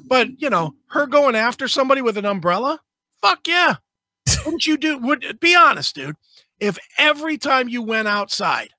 but 0.09 0.26
you 0.40 0.51
know 0.51 0.74
her 0.88 1.07
going 1.07 1.36
after 1.36 1.68
somebody 1.68 2.03
with 2.03 2.18
an 2.18 2.24
umbrella 2.24 2.80
fuck 3.22 3.47
yeah 3.47 3.76
wouldn't 4.45 4.66
you 4.66 4.76
do 4.76 4.99
would 4.99 5.38
be 5.38 5.55
honest 5.55 5.95
dude 5.95 6.16
if 6.59 6.76
every 6.99 7.38
time 7.38 7.68
you 7.68 7.80
went 7.80 8.09
outside 8.09 8.70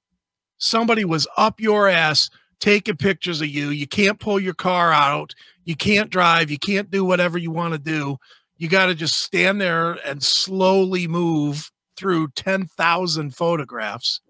somebody 0.58 1.06
was 1.06 1.26
up 1.38 1.62
your 1.62 1.88
ass 1.88 2.30
taking 2.60 2.96
pictures 2.98 3.42
of 3.42 3.48
you 3.48 3.70
you 3.70 3.88
can't 3.88 4.20
pull 4.20 4.40
your 4.40 4.54
car 4.54 4.92
out 4.92 5.34
you 5.66 5.76
can't 5.76 6.10
drive 6.10 6.50
you 6.52 6.58
can't 6.60 6.90
do 6.92 7.04
whatever 7.06 7.38
you 7.38 7.52
want 7.52 7.74
to 7.74 7.80
do 7.80 8.18
you 8.58 8.70
got 8.70 8.86
to 8.86 8.96
just 8.96 9.18
stand 9.20 9.60
there 9.60 9.94
and 10.08 10.24
slowly 10.24 11.08
move 11.08 11.70
through 11.98 12.30
10,000 12.36 13.36
photographs. 13.36 14.22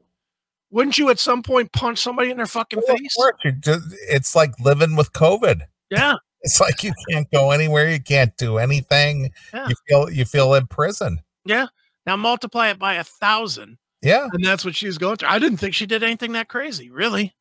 Wouldn't 0.72 0.98
you 0.98 1.10
at 1.10 1.20
some 1.20 1.44
point 1.44 1.72
punch 1.72 2.00
somebody 2.00 2.32
in 2.32 2.38
their 2.38 2.48
fucking 2.48 2.82
Well, 2.88 2.98
face? 2.98 3.16
just- 3.60 3.86
it's 4.10 4.36
like 4.36 4.52
living 4.60 4.96
with 4.96 5.14
COVID. 5.14 5.62
Yeah. 5.90 6.16
It's 6.42 6.60
like 6.62 6.84
you 6.84 6.92
can't 7.10 7.30
go 7.32 7.50
anywhere, 7.50 7.90
you 7.90 8.00
can't 8.00 8.36
do 8.38 8.60
anything. 8.60 9.32
Yeah. 9.52 9.68
You 9.68 9.76
feel 9.88 10.10
you 10.12 10.26
feel 10.26 10.54
in 10.54 10.68
prison. 10.68 11.20
Yeah. 11.44 11.66
Now 12.06 12.18
multiply 12.18 12.70
it 12.70 12.78
by 12.78 12.96
a 12.96 13.04
thousand. 13.04 13.80
Yeah. 14.04 14.28
and 14.32 14.44
that's 14.46 14.64
what 14.64 14.76
she 14.76 14.86
was 14.86 15.00
going 15.00 15.18
through. 15.18 15.30
I 15.30 15.40
didn't 15.40 15.58
think 15.58 15.74
she 15.74 15.88
did 15.88 16.04
anything 16.04 16.34
that 16.34 16.48
crazy, 16.48 16.92
really. 16.92 17.34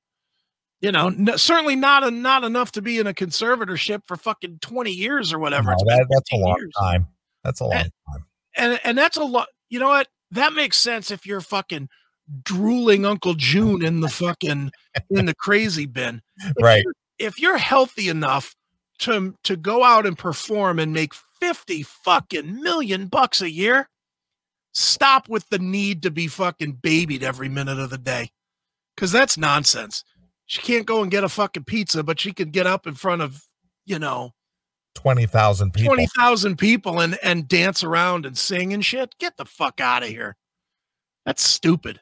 You 0.84 0.92
know, 0.92 1.36
certainly 1.36 1.76
not 1.76 2.04
a, 2.04 2.10
not 2.10 2.44
enough 2.44 2.72
to 2.72 2.82
be 2.82 2.98
in 2.98 3.06
a 3.06 3.14
conservatorship 3.14 4.02
for 4.06 4.16
fucking 4.16 4.58
twenty 4.60 4.90
years 4.92 5.32
or 5.32 5.38
whatever. 5.38 5.70
No, 5.70 5.76
that, 5.86 6.06
that's 6.10 6.32
a 6.32 6.36
long 6.36 6.56
years. 6.58 6.72
time. 6.78 7.06
That's 7.42 7.60
a 7.60 7.64
long 7.64 7.72
And- 7.72 7.92
time. 8.12 8.26
and 8.56 8.80
and 8.84 8.98
that's 8.98 9.16
a 9.16 9.24
lot. 9.24 9.48
You 9.70 9.78
know 9.80 9.88
what? 9.88 10.08
That 10.30 10.52
makes 10.52 10.76
sense 10.78 11.10
if 11.10 11.24
you're 11.26 11.40
fucking 11.40 11.88
drooling 12.42 13.04
Uncle 13.06 13.34
June 13.34 13.84
in 13.84 14.00
the 14.00 14.08
fucking 14.08 14.70
in 15.10 15.26
the 15.26 15.34
crazy 15.34 15.86
bin. 15.86 16.20
If 16.38 16.52
Right. 16.60 16.82
you're- 16.84 16.94
If 17.18 17.38
you're 17.40 17.58
healthy 17.58 18.08
enough 18.08 18.54
to 19.00 19.34
to 19.44 19.56
go 19.56 19.84
out 19.84 20.04
and 20.06 20.18
perform 20.18 20.78
and 20.78 20.92
make 20.92 21.14
fifty 21.40 21.82
fucking 21.82 22.62
million 22.62 23.06
bucks 23.06 23.40
a 23.40 23.50
year, 23.50 23.88
stop 24.72 25.28
with 25.28 25.48
the 25.48 25.58
need 25.58 26.02
to 26.02 26.10
be 26.10 26.26
fucking 26.26 26.72
babied 26.82 27.22
every 27.22 27.48
minute 27.48 27.78
of 27.78 27.90
the 27.90 27.98
day. 27.98 28.30
Cause 28.96 29.10
that's 29.12 29.36
nonsense. 29.38 30.04
She 30.46 30.60
can't 30.62 30.86
go 30.86 31.02
and 31.02 31.10
get 31.10 31.24
a 31.24 31.28
fucking 31.28 31.64
pizza, 31.64 32.02
but 32.02 32.20
she 32.20 32.32
can 32.32 32.50
get 32.50 32.66
up 32.66 32.86
in 32.86 32.94
front 32.94 33.22
of, 33.22 33.42
you 33.86 33.98
know, 33.98 34.32
Twenty 34.94 35.26
thousand 35.26 35.72
people. 35.72 35.88
twenty 35.92 36.06
thousand 36.16 36.56
people 36.56 37.00
and 37.00 37.18
and 37.22 37.48
dance 37.48 37.82
around 37.82 38.24
and 38.26 38.38
sing 38.38 38.72
and 38.72 38.84
shit. 38.84 39.14
Get 39.18 39.36
the 39.36 39.44
fuck 39.44 39.80
out 39.80 40.02
of 40.04 40.08
here. 40.08 40.36
That's 41.26 41.42
stupid. 41.44 42.00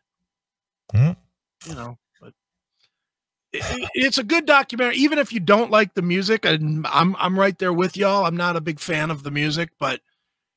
Hmm. 0.95 1.12
You 1.66 1.74
know, 1.74 1.99
but 2.20 2.34
it- 3.53 3.62
it- 3.80 3.90
it's 3.95 4.18
a 4.18 4.22
good 4.24 4.45
documentary. 4.45 4.97
Even 4.97 5.18
if 5.18 5.32
you 5.32 5.40
don't 5.40 5.70
like 5.70 5.95
the 5.95 6.03
music, 6.03 6.45
and 6.45 6.86
I'm 6.88 7.16
I'm 7.16 7.38
right 7.38 7.59
there 7.59 7.72
with 7.72 7.97
y'all. 7.97 8.26
I'm 8.26 8.36
not 8.36 8.57
a 8.57 8.61
big 8.61 8.78
fan 8.78 9.11
of 9.11 9.22
the 9.22 9.30
music, 9.30 9.70
but 9.78 10.03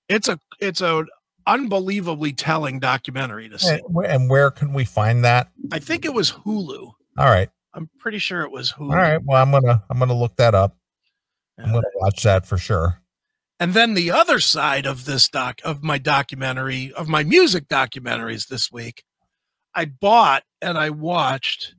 it's 0.09 0.27
a 0.27 0.37
it's 0.59 0.81
a 0.81 1.05
unbelievably 1.47 2.33
telling 2.33 2.79
documentary 2.79 3.47
to 3.47 3.57
see. 3.59 3.79
and 4.05 4.29
where 4.29 4.51
can 4.51 4.73
we 4.73 4.83
find 4.83 5.23
that? 5.23 5.51
I 5.71 5.79
think 5.79 6.03
it 6.03 6.13
was 6.13 6.31
Hulu. 6.33 6.91
All 7.17 7.29
right. 7.29 7.49
I'm 7.75 7.89
pretty 7.99 8.19
sure 8.19 8.41
it 8.41 8.51
was 8.51 8.71
Hulu. 8.71 8.91
All 8.91 8.95
right. 8.95 9.21
Well, 9.23 9.41
I'm 9.41 9.51
gonna 9.51 9.83
I'm 9.89 9.99
gonna 9.99 10.17
look 10.17 10.37
that 10.37 10.55
up. 10.55 10.77
I'm 11.59 11.71
gonna 11.71 11.83
watch 11.95 12.23
that 12.23 12.45
for 12.45 12.57
sure. 12.57 13.01
And 13.59 13.73
then 13.73 13.93
the 13.93 14.11
other 14.11 14.39
side 14.39 14.85
of 14.85 15.05
this 15.05 15.29
doc 15.29 15.59
of 15.63 15.83
my 15.83 15.97
documentary 15.97 16.91
of 16.93 17.07
my 17.07 17.23
music 17.23 17.67
documentaries 17.67 18.47
this 18.47 18.71
week, 18.71 19.03
I 19.73 19.85
bought 19.85 20.43
and 20.61 20.77
I 20.77 20.89
watched 20.89 21.75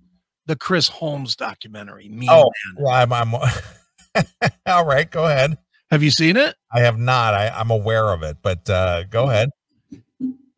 the 0.47 0.57
Chris 0.57 0.89
Holmes 0.89 1.35
documentary. 1.35 2.09
Me 2.09 2.29
Oh. 2.31 2.51
Man. 2.75 2.85
Well, 2.85 2.95
I'm, 2.95 3.13
I'm 3.13 3.35
all 4.67 4.87
right. 4.87 5.11
Go 5.11 5.25
ahead. 5.27 5.59
Have 5.91 6.03
you 6.03 6.11
seen 6.11 6.37
it? 6.37 6.57
I 6.73 6.81
have 6.81 6.99
not. 6.99 7.35
I, 7.35 7.49
I'm 7.49 7.71
aware 7.71 8.11
of 8.11 8.23
it, 8.23 8.39
but 8.43 8.69
uh, 8.69 9.05
go 9.05 9.31
ahead. 9.31 9.51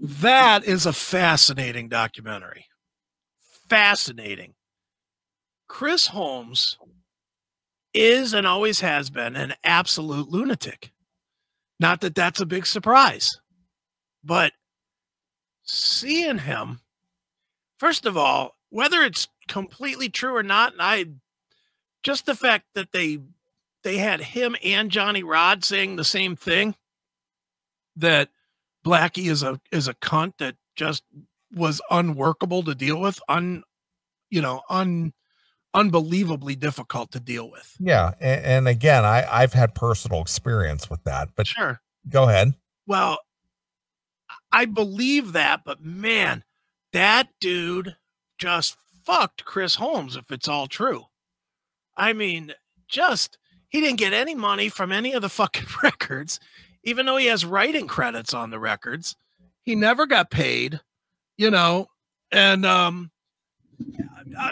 That 0.01 0.65
is 0.65 0.87
a 0.87 0.93
fascinating 0.93 1.89
documentary. 1.89 2.67
Fascinating. 3.69 4.55
Chris 5.69 6.09
Holmes 6.09 6.79
is 7.95 8.33
and 8.33 8.47
always 8.47 8.81
has 8.81 9.11
been 9.11 9.37
an 9.37 9.55
absolute 9.63 10.29
lunatic. 10.29 10.93
Not 11.81 12.01
that 12.01 12.15
that's 12.15 12.41
a 12.41 12.47
big 12.47 12.67
surprise, 12.67 13.41
but 14.25 14.53
seeing 15.63 16.39
him, 16.39 16.81
first 17.79 18.07
of 18.07 18.17
all, 18.17 18.57
whether 18.71 19.03
it's 19.03 19.29
completely 19.47 20.09
true 20.09 20.35
or 20.35 20.43
not, 20.43 20.73
and 20.73 20.83
I 20.83 21.07
just 22.03 22.27
the 22.27 22.35
fact 22.35 22.67
that 22.75 22.93
they 22.93 23.19
they 23.85 23.99
had 23.99 24.21
him 24.21 24.57
and 24.65 24.91
Johnny 24.91 25.23
Rod 25.23 25.65
saying 25.65 25.97
the 25.97 26.05
same 26.05 26.37
thing 26.37 26.75
that 27.97 28.31
Blackie 28.85 29.31
is 29.31 29.43
a 29.43 29.61
is 29.71 29.89
a 29.89 29.95
cunt 29.95 30.35
that 30.39 30.57
just 30.75 31.05
was 31.53 31.81
unworkable 31.91 32.63
to 32.65 32.75
deal 32.75 33.01
with, 33.01 33.21
un 33.29 33.63
you 34.31 34.43
know, 34.43 34.63
un 34.69 35.13
unbelievably 35.75 36.57
difficult 36.57 37.11
to 37.13 37.21
deal 37.21 37.51
with. 37.51 37.75
Yeah. 37.79 38.13
And, 38.21 38.45
and 38.45 38.69
again, 38.69 39.05
I 39.05 39.27
I've 39.31 39.53
had 39.53 39.75
personal 39.75 40.21
experience 40.21 40.89
with 40.91 41.05
that, 41.05 41.31
but 41.37 41.47
Sure. 41.47 41.81
go 42.09 42.29
ahead. 42.29 42.55
Well, 42.87 43.19
I 44.51 44.65
believe 44.65 45.33
that, 45.33 45.63
but 45.65 45.83
man, 45.85 46.43
that 46.93 47.29
dude 47.41 47.97
just 48.39 48.77
fucked 49.05 49.45
Chris 49.45 49.75
Holmes 49.77 50.17
if 50.17 50.31
it's 50.31 50.49
all 50.49 50.67
true. 50.67 51.05
I 51.97 52.13
mean, 52.13 52.55
just 52.89 53.37
he 53.69 53.81
didn't 53.81 53.99
get 53.99 54.13
any 54.15 54.35
money 54.35 54.69
from 54.71 54.91
any 54.93 55.13
of 55.13 55.21
the 55.23 55.29
fucking 55.29 55.67
records, 55.83 56.41
even 56.83 57.05
though 57.07 57.17
he 57.19 57.27
has 57.27 57.45
writing 57.45 57.87
credits 57.87 58.33
on 58.33 58.51
the 58.51 58.59
records. 58.59 59.17
He 59.65 59.75
never 59.75 60.07
got 60.07 60.31
paid, 60.31 60.81
you 61.37 61.51
know, 61.51 61.89
and 62.33 62.65
um 62.65 63.11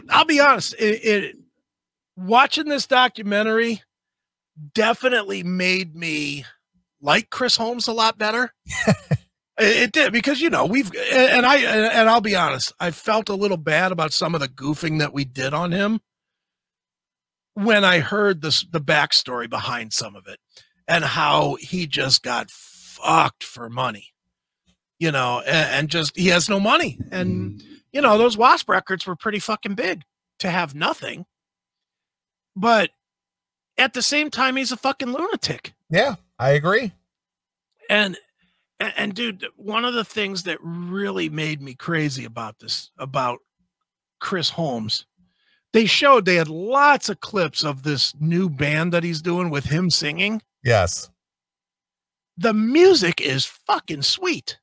I'll 0.09 0.25
be 0.25 0.41
honest, 0.41 0.75
it, 0.79 1.05
it 1.05 1.37
watching 2.17 2.69
this 2.69 2.87
documentary 2.87 3.83
definitely 4.75 5.43
made 5.43 5.95
me 5.95 6.45
like 7.01 7.31
Chris 7.31 7.57
Holmes 7.57 7.87
a 7.87 7.93
lot 7.93 8.19
better. 8.19 8.53
it, 8.87 9.17
it 9.59 9.93
did 9.93 10.13
because 10.13 10.41
you 10.41 10.51
know 10.51 10.67
we've 10.67 10.91
and 11.13 11.47
I 11.47 11.57
and 11.59 12.09
I'll 12.09 12.21
be 12.21 12.37
honest, 12.37 12.73
I 12.81 12.91
felt 12.91 13.29
a 13.29 13.35
little 13.35 13.57
bad 13.57 13.93
about 13.93 14.13
some 14.13 14.35
of 14.35 14.41
the 14.41 14.49
goofing 14.49 14.99
that 14.99 15.13
we 15.13 15.25
did 15.25 15.55
on 15.55 15.73
him 15.73 16.01
when 17.55 17.85
I 17.85 18.01
heard 18.01 18.43
this 18.43 18.65
the 18.71 18.81
backstory 18.81 19.49
behind 19.49 19.93
some 19.93 20.15
of 20.17 20.27
it 20.27 20.39
and 20.89 21.05
how 21.05 21.57
he 21.61 21.87
just 21.87 22.23
got 22.23 22.51
fucked 22.51 23.45
for 23.45 23.69
money, 23.69 24.13
you 24.99 25.11
know, 25.11 25.41
and, 25.41 25.71
and 25.71 25.89
just 25.89 26.17
he 26.17 26.29
has 26.29 26.49
no 26.49 26.61
money 26.61 26.99
and 27.11 27.61
mm. 27.61 27.76
You 27.97 28.03
know 28.03 28.19
those 28.19 28.37
Wasp 28.37 28.69
records 28.69 29.07
were 29.07 29.17
pretty 29.17 29.39
fucking 29.39 29.75
big 29.75 30.03
to 30.41 30.51
have 30.51 30.75
nothing, 30.75 31.25
but 32.55 32.91
at 33.79 33.95
the 33.95 34.03
same 34.03 34.31
time 34.31 34.57
he's 34.57 34.71
a 34.73 34.77
fucking 34.77 35.13
lunatic. 35.13 35.75
Yeah, 35.91 36.17
I 36.39 36.51
agree. 36.51 36.93
and 37.89 38.17
and, 38.81 38.93
and 38.97 39.15
dude 39.15 39.47
one 39.57 39.85
of 39.87 39.95
the 39.95 40.05
things 40.05 40.43
that 40.43 40.59
really 40.61 41.29
made 41.29 41.63
me 41.63 41.75
crazy 41.75 42.25
about 42.27 42.59
this 42.59 42.91
about 42.99 43.39
chris 44.21 44.51
holmes 44.51 45.07
they 45.73 45.87
showed 45.87 46.25
they 46.25 46.35
had 46.37 46.49
lots 46.49 47.09
of 47.09 47.21
clips 47.21 47.63
of 47.65 47.83
this 47.85 48.13
new 48.21 48.51
band 48.51 48.93
that 48.93 49.05
he's 49.05 49.23
doing 49.23 49.49
with 49.51 49.65
him 49.67 49.89
singing 49.91 50.43
Yes. 50.65 51.09
the 52.37 52.53
music 52.53 53.21
is 53.21 53.45
fucking 53.47 54.03
sweet 54.03 54.59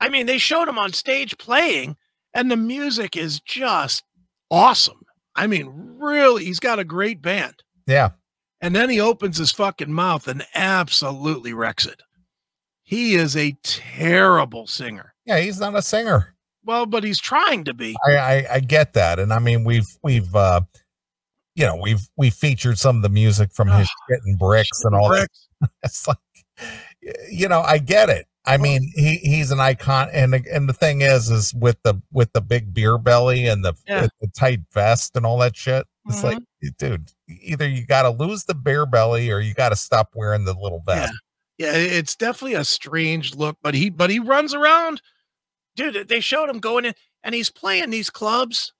i 0.00 0.08
mean 0.08 0.24
they 0.26 0.38
showed 0.38 0.68
him 0.68 0.78
on 0.78 0.92
stage 0.92 1.36
playing 1.36 1.96
and 2.34 2.50
the 2.50 2.56
music 2.56 3.16
is 3.16 3.40
just 3.40 4.04
awesome 4.50 5.00
i 5.36 5.46
mean 5.46 5.70
really 5.98 6.44
he's 6.44 6.60
got 6.60 6.78
a 6.78 6.84
great 6.84 7.20
band 7.22 7.62
Yeah. 7.86 8.10
and 8.60 8.74
then 8.76 8.90
he 8.90 9.00
opens 9.00 9.38
his 9.38 9.52
fucking 9.52 9.92
mouth 9.92 10.28
and 10.28 10.44
absolutely 10.54 11.52
wrecks 11.52 11.86
it. 11.86 12.00
He 12.84 13.14
is 13.14 13.36
a 13.36 13.56
terrible 13.62 14.66
singer. 14.66 15.14
Yeah. 15.24 15.38
He's 15.38 15.58
not 15.60 15.74
a 15.74 15.80
singer. 15.82 16.34
Well, 16.64 16.84
but 16.86 17.04
he's 17.04 17.18
trying 17.20 17.64
to 17.64 17.72
be. 17.74 17.96
I, 18.06 18.16
I 18.16 18.46
I 18.54 18.60
get 18.60 18.92
that, 18.94 19.18
and 19.18 19.32
I 19.32 19.38
mean 19.38 19.64
we've 19.64 19.86
we've 20.02 20.34
uh 20.34 20.60
you 21.56 21.64
know 21.64 21.76
we've 21.76 22.06
we 22.16 22.28
featured 22.30 22.78
some 22.78 22.96
of 22.96 23.02
the 23.02 23.08
music 23.08 23.52
from 23.54 23.68
his 23.68 23.88
Shitting 24.10 24.38
Bricks 24.38 24.84
and 24.84 24.94
all 24.94 25.08
that. 25.10 25.28
It's 25.84 26.06
like 26.06 26.18
you 27.30 27.48
know 27.48 27.60
I 27.62 27.78
get 27.78 28.10
it. 28.10 28.26
I 28.44 28.56
mean 28.56 28.90
he 28.94 29.16
he's 29.22 29.50
an 29.50 29.60
icon, 29.60 30.08
and 30.12 30.32
the- 30.32 30.44
and 30.52 30.68
the 30.68 30.72
thing 30.72 31.02
is 31.02 31.30
is 31.30 31.54
with 31.54 31.76
the 31.84 32.02
with 32.10 32.32
the 32.32 32.40
big 32.40 32.74
beer 32.74 32.98
belly 32.98 33.46
and 33.46 33.64
the, 33.64 33.74
Yeah. 33.86 34.08
the 34.20 34.28
tight 34.28 34.60
vest 34.72 35.16
and 35.16 35.24
all 35.24 35.38
that 35.38 35.56
shit. 35.56 35.86
It's 36.08 36.24
like, 36.24 36.38
mm-hmm. 36.38 36.68
dude, 36.78 37.12
either 37.28 37.68
you 37.68 37.86
got 37.86 38.02
to 38.02 38.10
lose 38.10 38.44
the 38.44 38.56
beer 38.56 38.86
belly 38.86 39.30
or 39.30 39.38
you 39.38 39.54
got 39.54 39.68
to 39.68 39.76
stop 39.76 40.10
wearing 40.16 40.44
the 40.44 40.54
little 40.54 40.82
Yeah. 40.88 40.94
vest. 40.94 41.12
Yeah, 41.58 41.72
it's 41.74 42.16
definitely 42.16 42.54
a 42.54 42.64
strange 42.64 43.36
look, 43.36 43.58
but 43.62 43.74
he 43.74 43.88
but 43.90 44.10
he 44.10 44.18
runs 44.18 44.52
around. 44.54 45.00
Dude, 45.76 46.08
they 46.08 46.18
showed 46.20 46.50
him 46.50 46.58
going 46.58 46.84
in 46.86 46.94
and 47.22 47.34
he's 47.34 47.50
playing 47.50 47.90
these 47.90 48.10
clubs 48.10 48.72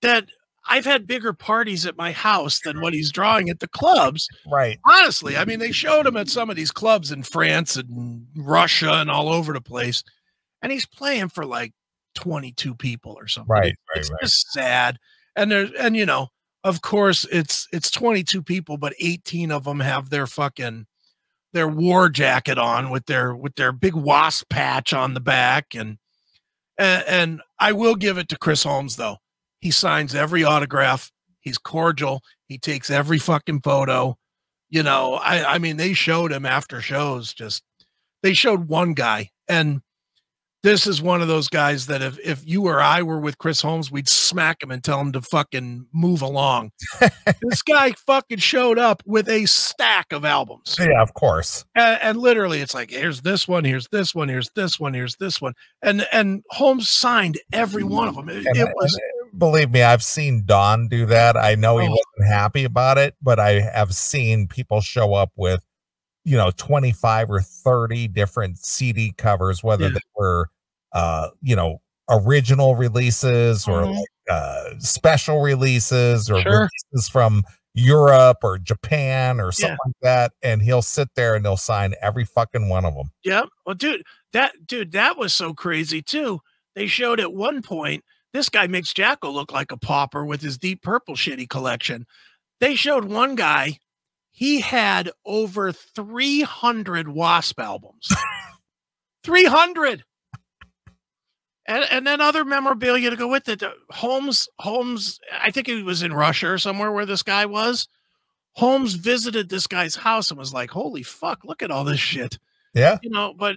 that 0.00 0.24
I've 0.68 0.84
had 0.84 1.06
bigger 1.06 1.32
parties 1.32 1.86
at 1.86 1.96
my 1.96 2.12
house 2.12 2.60
than 2.60 2.80
what 2.80 2.94
he's 2.94 3.10
drawing 3.10 3.48
at 3.48 3.60
the 3.60 3.68
clubs. 3.68 4.28
Right. 4.50 4.78
Honestly, 4.88 5.36
I 5.36 5.44
mean, 5.44 5.58
they 5.58 5.72
showed 5.72 6.06
him 6.06 6.16
at 6.16 6.28
some 6.28 6.50
of 6.50 6.56
these 6.56 6.70
clubs 6.70 7.10
in 7.10 7.22
France 7.24 7.76
and 7.76 8.26
Russia 8.36 8.92
and 8.94 9.10
all 9.10 9.28
over 9.28 9.52
the 9.52 9.60
place, 9.60 10.04
and 10.62 10.70
he's 10.70 10.86
playing 10.86 11.30
for 11.30 11.44
like 11.44 11.72
22 12.14 12.74
people 12.74 13.14
or 13.18 13.26
something. 13.26 13.50
Right. 13.50 13.74
Right. 13.88 13.96
it's 13.96 14.10
Right. 14.10 14.20
just 14.22 14.52
sad 14.52 14.98
and 15.34 15.50
there's 15.50 15.70
and 15.72 15.96
you 15.96 16.04
know 16.04 16.28
of 16.62 16.82
course 16.82 17.24
it's 17.32 17.66
it's 17.72 17.90
22 17.90 18.42
people 18.42 18.76
but 18.76 18.92
18 19.00 19.50
of 19.50 19.64
them 19.64 19.80
have 19.80 20.10
their 20.10 20.26
fucking 20.26 20.86
their 21.54 21.66
war 21.66 22.10
jacket 22.10 22.58
on 22.58 22.90
with 22.90 23.06
their 23.06 23.34
with 23.34 23.54
their 23.54 23.72
big 23.72 23.94
wasp 23.94 24.50
patch 24.50 24.92
on 24.92 25.14
the 25.14 25.20
back 25.20 25.74
and 25.74 25.96
and, 26.78 27.04
and 27.08 27.40
I 27.58 27.72
will 27.72 27.94
give 27.94 28.18
it 28.18 28.28
to 28.28 28.36
Chris 28.38 28.62
Holmes 28.62 28.96
though. 28.96 29.16
He 29.62 29.70
signs 29.70 30.14
every 30.14 30.42
autograph. 30.42 31.10
He's 31.40 31.56
cordial. 31.56 32.22
He 32.48 32.58
takes 32.58 32.90
every 32.90 33.18
fucking 33.18 33.60
photo. 33.60 34.18
You 34.68 34.82
know, 34.82 35.14
I 35.14 35.54
I 35.54 35.58
mean 35.58 35.76
they 35.76 35.94
showed 35.94 36.32
him 36.32 36.44
after 36.44 36.80
shows 36.80 37.32
just 37.32 37.62
they 38.22 38.34
showed 38.34 38.68
one 38.68 38.92
guy 38.92 39.30
and 39.48 39.80
this 40.62 40.86
is 40.86 41.02
one 41.02 41.20
of 41.20 41.28
those 41.28 41.48
guys 41.48 41.86
that 41.86 42.02
if 42.02 42.18
if 42.20 42.46
you 42.46 42.66
or 42.66 42.80
I 42.80 43.02
were 43.02 43.18
with 43.18 43.38
Chris 43.38 43.60
Holmes, 43.60 43.90
we'd 43.90 44.08
smack 44.08 44.62
him 44.62 44.70
and 44.70 44.82
tell 44.82 45.00
him 45.00 45.12
to 45.12 45.20
fucking 45.20 45.86
move 45.92 46.22
along. 46.22 46.70
this 47.42 47.62
guy 47.62 47.92
fucking 48.06 48.38
showed 48.38 48.78
up 48.78 49.02
with 49.04 49.28
a 49.28 49.46
stack 49.46 50.12
of 50.12 50.24
albums. 50.24 50.76
Yeah, 50.78 51.02
of 51.02 51.14
course. 51.14 51.64
And, 51.74 51.98
and, 52.02 52.18
literally, 52.18 52.60
it's 52.60 52.74
like 52.74 52.90
here's 52.90 53.22
this 53.22 53.48
one, 53.48 53.64
here's 53.64 53.88
this 53.88 54.14
one, 54.14 54.28
here's 54.28 54.50
this 54.50 54.78
one, 54.78 54.94
here's 54.94 55.16
this 55.16 55.40
one, 55.40 55.54
and 55.82 56.06
and 56.12 56.42
Holmes 56.50 56.88
signed 56.88 57.40
every 57.52 57.84
one 57.84 58.06
of 58.08 58.14
them. 58.14 58.28
It, 58.28 58.46
and, 58.46 58.56
it 58.56 58.68
was. 58.74 59.00
Believe 59.36 59.70
me, 59.70 59.82
I've 59.82 60.02
seen 60.02 60.44
Don 60.44 60.88
do 60.88 61.06
that. 61.06 61.36
I 61.36 61.54
know 61.54 61.78
he 61.78 61.86
oh. 61.86 61.90
wasn't 61.90 62.32
happy 62.32 62.64
about 62.64 62.98
it, 62.98 63.14
but 63.22 63.38
I 63.38 63.60
have 63.60 63.94
seen 63.94 64.48
people 64.48 64.80
show 64.80 65.14
up 65.14 65.30
with 65.36 65.64
you 66.24 66.36
know 66.36 66.50
25 66.56 67.30
or 67.30 67.40
30 67.40 68.06
different 68.06 68.56
cd 68.56 69.12
covers 69.18 69.64
whether 69.64 69.86
yeah. 69.86 69.94
they 69.94 70.00
were 70.14 70.46
uh 70.92 71.30
you 71.40 71.56
know 71.56 71.80
original 72.08 72.76
releases 72.76 73.66
or 73.66 73.82
mm-hmm. 73.82 73.94
like, 73.94 74.08
uh 74.30 74.70
special 74.78 75.40
releases 75.40 76.30
or 76.30 76.40
sure. 76.40 76.68
releases 76.92 77.08
from 77.08 77.42
Europe 77.74 78.38
or 78.42 78.58
Japan 78.58 79.40
or 79.40 79.50
something 79.50 79.70
yeah. 79.70 79.86
like 79.86 79.96
that, 80.02 80.32
and 80.42 80.60
he'll 80.60 80.82
sit 80.82 81.08
there 81.16 81.34
and 81.34 81.42
they'll 81.42 81.56
sign 81.56 81.94
every 82.02 82.24
fucking 82.24 82.68
one 82.68 82.84
of 82.84 82.94
them. 82.94 83.10
Yeah, 83.24 83.44
well, 83.64 83.74
dude, 83.74 84.02
that 84.32 84.66
dude, 84.66 84.92
that 84.92 85.16
was 85.16 85.32
so 85.32 85.54
crazy 85.54 86.02
too. 86.02 86.40
They 86.74 86.86
showed 86.86 87.18
at 87.18 87.32
one 87.32 87.62
point 87.62 88.04
this 88.32 88.48
guy 88.48 88.66
makes 88.66 88.92
Jacko 88.92 89.30
look 89.30 89.52
like 89.52 89.72
a 89.72 89.76
pauper 89.76 90.24
with 90.24 90.42
his 90.42 90.58
Deep 90.58 90.82
Purple 90.82 91.14
shitty 91.14 91.48
collection. 91.48 92.06
They 92.60 92.74
showed 92.74 93.04
one 93.04 93.34
guy 93.34 93.78
he 94.30 94.60
had 94.60 95.10
over 95.26 95.72
300 95.72 97.08
Wasp 97.08 97.60
albums. 97.60 98.08
300. 99.24 100.04
And, 101.66 101.84
and 101.90 102.06
then 102.06 102.20
other 102.20 102.44
memorabilia 102.44 103.10
to 103.10 103.16
go 103.16 103.28
with 103.28 103.48
it. 103.48 103.62
Holmes, 103.90 104.48
Holmes, 104.58 105.20
I 105.32 105.50
think 105.50 105.66
he 105.66 105.82
was 105.82 106.02
in 106.02 106.12
Russia 106.12 106.50
or 106.50 106.58
somewhere 106.58 106.90
where 106.90 107.06
this 107.06 107.22
guy 107.22 107.46
was. 107.46 107.86
Holmes 108.54 108.94
visited 108.94 109.48
this 109.48 109.66
guy's 109.66 109.94
house 109.96 110.30
and 110.30 110.38
was 110.38 110.52
like, 110.52 110.70
"Holy 110.70 111.02
fuck, 111.02 111.44
look 111.44 111.62
at 111.62 111.70
all 111.70 111.84
this 111.84 112.00
shit." 112.00 112.38
Yeah, 112.74 112.98
you 113.02 113.08
know, 113.08 113.32
but 113.32 113.56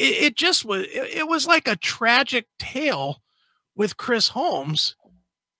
it, 0.00 0.24
it 0.24 0.36
just 0.36 0.64
was. 0.64 0.82
It, 0.82 1.18
it 1.18 1.28
was 1.28 1.46
like 1.46 1.68
a 1.68 1.76
tragic 1.76 2.46
tale 2.58 3.22
with 3.76 3.96
Chris 3.96 4.28
Holmes, 4.28 4.96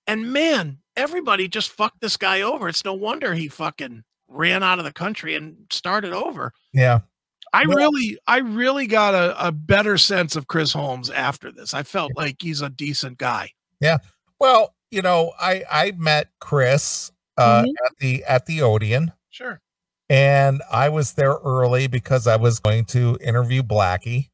and 0.06 0.32
man, 0.32 0.78
everybody 0.96 1.48
just 1.48 1.70
fucked 1.70 2.00
this 2.00 2.16
guy 2.16 2.40
over. 2.40 2.68
It's 2.68 2.84
no 2.84 2.94
wonder 2.94 3.34
he 3.34 3.48
fucking 3.48 4.04
ran 4.28 4.62
out 4.62 4.78
of 4.78 4.84
the 4.84 4.92
country 4.92 5.34
and 5.34 5.66
started 5.70 6.12
over. 6.12 6.52
Yeah. 6.72 7.00
I 7.52 7.66
well, 7.66 7.76
really, 7.76 8.16
I 8.28 8.38
really 8.38 8.86
got 8.86 9.14
a, 9.14 9.48
a 9.48 9.50
better 9.50 9.98
sense 9.98 10.36
of 10.36 10.46
Chris 10.46 10.72
Holmes 10.72 11.10
after 11.10 11.50
this. 11.50 11.74
I 11.74 11.82
felt 11.82 12.12
like 12.16 12.36
he's 12.40 12.62
a 12.62 12.70
decent 12.70 13.18
guy. 13.18 13.50
Yeah. 13.80 13.98
Well, 14.38 14.74
you 14.90 15.02
know, 15.02 15.32
I 15.40 15.64
I 15.70 15.92
met 15.96 16.30
Chris 16.40 17.10
uh, 17.36 17.62
mm-hmm. 17.62 17.86
at 17.86 17.92
the 17.98 18.24
at 18.24 18.46
the 18.46 18.62
Odeon. 18.62 19.12
Sure. 19.30 19.60
And 20.08 20.62
I 20.70 20.88
was 20.88 21.12
there 21.14 21.36
early 21.44 21.86
because 21.86 22.26
I 22.26 22.36
was 22.36 22.58
going 22.58 22.84
to 22.86 23.16
interview 23.20 23.62
Blackie. 23.62 24.29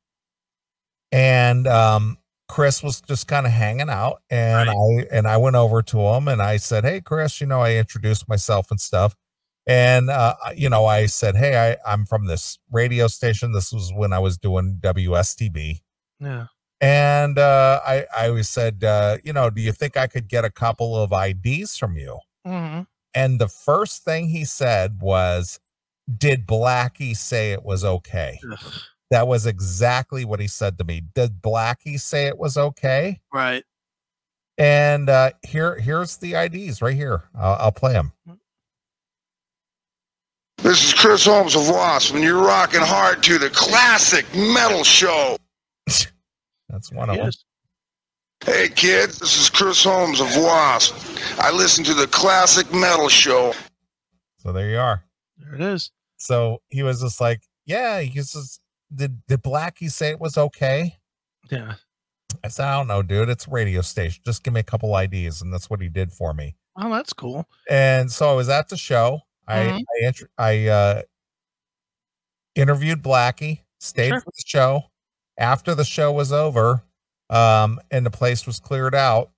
And 1.12 1.66
um, 1.66 2.18
Chris 2.48 2.82
was 2.82 3.00
just 3.00 3.26
kind 3.26 3.46
of 3.46 3.52
hanging 3.52 3.90
out 3.90 4.22
and 4.30 4.68
right. 4.68 5.06
I 5.10 5.16
and 5.16 5.26
I 5.26 5.36
went 5.36 5.56
over 5.56 5.82
to 5.82 5.98
him 5.98 6.28
and 6.28 6.40
I 6.40 6.56
said, 6.58 6.84
"Hey 6.84 7.00
Chris, 7.00 7.40
you 7.40 7.46
know, 7.46 7.60
I 7.60 7.74
introduced 7.74 8.28
myself 8.28 8.70
and 8.70 8.80
stuff." 8.80 9.16
And 9.66 10.10
uh, 10.10 10.34
you 10.54 10.68
know, 10.68 10.86
I 10.86 11.06
said, 11.06 11.36
"Hey, 11.36 11.56
I 11.56 11.92
I'm 11.92 12.06
from 12.06 12.26
this 12.26 12.58
radio 12.70 13.08
station. 13.08 13.52
This 13.52 13.72
was 13.72 13.92
when 13.94 14.12
I 14.12 14.20
was 14.20 14.38
doing 14.38 14.78
WSTB." 14.80 15.80
Yeah. 16.20 16.46
And 16.80 17.38
uh, 17.38 17.80
I 17.84 18.06
I 18.16 18.28
always 18.28 18.48
said, 18.48 18.84
uh, 18.84 19.18
you 19.24 19.32
know, 19.32 19.50
do 19.50 19.60
you 19.60 19.72
think 19.72 19.96
I 19.96 20.06
could 20.06 20.28
get 20.28 20.44
a 20.44 20.50
couple 20.50 20.96
of 20.96 21.12
IDs 21.12 21.76
from 21.76 21.96
you? 21.96 22.20
Mm-hmm. 22.46 22.82
And 23.14 23.38
the 23.40 23.48
first 23.48 24.04
thing 24.04 24.28
he 24.28 24.44
said 24.44 25.00
was, 25.00 25.58
"Did 26.16 26.46
Blackie 26.46 27.16
say 27.16 27.52
it 27.52 27.64
was 27.64 27.84
okay?" 27.84 28.38
Ugh. 28.52 28.72
That 29.10 29.28
was 29.28 29.46
exactly 29.46 30.24
what 30.24 30.40
he 30.40 30.48
said 30.48 30.78
to 30.78 30.84
me. 30.84 31.02
Did 31.14 31.40
Blackie 31.40 32.00
say 32.00 32.26
it 32.26 32.38
was 32.38 32.56
okay? 32.56 33.20
Right. 33.32 33.64
And 34.58 35.08
uh, 35.08 35.32
here, 35.46 35.78
here's 35.78 36.16
the 36.16 36.34
IDs 36.34 36.82
right 36.82 36.96
here. 36.96 37.24
I'll, 37.34 37.56
I'll 37.60 37.72
play 37.72 37.92
them. 37.92 38.12
This 40.58 40.82
is 40.82 40.94
Chris 40.94 41.26
Holmes 41.26 41.54
of 41.54 41.68
Wasp, 41.68 42.14
and 42.14 42.24
you're 42.24 42.42
rocking 42.42 42.80
hard 42.80 43.22
to 43.24 43.38
the 43.38 43.50
classic 43.50 44.26
metal 44.34 44.82
show. 44.82 45.36
That's 46.68 46.90
one 46.90 47.10
of 47.10 47.16
yes. 47.16 47.36
them. 47.36 47.42
Hey 48.44 48.68
kids, 48.68 49.18
this 49.18 49.38
is 49.38 49.50
Chris 49.50 49.82
Holmes 49.82 50.20
of 50.20 50.28
Wasp. 50.36 50.94
I 51.38 51.50
listen 51.50 51.84
to 51.84 51.94
the 51.94 52.06
classic 52.06 52.72
metal 52.72 53.08
show. 53.08 53.52
So 54.38 54.52
there 54.52 54.70
you 54.70 54.78
are. 54.78 55.02
There 55.38 55.54
it 55.54 55.60
is. 55.60 55.90
So 56.16 56.62
he 56.68 56.82
was 56.82 57.00
just 57.00 57.20
like, 57.20 57.42
yeah, 57.64 58.00
he's 58.00 58.32
just 58.32 58.60
did 58.94 59.26
did 59.26 59.42
Blackie 59.42 59.90
say 59.90 60.10
it 60.10 60.20
was 60.20 60.36
okay? 60.36 60.96
Yeah. 61.50 61.74
I 62.44 62.48
said, 62.48 62.66
I 62.66 62.76
don't 62.76 62.88
know, 62.88 63.02
dude. 63.02 63.28
It's 63.28 63.46
a 63.46 63.50
radio 63.50 63.80
station. 63.80 64.22
Just 64.24 64.42
give 64.42 64.52
me 64.52 64.60
a 64.60 64.64
couple 64.64 64.96
IDs, 64.96 65.42
and 65.42 65.52
that's 65.52 65.70
what 65.70 65.80
he 65.80 65.88
did 65.88 66.12
for 66.12 66.34
me. 66.34 66.56
Oh, 66.76 66.90
that's 66.90 67.12
cool. 67.12 67.46
And 67.70 68.10
so 68.10 68.30
I 68.30 68.34
was 68.34 68.48
at 68.48 68.68
the 68.68 68.76
show. 68.76 69.20
Mm-hmm. 69.48 69.78
I 70.04 70.12
I, 70.38 70.50
I 70.50 70.68
uh, 70.68 71.02
interviewed 72.54 73.02
Blackie, 73.02 73.60
stayed 73.78 74.08
sure. 74.08 74.20
for 74.20 74.30
the 74.30 74.44
show. 74.44 74.82
After 75.38 75.74
the 75.74 75.84
show 75.84 76.12
was 76.12 76.32
over, 76.32 76.82
um, 77.30 77.80
and 77.90 78.04
the 78.04 78.10
place 78.10 78.46
was 78.46 78.58
cleared 78.58 78.94
out, 78.94 79.30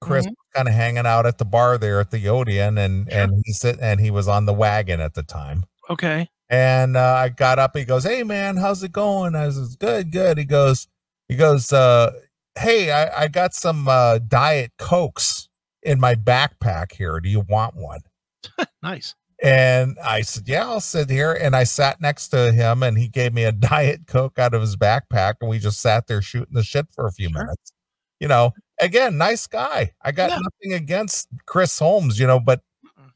Chris 0.00 0.26
mm-hmm. 0.26 0.32
kind 0.54 0.68
of 0.68 0.74
hanging 0.74 1.06
out 1.06 1.26
at 1.26 1.38
the 1.38 1.44
bar 1.44 1.78
there 1.78 2.00
at 2.00 2.10
the 2.10 2.28
Odeon, 2.28 2.78
and 2.78 3.10
sure. 3.10 3.20
and 3.20 3.42
he 3.44 3.52
sit 3.52 3.78
and 3.80 4.00
he 4.00 4.10
was 4.10 4.28
on 4.28 4.46
the 4.46 4.54
wagon 4.54 5.00
at 5.00 5.14
the 5.14 5.22
time. 5.22 5.64
Okay. 5.90 6.28
And 6.54 6.96
uh, 6.96 7.14
I 7.18 7.30
got 7.30 7.58
up. 7.58 7.76
He 7.76 7.84
goes, 7.84 8.04
"Hey 8.04 8.22
man, 8.22 8.56
how's 8.56 8.80
it 8.84 8.92
going?" 8.92 9.34
I 9.34 9.50
says, 9.50 9.74
"Good, 9.74 10.12
good." 10.12 10.38
He 10.38 10.44
goes, 10.44 10.86
"He 11.28 11.34
goes, 11.34 11.72
uh, 11.72 12.12
hey, 12.56 12.92
I, 12.92 13.24
I 13.24 13.28
got 13.28 13.54
some 13.54 13.88
uh, 13.88 14.18
diet 14.18 14.70
cokes 14.78 15.48
in 15.82 15.98
my 15.98 16.14
backpack 16.14 16.92
here. 16.92 17.18
Do 17.18 17.28
you 17.28 17.40
want 17.40 17.74
one?" 17.74 18.02
nice. 18.84 19.16
And 19.42 19.98
I 19.98 20.20
said, 20.20 20.44
"Yeah, 20.46 20.62
I'll 20.62 20.80
sit 20.80 21.10
here." 21.10 21.32
And 21.32 21.56
I 21.56 21.64
sat 21.64 22.00
next 22.00 22.28
to 22.28 22.52
him, 22.52 22.84
and 22.84 22.96
he 22.96 23.08
gave 23.08 23.34
me 23.34 23.42
a 23.42 23.52
diet 23.72 24.06
coke 24.06 24.38
out 24.38 24.54
of 24.54 24.60
his 24.60 24.76
backpack, 24.76 25.34
and 25.40 25.50
we 25.50 25.58
just 25.58 25.80
sat 25.80 26.06
there 26.06 26.22
shooting 26.22 26.54
the 26.54 26.62
shit 26.62 26.86
for 26.92 27.08
a 27.08 27.12
few 27.12 27.30
sure. 27.30 27.40
minutes. 27.40 27.72
You 28.20 28.28
know, 28.28 28.52
again, 28.80 29.18
nice 29.18 29.48
guy. 29.48 29.90
I 30.02 30.12
got 30.12 30.30
yeah. 30.30 30.38
nothing 30.38 30.74
against 30.74 31.26
Chris 31.46 31.76
Holmes, 31.80 32.20
you 32.20 32.28
know, 32.28 32.38
but 32.38 32.60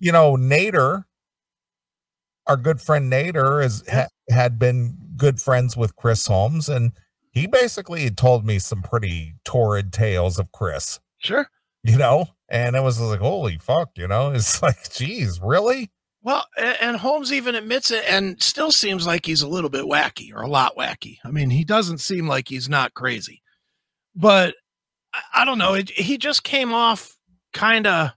you 0.00 0.10
know, 0.10 0.36
Nader 0.36 1.04
our 2.48 2.56
good 2.56 2.80
friend 2.80 3.12
Nader 3.12 3.64
is 3.64 3.84
ha, 3.90 4.06
had 4.30 4.58
been 4.58 4.96
good 5.16 5.40
friends 5.40 5.76
with 5.76 5.94
Chris 5.96 6.26
Holmes, 6.26 6.68
and 6.68 6.92
he 7.30 7.46
basically 7.46 8.10
told 8.10 8.44
me 8.44 8.58
some 8.58 8.82
pretty 8.82 9.34
torrid 9.44 9.92
tales 9.92 10.38
of 10.38 10.50
Chris. 10.52 10.98
Sure, 11.18 11.48
you 11.82 11.96
know, 11.96 12.26
and 12.48 12.74
it 12.76 12.82
was 12.82 13.00
like, 13.00 13.20
holy 13.20 13.58
fuck, 13.58 13.90
you 13.96 14.08
know, 14.08 14.30
it's 14.30 14.62
like, 14.62 14.92
geez, 14.92 15.40
really? 15.40 15.90
Well, 16.22 16.44
and 16.80 16.96
Holmes 16.96 17.32
even 17.32 17.54
admits 17.54 17.90
it, 17.90 18.04
and 18.08 18.42
still 18.42 18.72
seems 18.72 19.06
like 19.06 19.24
he's 19.24 19.42
a 19.42 19.48
little 19.48 19.70
bit 19.70 19.84
wacky 19.84 20.34
or 20.34 20.42
a 20.42 20.48
lot 20.48 20.76
wacky. 20.76 21.18
I 21.24 21.30
mean, 21.30 21.50
he 21.50 21.64
doesn't 21.64 21.98
seem 21.98 22.26
like 22.26 22.48
he's 22.48 22.68
not 22.68 22.94
crazy, 22.94 23.42
but 24.16 24.54
I, 25.32 25.44
don't 25.44 25.58
know. 25.58 25.74
It, 25.74 25.90
he 25.90 26.18
just 26.18 26.42
came 26.42 26.72
off 26.72 27.16
kind 27.52 27.86
of, 27.86 28.10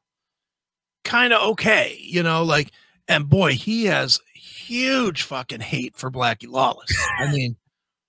kind 1.05 1.31
of 1.31 1.51
okay, 1.51 1.97
you 2.01 2.23
know, 2.23 2.43
like 2.43 2.71
and 3.07 3.29
boy, 3.29 3.53
he 3.53 3.85
has 3.85 4.19
huge 4.33 5.23
fucking 5.23 5.61
hate 5.61 5.95
for 5.95 6.11
Blackie 6.11 6.49
Lawless. 6.49 6.95
I 7.19 7.31
mean, 7.31 7.55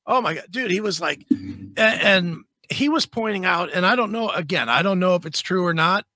oh 0.07 0.20
my 0.20 0.34
god, 0.34 0.47
dude, 0.51 0.70
he 0.70 0.80
was 0.80 1.01
like, 1.01 1.24
and, 1.30 1.74
and 1.76 2.45
he 2.70 2.88
was 2.88 3.07
pointing 3.07 3.45
out, 3.45 3.70
and 3.72 3.84
I 3.84 3.97
don't 3.97 4.12
know. 4.12 4.30
Again, 4.30 4.68
I 4.68 4.82
don't 4.82 4.99
know 5.01 5.14
if 5.14 5.26
it's 5.26 5.40
true 5.40 5.64
or 5.66 5.74
not, 5.74 6.07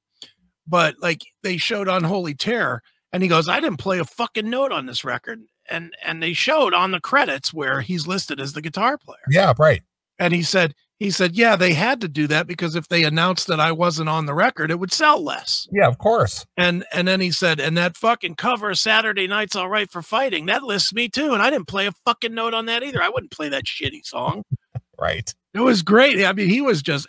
but 0.67 0.97
like 1.01 1.23
they 1.43 1.57
showed 1.57 1.89
Unholy 1.89 2.35
Terror, 2.35 2.83
and 3.13 3.23
he 3.23 3.29
goes, 3.29 3.49
"I 3.49 3.61
didn't 3.61 3.79
play 3.79 3.99
a 3.99 4.05
fucking 4.05 4.49
note 4.49 4.73
on 4.73 4.87
this 4.87 5.05
record," 5.05 5.43
and 5.69 5.95
and 6.03 6.23
they 6.23 6.33
showed 6.33 6.75
on 6.75 6.91
the 6.91 7.01
credits 7.01 7.53
where 7.53 7.81
he's 7.81 8.07
listed 8.07 8.41
as 8.41 8.53
the 8.53 8.63
guitar 8.63 8.99
player. 8.99 9.19
Yeah, 9.31 9.53
right. 9.59 9.83
And 10.19 10.33
he 10.33 10.43
said 10.43 10.75
he 10.99 11.11
said, 11.11 11.35
"Yeah, 11.35 11.57
they 11.57 11.75
had 11.75 12.01
to 12.01 12.09
do 12.09 12.27
that 12.29 12.47
because 12.47 12.75
if 12.75 12.89
they 12.89 13.05
announced 13.05 13.47
that 13.49 13.61
I 13.61 13.73
wasn't 13.73 14.09
on 14.09 14.27
the 14.27 14.35
record, 14.35 14.71
it 14.71 14.79
would 14.79 14.93
sell 14.93 15.23
less." 15.23 15.69
Yeah, 15.71 15.89
of 15.89 15.99
course. 15.99 16.47
And 16.57 16.85
and 16.93 17.07
then 17.07 17.21
he 17.21 17.31
said, 17.31 17.61
"And 17.61 17.77
that 17.77 17.97
fucking 17.97 18.37
cover 18.37 18.75
Saturday 18.75 19.27
Night's 19.27 19.57
All 19.57 19.69
Right 19.69 19.91
for 19.91 20.03
Fighting, 20.03 20.47
that 20.47 20.63
lists 20.63 20.93
me 20.95 21.09
too, 21.09 21.33
and 21.33 21.43
I 21.43 21.51
didn't 21.51 21.69
play 21.69 21.87
a 21.87 21.93
fucking 22.05 22.35
note 22.35 22.55
on 22.55 22.67
that 22.67 22.83
either. 22.83 23.03
I 23.03 23.09
wouldn't 23.09 23.33
play 23.33 23.49
that 23.49 23.65
shitty 23.65 24.05
song." 24.05 24.43
Right. 24.99 25.35
It 25.53 25.61
was 25.61 25.83
great. 25.83 26.25
I 26.25 26.33
mean, 26.33 26.49
he 26.49 26.63
was 26.63 26.81
just 26.81 27.07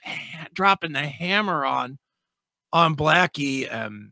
dropping 0.53 0.91
the 0.91 1.07
hammer 1.07 1.65
on 1.65 1.97
on 2.73 2.97
Blackie 2.97 3.65
and 3.71 4.11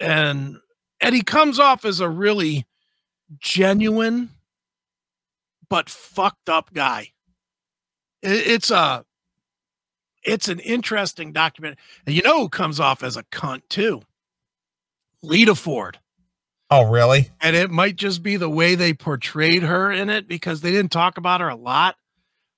and 0.00 0.58
and 1.00 1.14
he 1.14 1.22
comes 1.22 1.60
off 1.60 1.84
as 1.84 2.00
a 2.00 2.08
really 2.08 2.66
genuine 3.38 4.30
but 5.68 5.88
fucked 5.88 6.48
up 6.48 6.72
guy. 6.74 7.13
It, 8.24 8.46
it's 8.48 8.70
a 8.70 9.04
it's 10.24 10.48
an 10.48 10.58
interesting 10.60 11.32
document. 11.32 11.78
And 12.06 12.14
you 12.14 12.22
know 12.22 12.40
who 12.40 12.48
comes 12.48 12.80
off 12.80 13.02
as 13.02 13.16
a 13.16 13.22
cunt 13.24 13.62
too? 13.68 14.02
Lita 15.22 15.54
Ford. 15.54 15.98
Oh, 16.70 16.90
really? 16.90 17.30
And 17.40 17.54
it 17.54 17.70
might 17.70 17.96
just 17.96 18.22
be 18.22 18.36
the 18.36 18.48
way 18.48 18.74
they 18.74 18.94
portrayed 18.94 19.62
her 19.62 19.92
in 19.92 20.10
it 20.10 20.26
because 20.26 20.60
they 20.60 20.72
didn't 20.72 20.92
talk 20.92 21.18
about 21.18 21.40
her 21.40 21.48
a 21.48 21.56
lot, 21.56 21.96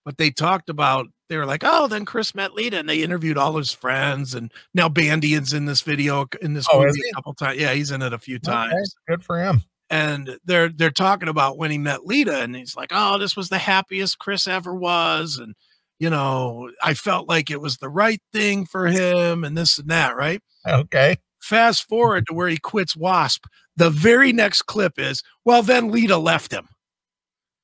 but 0.05 0.17
they 0.17 0.31
talked 0.31 0.71
about 0.71 1.09
they 1.29 1.37
were 1.37 1.47
like, 1.47 1.63
oh, 1.65 1.89
then 1.89 2.05
Chris 2.05 2.37
met 2.37 2.55
Lita, 2.55 2.79
and 2.79 2.89
they 2.89 3.03
interviewed 3.03 3.37
all 3.37 3.57
his 3.57 3.73
friends, 3.73 4.33
and 4.33 4.53
now 4.75 4.89
Bandian's 4.89 5.53
in 5.53 5.65
this 5.65 5.83
video 5.83 6.27
in 6.41 6.55
this 6.55 6.69
Oh, 6.73 6.81
movie 6.85 7.01
a 7.11 7.15
couple 7.15 7.35
times. 7.35 7.61
Yeah, 7.61 7.75
he's 7.75 7.91
in 7.91 8.01
it 8.01 8.13
a 8.13 8.19
few 8.19 8.39
times 8.39 8.95
Good 9.09 9.25
for 9.25 9.43
him. 9.43 9.63
And 9.91 10.39
they're 10.45 10.69
they're 10.69 10.91
talking 10.91 11.29
about 11.29 11.59
when 11.59 11.71
he 11.71 11.79
met 11.79 12.05
Lita, 12.05 12.41
and 12.43 12.55
he's 12.57 12.77
like, 12.77 12.91
"Oh, 12.93 13.19
this 13.19 13.37
was 13.37 13.49
the 13.49 13.59
happiest 13.59 14.19
Chris 14.19 14.47
ever 14.47 14.75
was," 14.75 15.39
and 15.39 15.55
you 15.99 16.11
know, 16.11 16.71
I 16.83 16.95
felt 16.95 17.29
like 17.29 17.51
it 17.51 17.61
was 17.61 17.79
the 17.79 17.89
right 17.89 18.21
thing 18.33 18.67
for 18.67 18.87
him, 18.87 19.45
and 19.45 19.57
this 19.57 19.79
and 19.79 19.89
that. 19.91 20.17
Right? 20.17 20.41
Okay. 20.67 21.17
Fast 21.41 21.89
forward 21.89 22.27
to 22.27 22.35
where 22.35 22.49
he 22.49 22.59
quits 22.59 22.97
Wasp. 22.97 23.45
The 23.77 23.91
very 23.91 24.33
next 24.33 24.63
clip 24.63 24.95
is, 24.99 25.23
"Well, 25.45 25.63
then 25.63 25.91
Lita 25.91 26.17
left 26.17 26.53
him," 26.53 26.69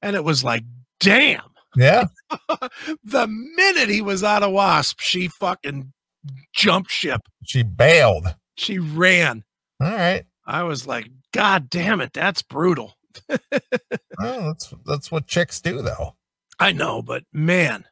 and 0.00 0.16
it 0.16 0.24
was 0.24 0.44
like, 0.44 0.64
"Damn!" 1.00 1.52
Yeah. 1.76 2.04
the 3.04 3.26
minute 3.26 3.88
he 3.88 4.02
was 4.02 4.22
out 4.22 4.42
of 4.42 4.52
Wasp, 4.52 5.00
she 5.00 5.28
fucking 5.28 5.92
jumped 6.54 6.90
ship. 6.90 7.22
She 7.44 7.62
bailed. 7.62 8.34
She 8.56 8.78
ran. 8.78 9.44
All 9.80 9.90
right. 9.90 10.24
I 10.46 10.64
was 10.64 10.86
like, 10.86 11.08
"God 11.32 11.68
damn 11.70 12.00
it, 12.00 12.12
that's 12.12 12.42
brutal." 12.42 12.96
Well, 14.18 14.44
that's 14.48 14.72
that's 14.86 15.10
what 15.10 15.26
chicks 15.26 15.60
do, 15.60 15.82
though. 15.82 16.14
I 16.60 16.72
know, 16.72 17.02
but 17.02 17.24
man, 17.32 17.84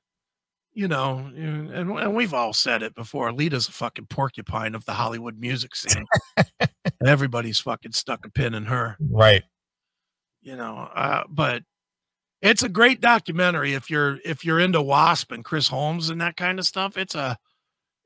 you 0.72 0.86
know, 0.86 1.18
and, 1.34 1.70
and 1.70 2.14
we've 2.14 2.34
all 2.34 2.52
said 2.52 2.82
it 2.82 2.94
before. 2.94 3.32
Lita's 3.32 3.68
a 3.68 3.72
fucking 3.72 4.06
porcupine 4.06 4.74
of 4.74 4.84
the 4.84 4.92
Hollywood 4.92 5.38
music 5.38 5.74
scene. 5.74 6.04
everybody's 7.04 7.58
fucking 7.58 7.92
stuck 7.92 8.24
a 8.26 8.30
pin 8.30 8.54
in 8.54 8.66
her, 8.66 8.96
Right. 9.00 9.42
you 10.42 10.56
know. 10.56 10.88
Uh, 10.94 11.24
but 11.28 11.62
it's 12.42 12.62
a 12.62 12.68
great 12.68 13.00
documentary 13.00 13.72
if 13.74 13.90
you're 13.90 14.18
if 14.24 14.44
you're 14.44 14.60
into 14.60 14.80
Wasp 14.82 15.32
and 15.32 15.44
Chris 15.44 15.68
Holmes 15.68 16.10
and 16.10 16.20
that 16.20 16.36
kind 16.36 16.58
of 16.58 16.66
stuff. 16.66 16.96
It's 16.96 17.14
a 17.14 17.36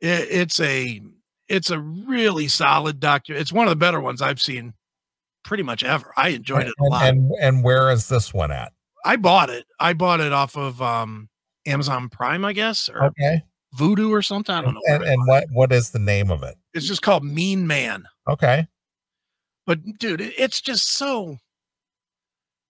it, 0.00 0.28
it's 0.30 0.60
a 0.60 1.00
it's 1.48 1.70
a 1.70 1.78
really 1.78 2.48
solid 2.48 3.00
docu. 3.00 3.30
It's 3.34 3.52
one 3.52 3.66
of 3.66 3.70
the 3.70 3.76
better 3.76 4.00
ones 4.00 4.22
I've 4.22 4.40
seen 4.40 4.72
pretty 5.44 5.62
much 5.62 5.84
ever. 5.84 6.12
I 6.16 6.30
enjoyed 6.30 6.66
it 6.66 6.74
a 6.78 6.82
and, 6.82 6.90
lot. 6.90 7.08
and 7.08 7.32
and 7.40 7.64
where 7.64 7.90
is 7.90 8.08
this 8.08 8.32
one 8.34 8.50
at? 8.50 8.72
I 9.04 9.16
bought 9.16 9.50
it. 9.50 9.66
I 9.78 9.92
bought 9.92 10.20
it 10.20 10.32
off 10.32 10.56
of 10.56 10.80
um 10.82 11.28
Amazon 11.66 12.08
Prime, 12.08 12.44
I 12.44 12.52
guess, 12.52 12.88
or 12.88 13.04
Okay. 13.04 13.42
Vudu 13.76 14.10
or 14.10 14.22
something. 14.22 14.54
I 14.54 14.62
don't 14.62 14.74
know. 14.74 14.80
And 14.86 15.02
and 15.02 15.26
what 15.26 15.44
what 15.52 15.72
is 15.72 15.90
the 15.90 15.98
name 15.98 16.30
of 16.30 16.42
it? 16.42 16.56
It's 16.74 16.86
just 16.86 17.02
called 17.02 17.24
Mean 17.24 17.66
Man. 17.66 18.04
Okay. 18.28 18.66
But 19.66 19.80
dude, 19.98 20.20
it's 20.20 20.60
just 20.60 20.92
so. 20.92 21.38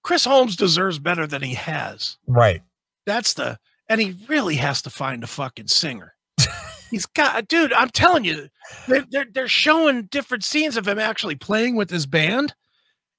Chris 0.03 0.25
Holmes 0.25 0.55
deserves 0.57 0.99
better 0.99 1.27
than 1.27 1.43
he 1.43 1.55
has. 1.55 2.19
Right. 2.27 2.63
That's 3.07 3.35
the, 3.35 3.59
and 3.89 4.01
he 4.01 4.15
really 4.29 4.57
has 4.57 4.83
to 4.83 4.91
find 4.91 5.25
a 5.25 5.27
fucking 5.27 5.69
singer. 5.69 6.15
He's 6.91 7.07
got, 7.07 7.49
dude. 7.49 7.73
I'm 7.73 7.89
telling 7.89 8.25
you, 8.25 8.49
they're, 8.87 9.05
they're 9.11 9.27
they're 9.33 9.49
showing 9.49 10.05
different 10.05 10.45
scenes 10.45 10.77
of 10.77 10.87
him 10.87 10.99
actually 10.99 11.35
playing 11.37 11.75
with 11.77 11.91
his 11.91 12.07
band, 12.07 12.55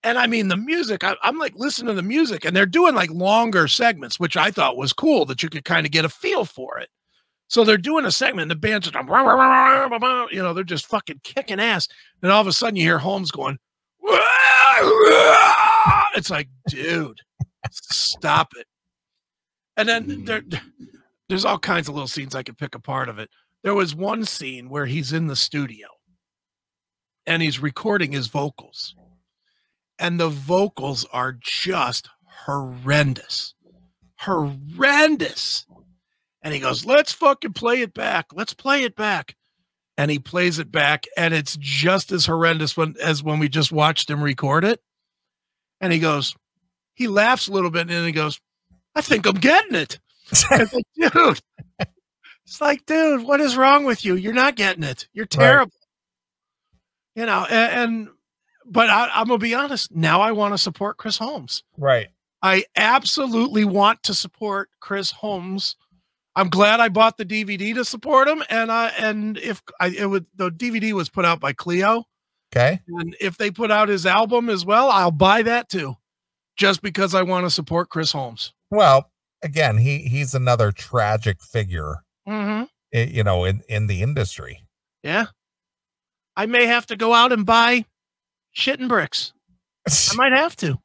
and 0.06 0.18
I 0.18 0.28
mean 0.28 0.48
the 0.48 0.56
music. 0.56 1.04
I, 1.04 1.16
I'm 1.24 1.38
like 1.38 1.54
listening 1.56 1.88
to 1.88 1.94
the 1.94 2.04
music, 2.08 2.46
and 2.46 2.56
they're 2.56 2.66
doing 2.66 2.96
like 2.96 3.10
longer 3.10 3.68
segments, 3.68 4.20
which 4.20 4.38
I 4.38 4.52
thought 4.52 4.78
was 4.78 4.94
cool 4.94 5.26
that 5.26 5.44
you 5.44 5.50
could 5.50 5.66
kind 5.66 5.86
of 5.86 5.92
get 5.92 6.06
a 6.06 6.10
feel 6.10 6.46
for 6.46 6.78
it. 6.78 6.90
So 7.48 7.64
they're 7.64 7.78
doing 7.78 8.06
a 8.06 8.12
segment, 8.12 8.44
and 8.44 8.52
the 8.52 8.56
band's 8.56 8.90
just, 8.90 8.96
you 10.32 10.42
know, 10.42 10.54
they're 10.54 10.64
just 10.64 10.88
fucking 10.88 11.22
kicking 11.24 11.60
ass. 11.60 11.88
And 12.22 12.32
all 12.32 12.42
of 12.42 12.48
a 12.48 12.54
sudden, 12.54 12.76
you 12.76 12.84
hear 12.84 12.98
Holmes 12.98 13.32
going, 13.32 13.60
it's 16.16 16.30
like, 16.30 16.50
dude, 16.68 17.20
stop 17.72 18.54
it. 18.58 18.68
And 19.78 19.90
then 19.90 20.06
mm. 20.06 20.26
there, 20.26 20.42
there's 21.30 21.46
all 21.46 21.60
kinds 21.60 21.88
of 21.88 21.96
little 21.96 22.08
scenes 22.08 22.36
I 22.36 22.44
could 22.44 22.58
pick 22.58 22.76
apart 22.76 23.10
of 23.10 23.20
it. 23.20 23.30
There 23.64 23.76
was 23.76 23.96
one 23.96 24.26
scene 24.26 24.70
where 24.70 24.86
he's 24.86 25.12
in 25.12 25.28
the 25.28 25.36
studio 25.36 25.88
and 27.26 27.42
he's 27.42 27.60
recording 27.60 28.12
his 28.12 28.28
vocals, 28.28 28.96
and 30.00 30.20
the 30.20 30.30
vocals 30.30 31.06
are 31.12 31.38
just 31.40 32.10
horrendous, 32.46 33.54
horrendous. 34.20 35.66
And 36.42 36.54
he 36.54 36.60
goes, 36.60 36.86
"Let's 36.86 37.12
fucking 37.12 37.54
play 37.54 37.82
it 37.82 37.94
back. 37.94 38.28
Let's 38.34 38.54
play 38.54 38.84
it 38.84 38.96
back." 38.96 39.36
And 39.98 40.12
he 40.12 40.20
plays 40.20 40.60
it 40.60 40.72
back, 40.72 41.06
and 41.16 41.34
it's 41.34 41.58
just 41.60 42.12
as 42.12 42.26
horrendous 42.26 42.76
when, 42.76 42.96
as 43.02 43.24
when 43.24 43.40
we 43.40 43.48
just 43.48 43.72
watched 43.72 44.10
him 44.10 44.22
record 44.22 44.66
it. 44.66 44.82
And 45.80 45.94
he 45.94 46.00
goes, 46.00 46.36
he 46.96 47.08
laughs 47.08 47.48
a 47.48 47.52
little 47.52 47.70
bit, 47.70 47.82
and 47.82 47.92
then 47.92 48.06
he 48.06 48.12
goes, 48.12 48.40
"I 48.96 49.02
think 49.02 49.26
I'm 49.26 49.36
getting 49.36 49.76
it." 49.76 50.00
It's 50.32 50.50
like, 50.50 50.72
dude, 50.96 51.40
it's 52.46 52.60
like, 52.60 52.86
dude, 52.86 53.24
what 53.24 53.42
is 53.42 53.56
wrong 53.56 53.86
with 53.86 54.04
you? 54.04 54.16
You're 54.16 54.34
not 54.34 54.56
getting 54.56 54.84
it. 54.84 55.08
You're 55.14 55.28
terrible. 55.28 55.78
You 57.16 57.26
know, 57.28 57.46
and, 57.50 57.92
and 57.92 58.10
but 58.66 58.90
I, 58.90 59.10
I'm 59.14 59.28
gonna 59.28 59.38
be 59.38 59.54
honest. 59.54 59.94
Now 59.96 60.22
I 60.22 60.32
want 60.32 60.54
to 60.54 60.58
support 60.58 60.98
Chris 60.98 61.18
Holmes. 61.18 61.64
Right. 61.78 62.08
I 62.42 62.66
absolutely 62.76 63.66
want 63.66 64.04
to 64.04 64.14
support 64.14 64.70
Chris 64.80 65.12
Holmes. 65.12 65.76
I'm 66.36 66.50
glad 66.50 66.80
I 66.80 66.90
bought 66.90 67.18
the 67.18 67.26
DVD 67.26 67.74
to 67.76 67.86
support 67.86 68.28
him, 68.28 68.44
and 68.50 68.72
I 68.72 68.90
and 69.00 69.38
if 69.38 69.62
I 69.80 69.88
it 69.88 70.10
would 70.10 70.26
the 70.36 70.50
DVD 70.52 70.92
was 70.94 71.10
put 71.10 71.26
out 71.26 71.40
by 71.40 71.54
Clio, 71.54 72.04
Okay. 72.56 72.82
and 72.88 73.16
if 73.22 73.38
they 73.38 73.52
put 73.52 73.72
out 73.72 73.88
his 73.90 74.06
album 74.06 74.50
as 74.50 74.66
well, 74.66 74.90
I'll 74.90 75.12
buy 75.12 75.42
that 75.44 75.70
too, 75.70 75.96
just 76.58 76.82
because 76.82 77.16
I 77.16 77.22
want 77.24 77.46
to 77.46 77.50
support 77.50 77.90
Chris 77.90 78.12
Holmes. 78.12 78.54
Well, 78.70 79.12
again, 79.42 79.78
he 79.78 80.00
he's 80.00 80.34
another 80.36 80.72
tragic 80.72 81.42
figure, 81.42 82.04
Mm-hmm. 82.28 82.64
i- 82.94 83.10
you 83.12 83.24
know, 83.24 83.46
in 83.46 83.62
in 83.70 83.88
the 83.88 84.02
industry. 84.02 84.66
Yeah. 85.04 85.28
I 86.36 86.48
may 86.48 86.66
have 86.66 86.86
to 86.88 86.98
go 86.98 87.14
out 87.14 87.32
and 87.32 87.46
buy 87.46 87.86
Shitting 88.56 88.88
Bricks. 88.88 89.34
I 89.88 90.14
might 90.16 90.32
have 90.32 90.56
to. 90.58 90.80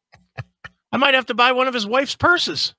I 0.93 0.97
might 0.97 1.14
have 1.14 1.27
to 1.27 1.35
buy 1.35 1.53
one 1.53 1.68
of 1.68 1.75
his 1.75 1.87
wife's 1.87 2.16
purses. 2.16 2.75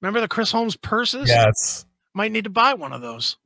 Remember 0.00 0.20
the 0.20 0.28
Chris 0.28 0.52
Holmes 0.52 0.76
purses? 0.76 1.28
yes. 1.28 1.84
Might 2.14 2.32
need 2.32 2.44
to 2.44 2.50
buy 2.50 2.74
one 2.74 2.92
of 2.92 3.00
those. 3.00 3.36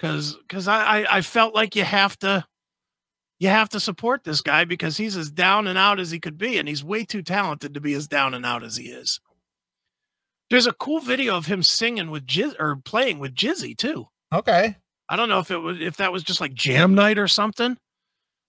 Cause 0.00 0.36
cause 0.48 0.66
I, 0.66 1.02
I 1.02 1.16
I 1.18 1.20
felt 1.20 1.54
like 1.54 1.76
you 1.76 1.84
have 1.84 2.18
to 2.18 2.44
you 3.38 3.48
have 3.48 3.68
to 3.70 3.80
support 3.80 4.24
this 4.24 4.40
guy 4.40 4.64
because 4.64 4.96
he's 4.96 5.16
as 5.16 5.30
down 5.30 5.66
and 5.66 5.78
out 5.78 6.00
as 6.00 6.10
he 6.10 6.18
could 6.18 6.36
be, 6.36 6.58
and 6.58 6.68
he's 6.68 6.82
way 6.84 7.04
too 7.04 7.22
talented 7.22 7.74
to 7.74 7.80
be 7.80 7.94
as 7.94 8.08
down 8.08 8.34
and 8.34 8.44
out 8.44 8.64
as 8.64 8.76
he 8.76 8.86
is. 8.86 9.20
There's 10.50 10.66
a 10.66 10.72
cool 10.72 11.00
video 11.00 11.36
of 11.36 11.46
him 11.46 11.62
singing 11.62 12.10
with 12.10 12.26
Jiz 12.26 12.54
or 12.58 12.76
playing 12.76 13.18
with 13.18 13.34
Jizzy 13.34 13.76
too. 13.76 14.08
Okay. 14.32 14.76
I 15.08 15.16
don't 15.16 15.28
know 15.28 15.38
if 15.38 15.50
it 15.50 15.58
was 15.58 15.80
if 15.80 15.96
that 15.98 16.12
was 16.12 16.22
just 16.22 16.40
like 16.40 16.54
jam 16.54 16.94
night 16.94 17.18
or 17.18 17.28
something, 17.28 17.76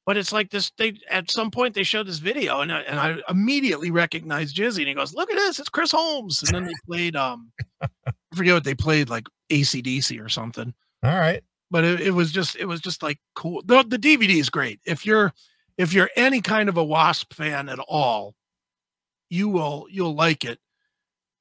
but 0.05 0.17
it's 0.17 0.31
like 0.31 0.51
this. 0.51 0.71
They 0.77 0.99
at 1.09 1.31
some 1.31 1.51
point 1.51 1.73
they 1.73 1.83
showed 1.83 2.07
this 2.07 2.19
video 2.19 2.61
and 2.61 2.71
I, 2.71 2.81
and 2.81 2.99
I 2.99 3.17
immediately 3.29 3.91
recognized 3.91 4.55
Jizzy 4.55 4.79
and 4.79 4.87
he 4.87 4.93
goes, 4.93 5.13
"Look 5.13 5.31
at 5.31 5.35
this, 5.37 5.59
it's 5.59 5.69
Chris 5.69 5.91
Holmes." 5.91 6.43
And 6.43 6.53
then 6.53 6.65
they 6.65 6.73
played 6.87 7.15
um, 7.15 7.51
I 7.81 7.87
forget 8.35 8.53
what 8.53 8.63
they 8.63 8.75
played 8.75 9.09
like 9.09 9.27
ACDC 9.49 10.23
or 10.23 10.29
something, 10.29 10.73
All 11.03 11.15
right. 11.15 11.43
but 11.71 11.83
it, 11.83 12.01
it 12.01 12.11
was 12.11 12.31
just 12.31 12.55
it 12.55 12.65
was 12.65 12.81
just 12.81 13.01
like 13.03 13.19
cool. 13.35 13.61
The 13.65 13.83
the 13.83 13.97
DVD 13.99 14.39
is 14.39 14.49
great 14.49 14.79
if 14.85 15.05
you're 15.05 15.33
if 15.77 15.93
you're 15.93 16.09
any 16.15 16.41
kind 16.41 16.69
of 16.69 16.77
a 16.77 16.83
Wasp 16.83 17.33
fan 17.33 17.67
at 17.69 17.79
all, 17.79 18.35
you 19.29 19.49
will 19.49 19.87
you'll 19.89 20.15
like 20.15 20.45
it. 20.45 20.59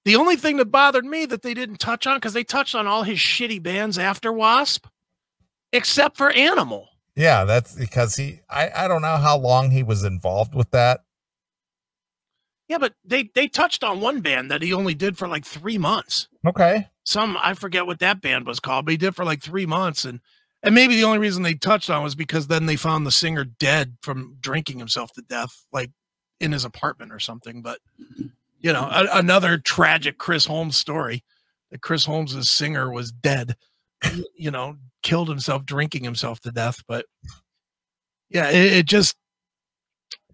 The 0.05 0.17
only 0.17 0.37
thing 0.37 0.59
that 0.59 0.67
bothered 0.67 1.05
me 1.07 1.25
that 1.27 1.41
they 1.43 1.55
didn't 1.55 1.79
touch 1.79 2.07
on 2.07 2.17
because 2.19 2.35
they 2.35 2.45
touched 2.45 2.75
on 2.75 2.87
all 2.87 3.05
his 3.05 3.19
shitty 3.19 3.62
bands 3.62 3.99
after 3.99 4.33
Wasp, 4.33 4.87
except 5.73 6.17
for 6.19 6.31
Animal. 6.31 6.89
Yeah, 7.17 7.45
that's 7.45 7.75
because 7.75 8.17
he 8.17 8.41
I 8.51 8.71
I 8.75 8.89
don't 8.89 9.03
know 9.03 9.17
how 9.17 9.39
long 9.39 9.71
he 9.71 9.83
was 9.83 10.05
involved 10.05 10.55
with 10.55 10.71
that. 10.73 11.05
Yeah, 12.69 12.79
but 12.79 12.95
they 13.05 13.31
they 13.35 13.47
touched 13.49 13.85
on 13.85 14.01
one 14.01 14.21
band 14.21 14.51
that 14.51 14.62
he 14.62 14.73
only 14.73 14.95
did 14.95 15.19
for 15.19 15.29
like 15.29 15.45
three 15.45 15.79
months. 15.79 16.29
Okay. 16.47 16.89
some 17.05 17.37
I 17.41 17.55
forget 17.55 17.87
what 17.87 18.01
that 18.01 18.21
band 18.21 18.47
was 18.47 18.61
called, 18.61 18.87
but 18.87 18.93
he 18.93 18.99
did 18.99 19.15
for 19.15 19.25
like 19.25 19.43
three 19.43 19.67
months, 19.67 20.05
and 20.05 20.21
and 20.62 20.75
maybe 20.75 20.97
the 20.97 21.05
only 21.05 21.19
reason 21.19 21.43
they 21.43 21.55
touched 21.55 21.91
on 21.91 22.03
was 22.03 22.15
because 22.15 22.47
then 22.47 22.67
they 22.67 22.77
found 22.77 23.07
the 23.07 23.12
singer 23.12 23.45
dead 23.45 23.97
from 24.03 24.37
drinking 24.41 24.79
himself 24.79 25.12
to 25.12 25.23
death, 25.23 25.67
like 25.73 25.91
in 26.41 26.53
his 26.53 26.65
apartment 26.65 27.12
or 27.12 27.21
something. 27.21 27.61
But 27.62 27.81
you 28.59 28.73
know, 28.73 28.89
a, 28.91 29.07
another 29.12 29.59
tragic 29.59 30.17
Chris 30.17 30.47
Holmes 30.47 30.77
story 30.77 31.23
that 31.71 31.83
Chris 31.83 32.07
Holmes's 32.07 32.49
singer 32.49 32.91
was 32.91 33.12
dead, 33.12 33.57
you 34.37 34.51
know, 34.51 34.79
killed 35.05 35.29
himself 35.29 35.65
drinking 35.65 36.03
himself 36.03 36.41
to 36.41 36.51
death. 36.51 36.83
But 36.89 37.07
yeah, 38.29 38.51
it, 38.51 38.73
it 38.73 38.87
just 38.87 39.17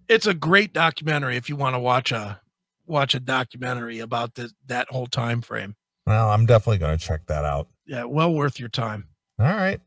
it's 0.09 0.27
a 0.27 0.33
great 0.33 0.73
documentary 0.73 1.37
if 1.37 1.51
you 1.51 1.57
want 1.57 1.75
to 1.75 1.79
watch 1.79 2.11
a 2.11 2.41
watch 2.87 3.14
a 3.14 3.21
documentary 3.21 3.99
about 3.99 4.35
the, 4.35 4.51
that 4.66 4.89
whole 4.89 5.07
time 5.07 5.43
frame. 5.43 5.77
Well, 6.07 6.31
I'm 6.31 6.47
definitely 6.47 6.79
going 6.79 6.99
to 6.99 7.05
check 7.05 7.27
that 7.27 7.45
out. 7.45 7.68
Yeah, 7.87 8.05
well 8.05 8.33
worth 8.33 8.59
your 8.59 8.71
time. 8.71 9.09
All 9.39 9.47
right. 9.47 9.81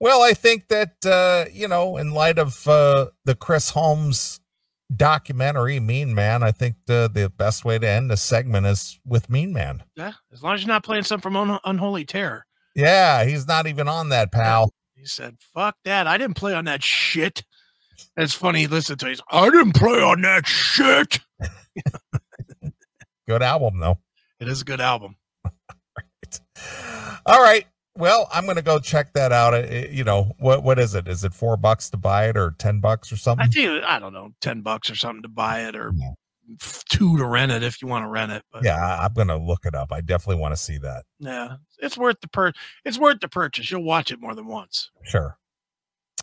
Well, 0.00 0.22
I 0.22 0.32
think 0.32 0.68
that 0.68 1.06
uh, 1.06 1.44
you 1.52 1.68
know, 1.68 1.96
in 1.96 2.10
light 2.10 2.38
of 2.38 2.66
uh, 2.66 3.06
the 3.24 3.34
Chris 3.34 3.70
Holmes 3.70 4.40
documentary, 4.94 5.80
Mean 5.80 6.14
Man, 6.14 6.42
I 6.42 6.52
think 6.52 6.76
the 6.86 7.10
the 7.12 7.30
best 7.30 7.64
way 7.64 7.78
to 7.78 7.88
end 7.88 8.10
the 8.10 8.16
segment 8.16 8.66
is 8.66 8.98
with 9.06 9.30
Mean 9.30 9.52
Man. 9.52 9.82
Yeah, 9.94 10.12
as 10.32 10.42
long 10.42 10.54
as 10.54 10.62
you're 10.62 10.68
not 10.68 10.84
playing 10.84 11.04
something 11.04 11.22
from 11.22 11.36
Un- 11.36 11.60
Unholy 11.64 12.04
Terror. 12.04 12.44
Yeah, 12.74 13.24
he's 13.24 13.46
not 13.46 13.66
even 13.66 13.88
on 13.88 14.08
that, 14.10 14.32
pal. 14.32 14.72
He 14.96 15.04
said, 15.06 15.36
"Fuck 15.54 15.76
that! 15.84 16.06
I 16.06 16.18
didn't 16.18 16.36
play 16.36 16.54
on 16.54 16.64
that 16.64 16.82
shit." 16.82 17.44
It's 18.16 18.34
funny. 18.34 18.66
Listen 18.66 18.96
to 18.98 19.06
it. 19.06 19.10
He's, 19.10 19.20
I 19.30 19.48
didn't 19.50 19.74
play 19.76 20.00
on 20.00 20.20
that 20.22 20.46
shit. 20.46 21.20
Good 23.28 23.42
album, 23.42 23.78
though. 23.78 23.98
It 24.40 24.48
is 24.48 24.62
a 24.62 24.64
good 24.64 24.80
album. 24.80 25.16
All 27.26 27.40
right. 27.42 27.66
Well, 27.96 28.28
I'm 28.32 28.44
going 28.44 28.56
to 28.56 28.62
go 28.62 28.78
check 28.80 29.12
that 29.14 29.30
out. 29.32 29.54
It- 29.54 29.72
it- 29.72 29.90
you 29.90 30.04
know, 30.04 30.32
what 30.38 30.62
what 30.64 30.78
is 30.78 30.94
it? 30.94 31.06
Is 31.08 31.24
it 31.24 31.32
four 31.32 31.56
bucks 31.56 31.88
to 31.90 31.96
buy 31.96 32.28
it 32.28 32.36
or 32.36 32.54
10 32.58 32.80
bucks 32.80 33.12
or 33.12 33.16
something? 33.16 33.46
I 33.46 33.48
think 33.48 33.84
I 33.84 33.98
don't 33.98 34.12
know, 34.12 34.30
ten 34.40 34.60
bucks 34.62 34.90
or 34.90 34.96
something 34.96 35.22
to 35.22 35.28
buy 35.28 35.60
it, 35.68 35.76
or 35.76 35.92
Yeah. 35.94 36.10
Two 36.88 37.16
to 37.18 37.24
rent 37.26 37.52
it 37.52 37.62
if 37.62 37.80
you 37.82 37.88
want 37.88 38.04
to 38.04 38.08
rent 38.08 38.32
it. 38.32 38.42
But 38.52 38.64
Yeah, 38.64 38.98
I'm 39.00 39.12
going 39.12 39.28
to 39.28 39.36
look 39.36 39.64
it 39.64 39.74
up. 39.74 39.92
I 39.92 40.00
definitely 40.00 40.40
want 40.40 40.52
to 40.52 40.56
see 40.60 40.78
that. 40.78 41.04
yeah, 41.18 41.56
it's 41.78 41.96
worth 41.98 42.20
the 42.20 42.28
per. 42.28 42.52
It's 42.84 42.98
worth 42.98 43.20
the 43.20 43.28
purchase. 43.28 43.70
You'll 43.70 43.84
watch 43.84 44.10
it 44.12 44.20
more 44.20 44.34
than 44.34 44.46
once. 44.46 44.90
Sure. 45.02 45.38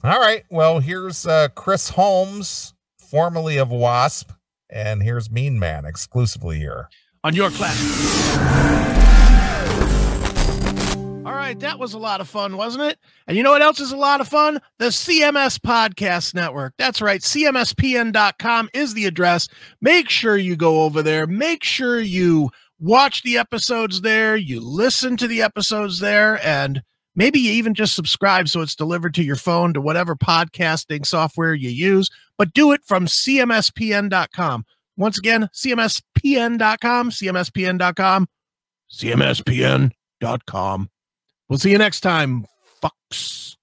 All 0.03 0.19
right. 0.19 0.43
Well, 0.49 0.79
here's 0.79 1.27
uh, 1.27 1.49
Chris 1.55 1.89
Holmes, 1.89 2.73
formerly 2.97 3.57
of 3.57 3.69
Wasp, 3.69 4.31
and 4.69 5.03
here's 5.03 5.29
Mean 5.29 5.59
Man 5.59 5.85
exclusively 5.85 6.57
here. 6.57 6.89
on 7.23 7.35
your 7.35 7.51
class. 7.51 9.00
Right, 11.51 11.59
that 11.59 11.79
was 11.79 11.93
a 11.93 11.99
lot 11.99 12.21
of 12.21 12.29
fun, 12.29 12.55
wasn't 12.55 12.85
it? 12.85 12.97
And 13.27 13.35
you 13.35 13.43
know 13.43 13.51
what 13.51 13.61
else 13.61 13.81
is 13.81 13.91
a 13.91 13.97
lot 13.97 14.21
of 14.21 14.27
fun? 14.29 14.61
The 14.79 14.85
CMS 14.85 15.59
Podcast 15.59 16.33
Network. 16.33 16.75
That's 16.77 17.01
right. 17.01 17.19
CMSPN.com 17.19 18.69
is 18.73 18.93
the 18.93 19.05
address. 19.05 19.49
Make 19.81 20.07
sure 20.07 20.37
you 20.37 20.55
go 20.55 20.83
over 20.83 21.03
there. 21.03 21.27
Make 21.27 21.65
sure 21.65 21.99
you 21.99 22.51
watch 22.79 23.23
the 23.23 23.37
episodes 23.37 23.99
there, 23.99 24.37
you 24.37 24.61
listen 24.61 25.17
to 25.17 25.27
the 25.27 25.41
episodes 25.41 25.99
there, 25.99 26.39
and 26.47 26.81
maybe 27.17 27.41
you 27.41 27.51
even 27.51 27.73
just 27.73 27.95
subscribe 27.95 28.47
so 28.47 28.61
it's 28.61 28.73
delivered 28.73 29.13
to 29.15 29.23
your 29.23 29.35
phone 29.35 29.73
to 29.73 29.81
whatever 29.81 30.15
podcasting 30.15 31.05
software 31.05 31.53
you 31.53 31.69
use. 31.69 32.09
But 32.37 32.53
do 32.53 32.71
it 32.71 32.79
from 32.85 33.07
CMSPN.com. 33.07 34.65
Once 34.95 35.17
again, 35.17 35.49
CMSPN.com, 35.53 37.09
CMSPN.com, 37.09 38.29
CMSPN.com. 38.89 40.89
We'll 41.51 41.57
see 41.57 41.71
you 41.71 41.77
next 41.77 41.99
time, 41.99 42.45
fucks. 42.81 43.57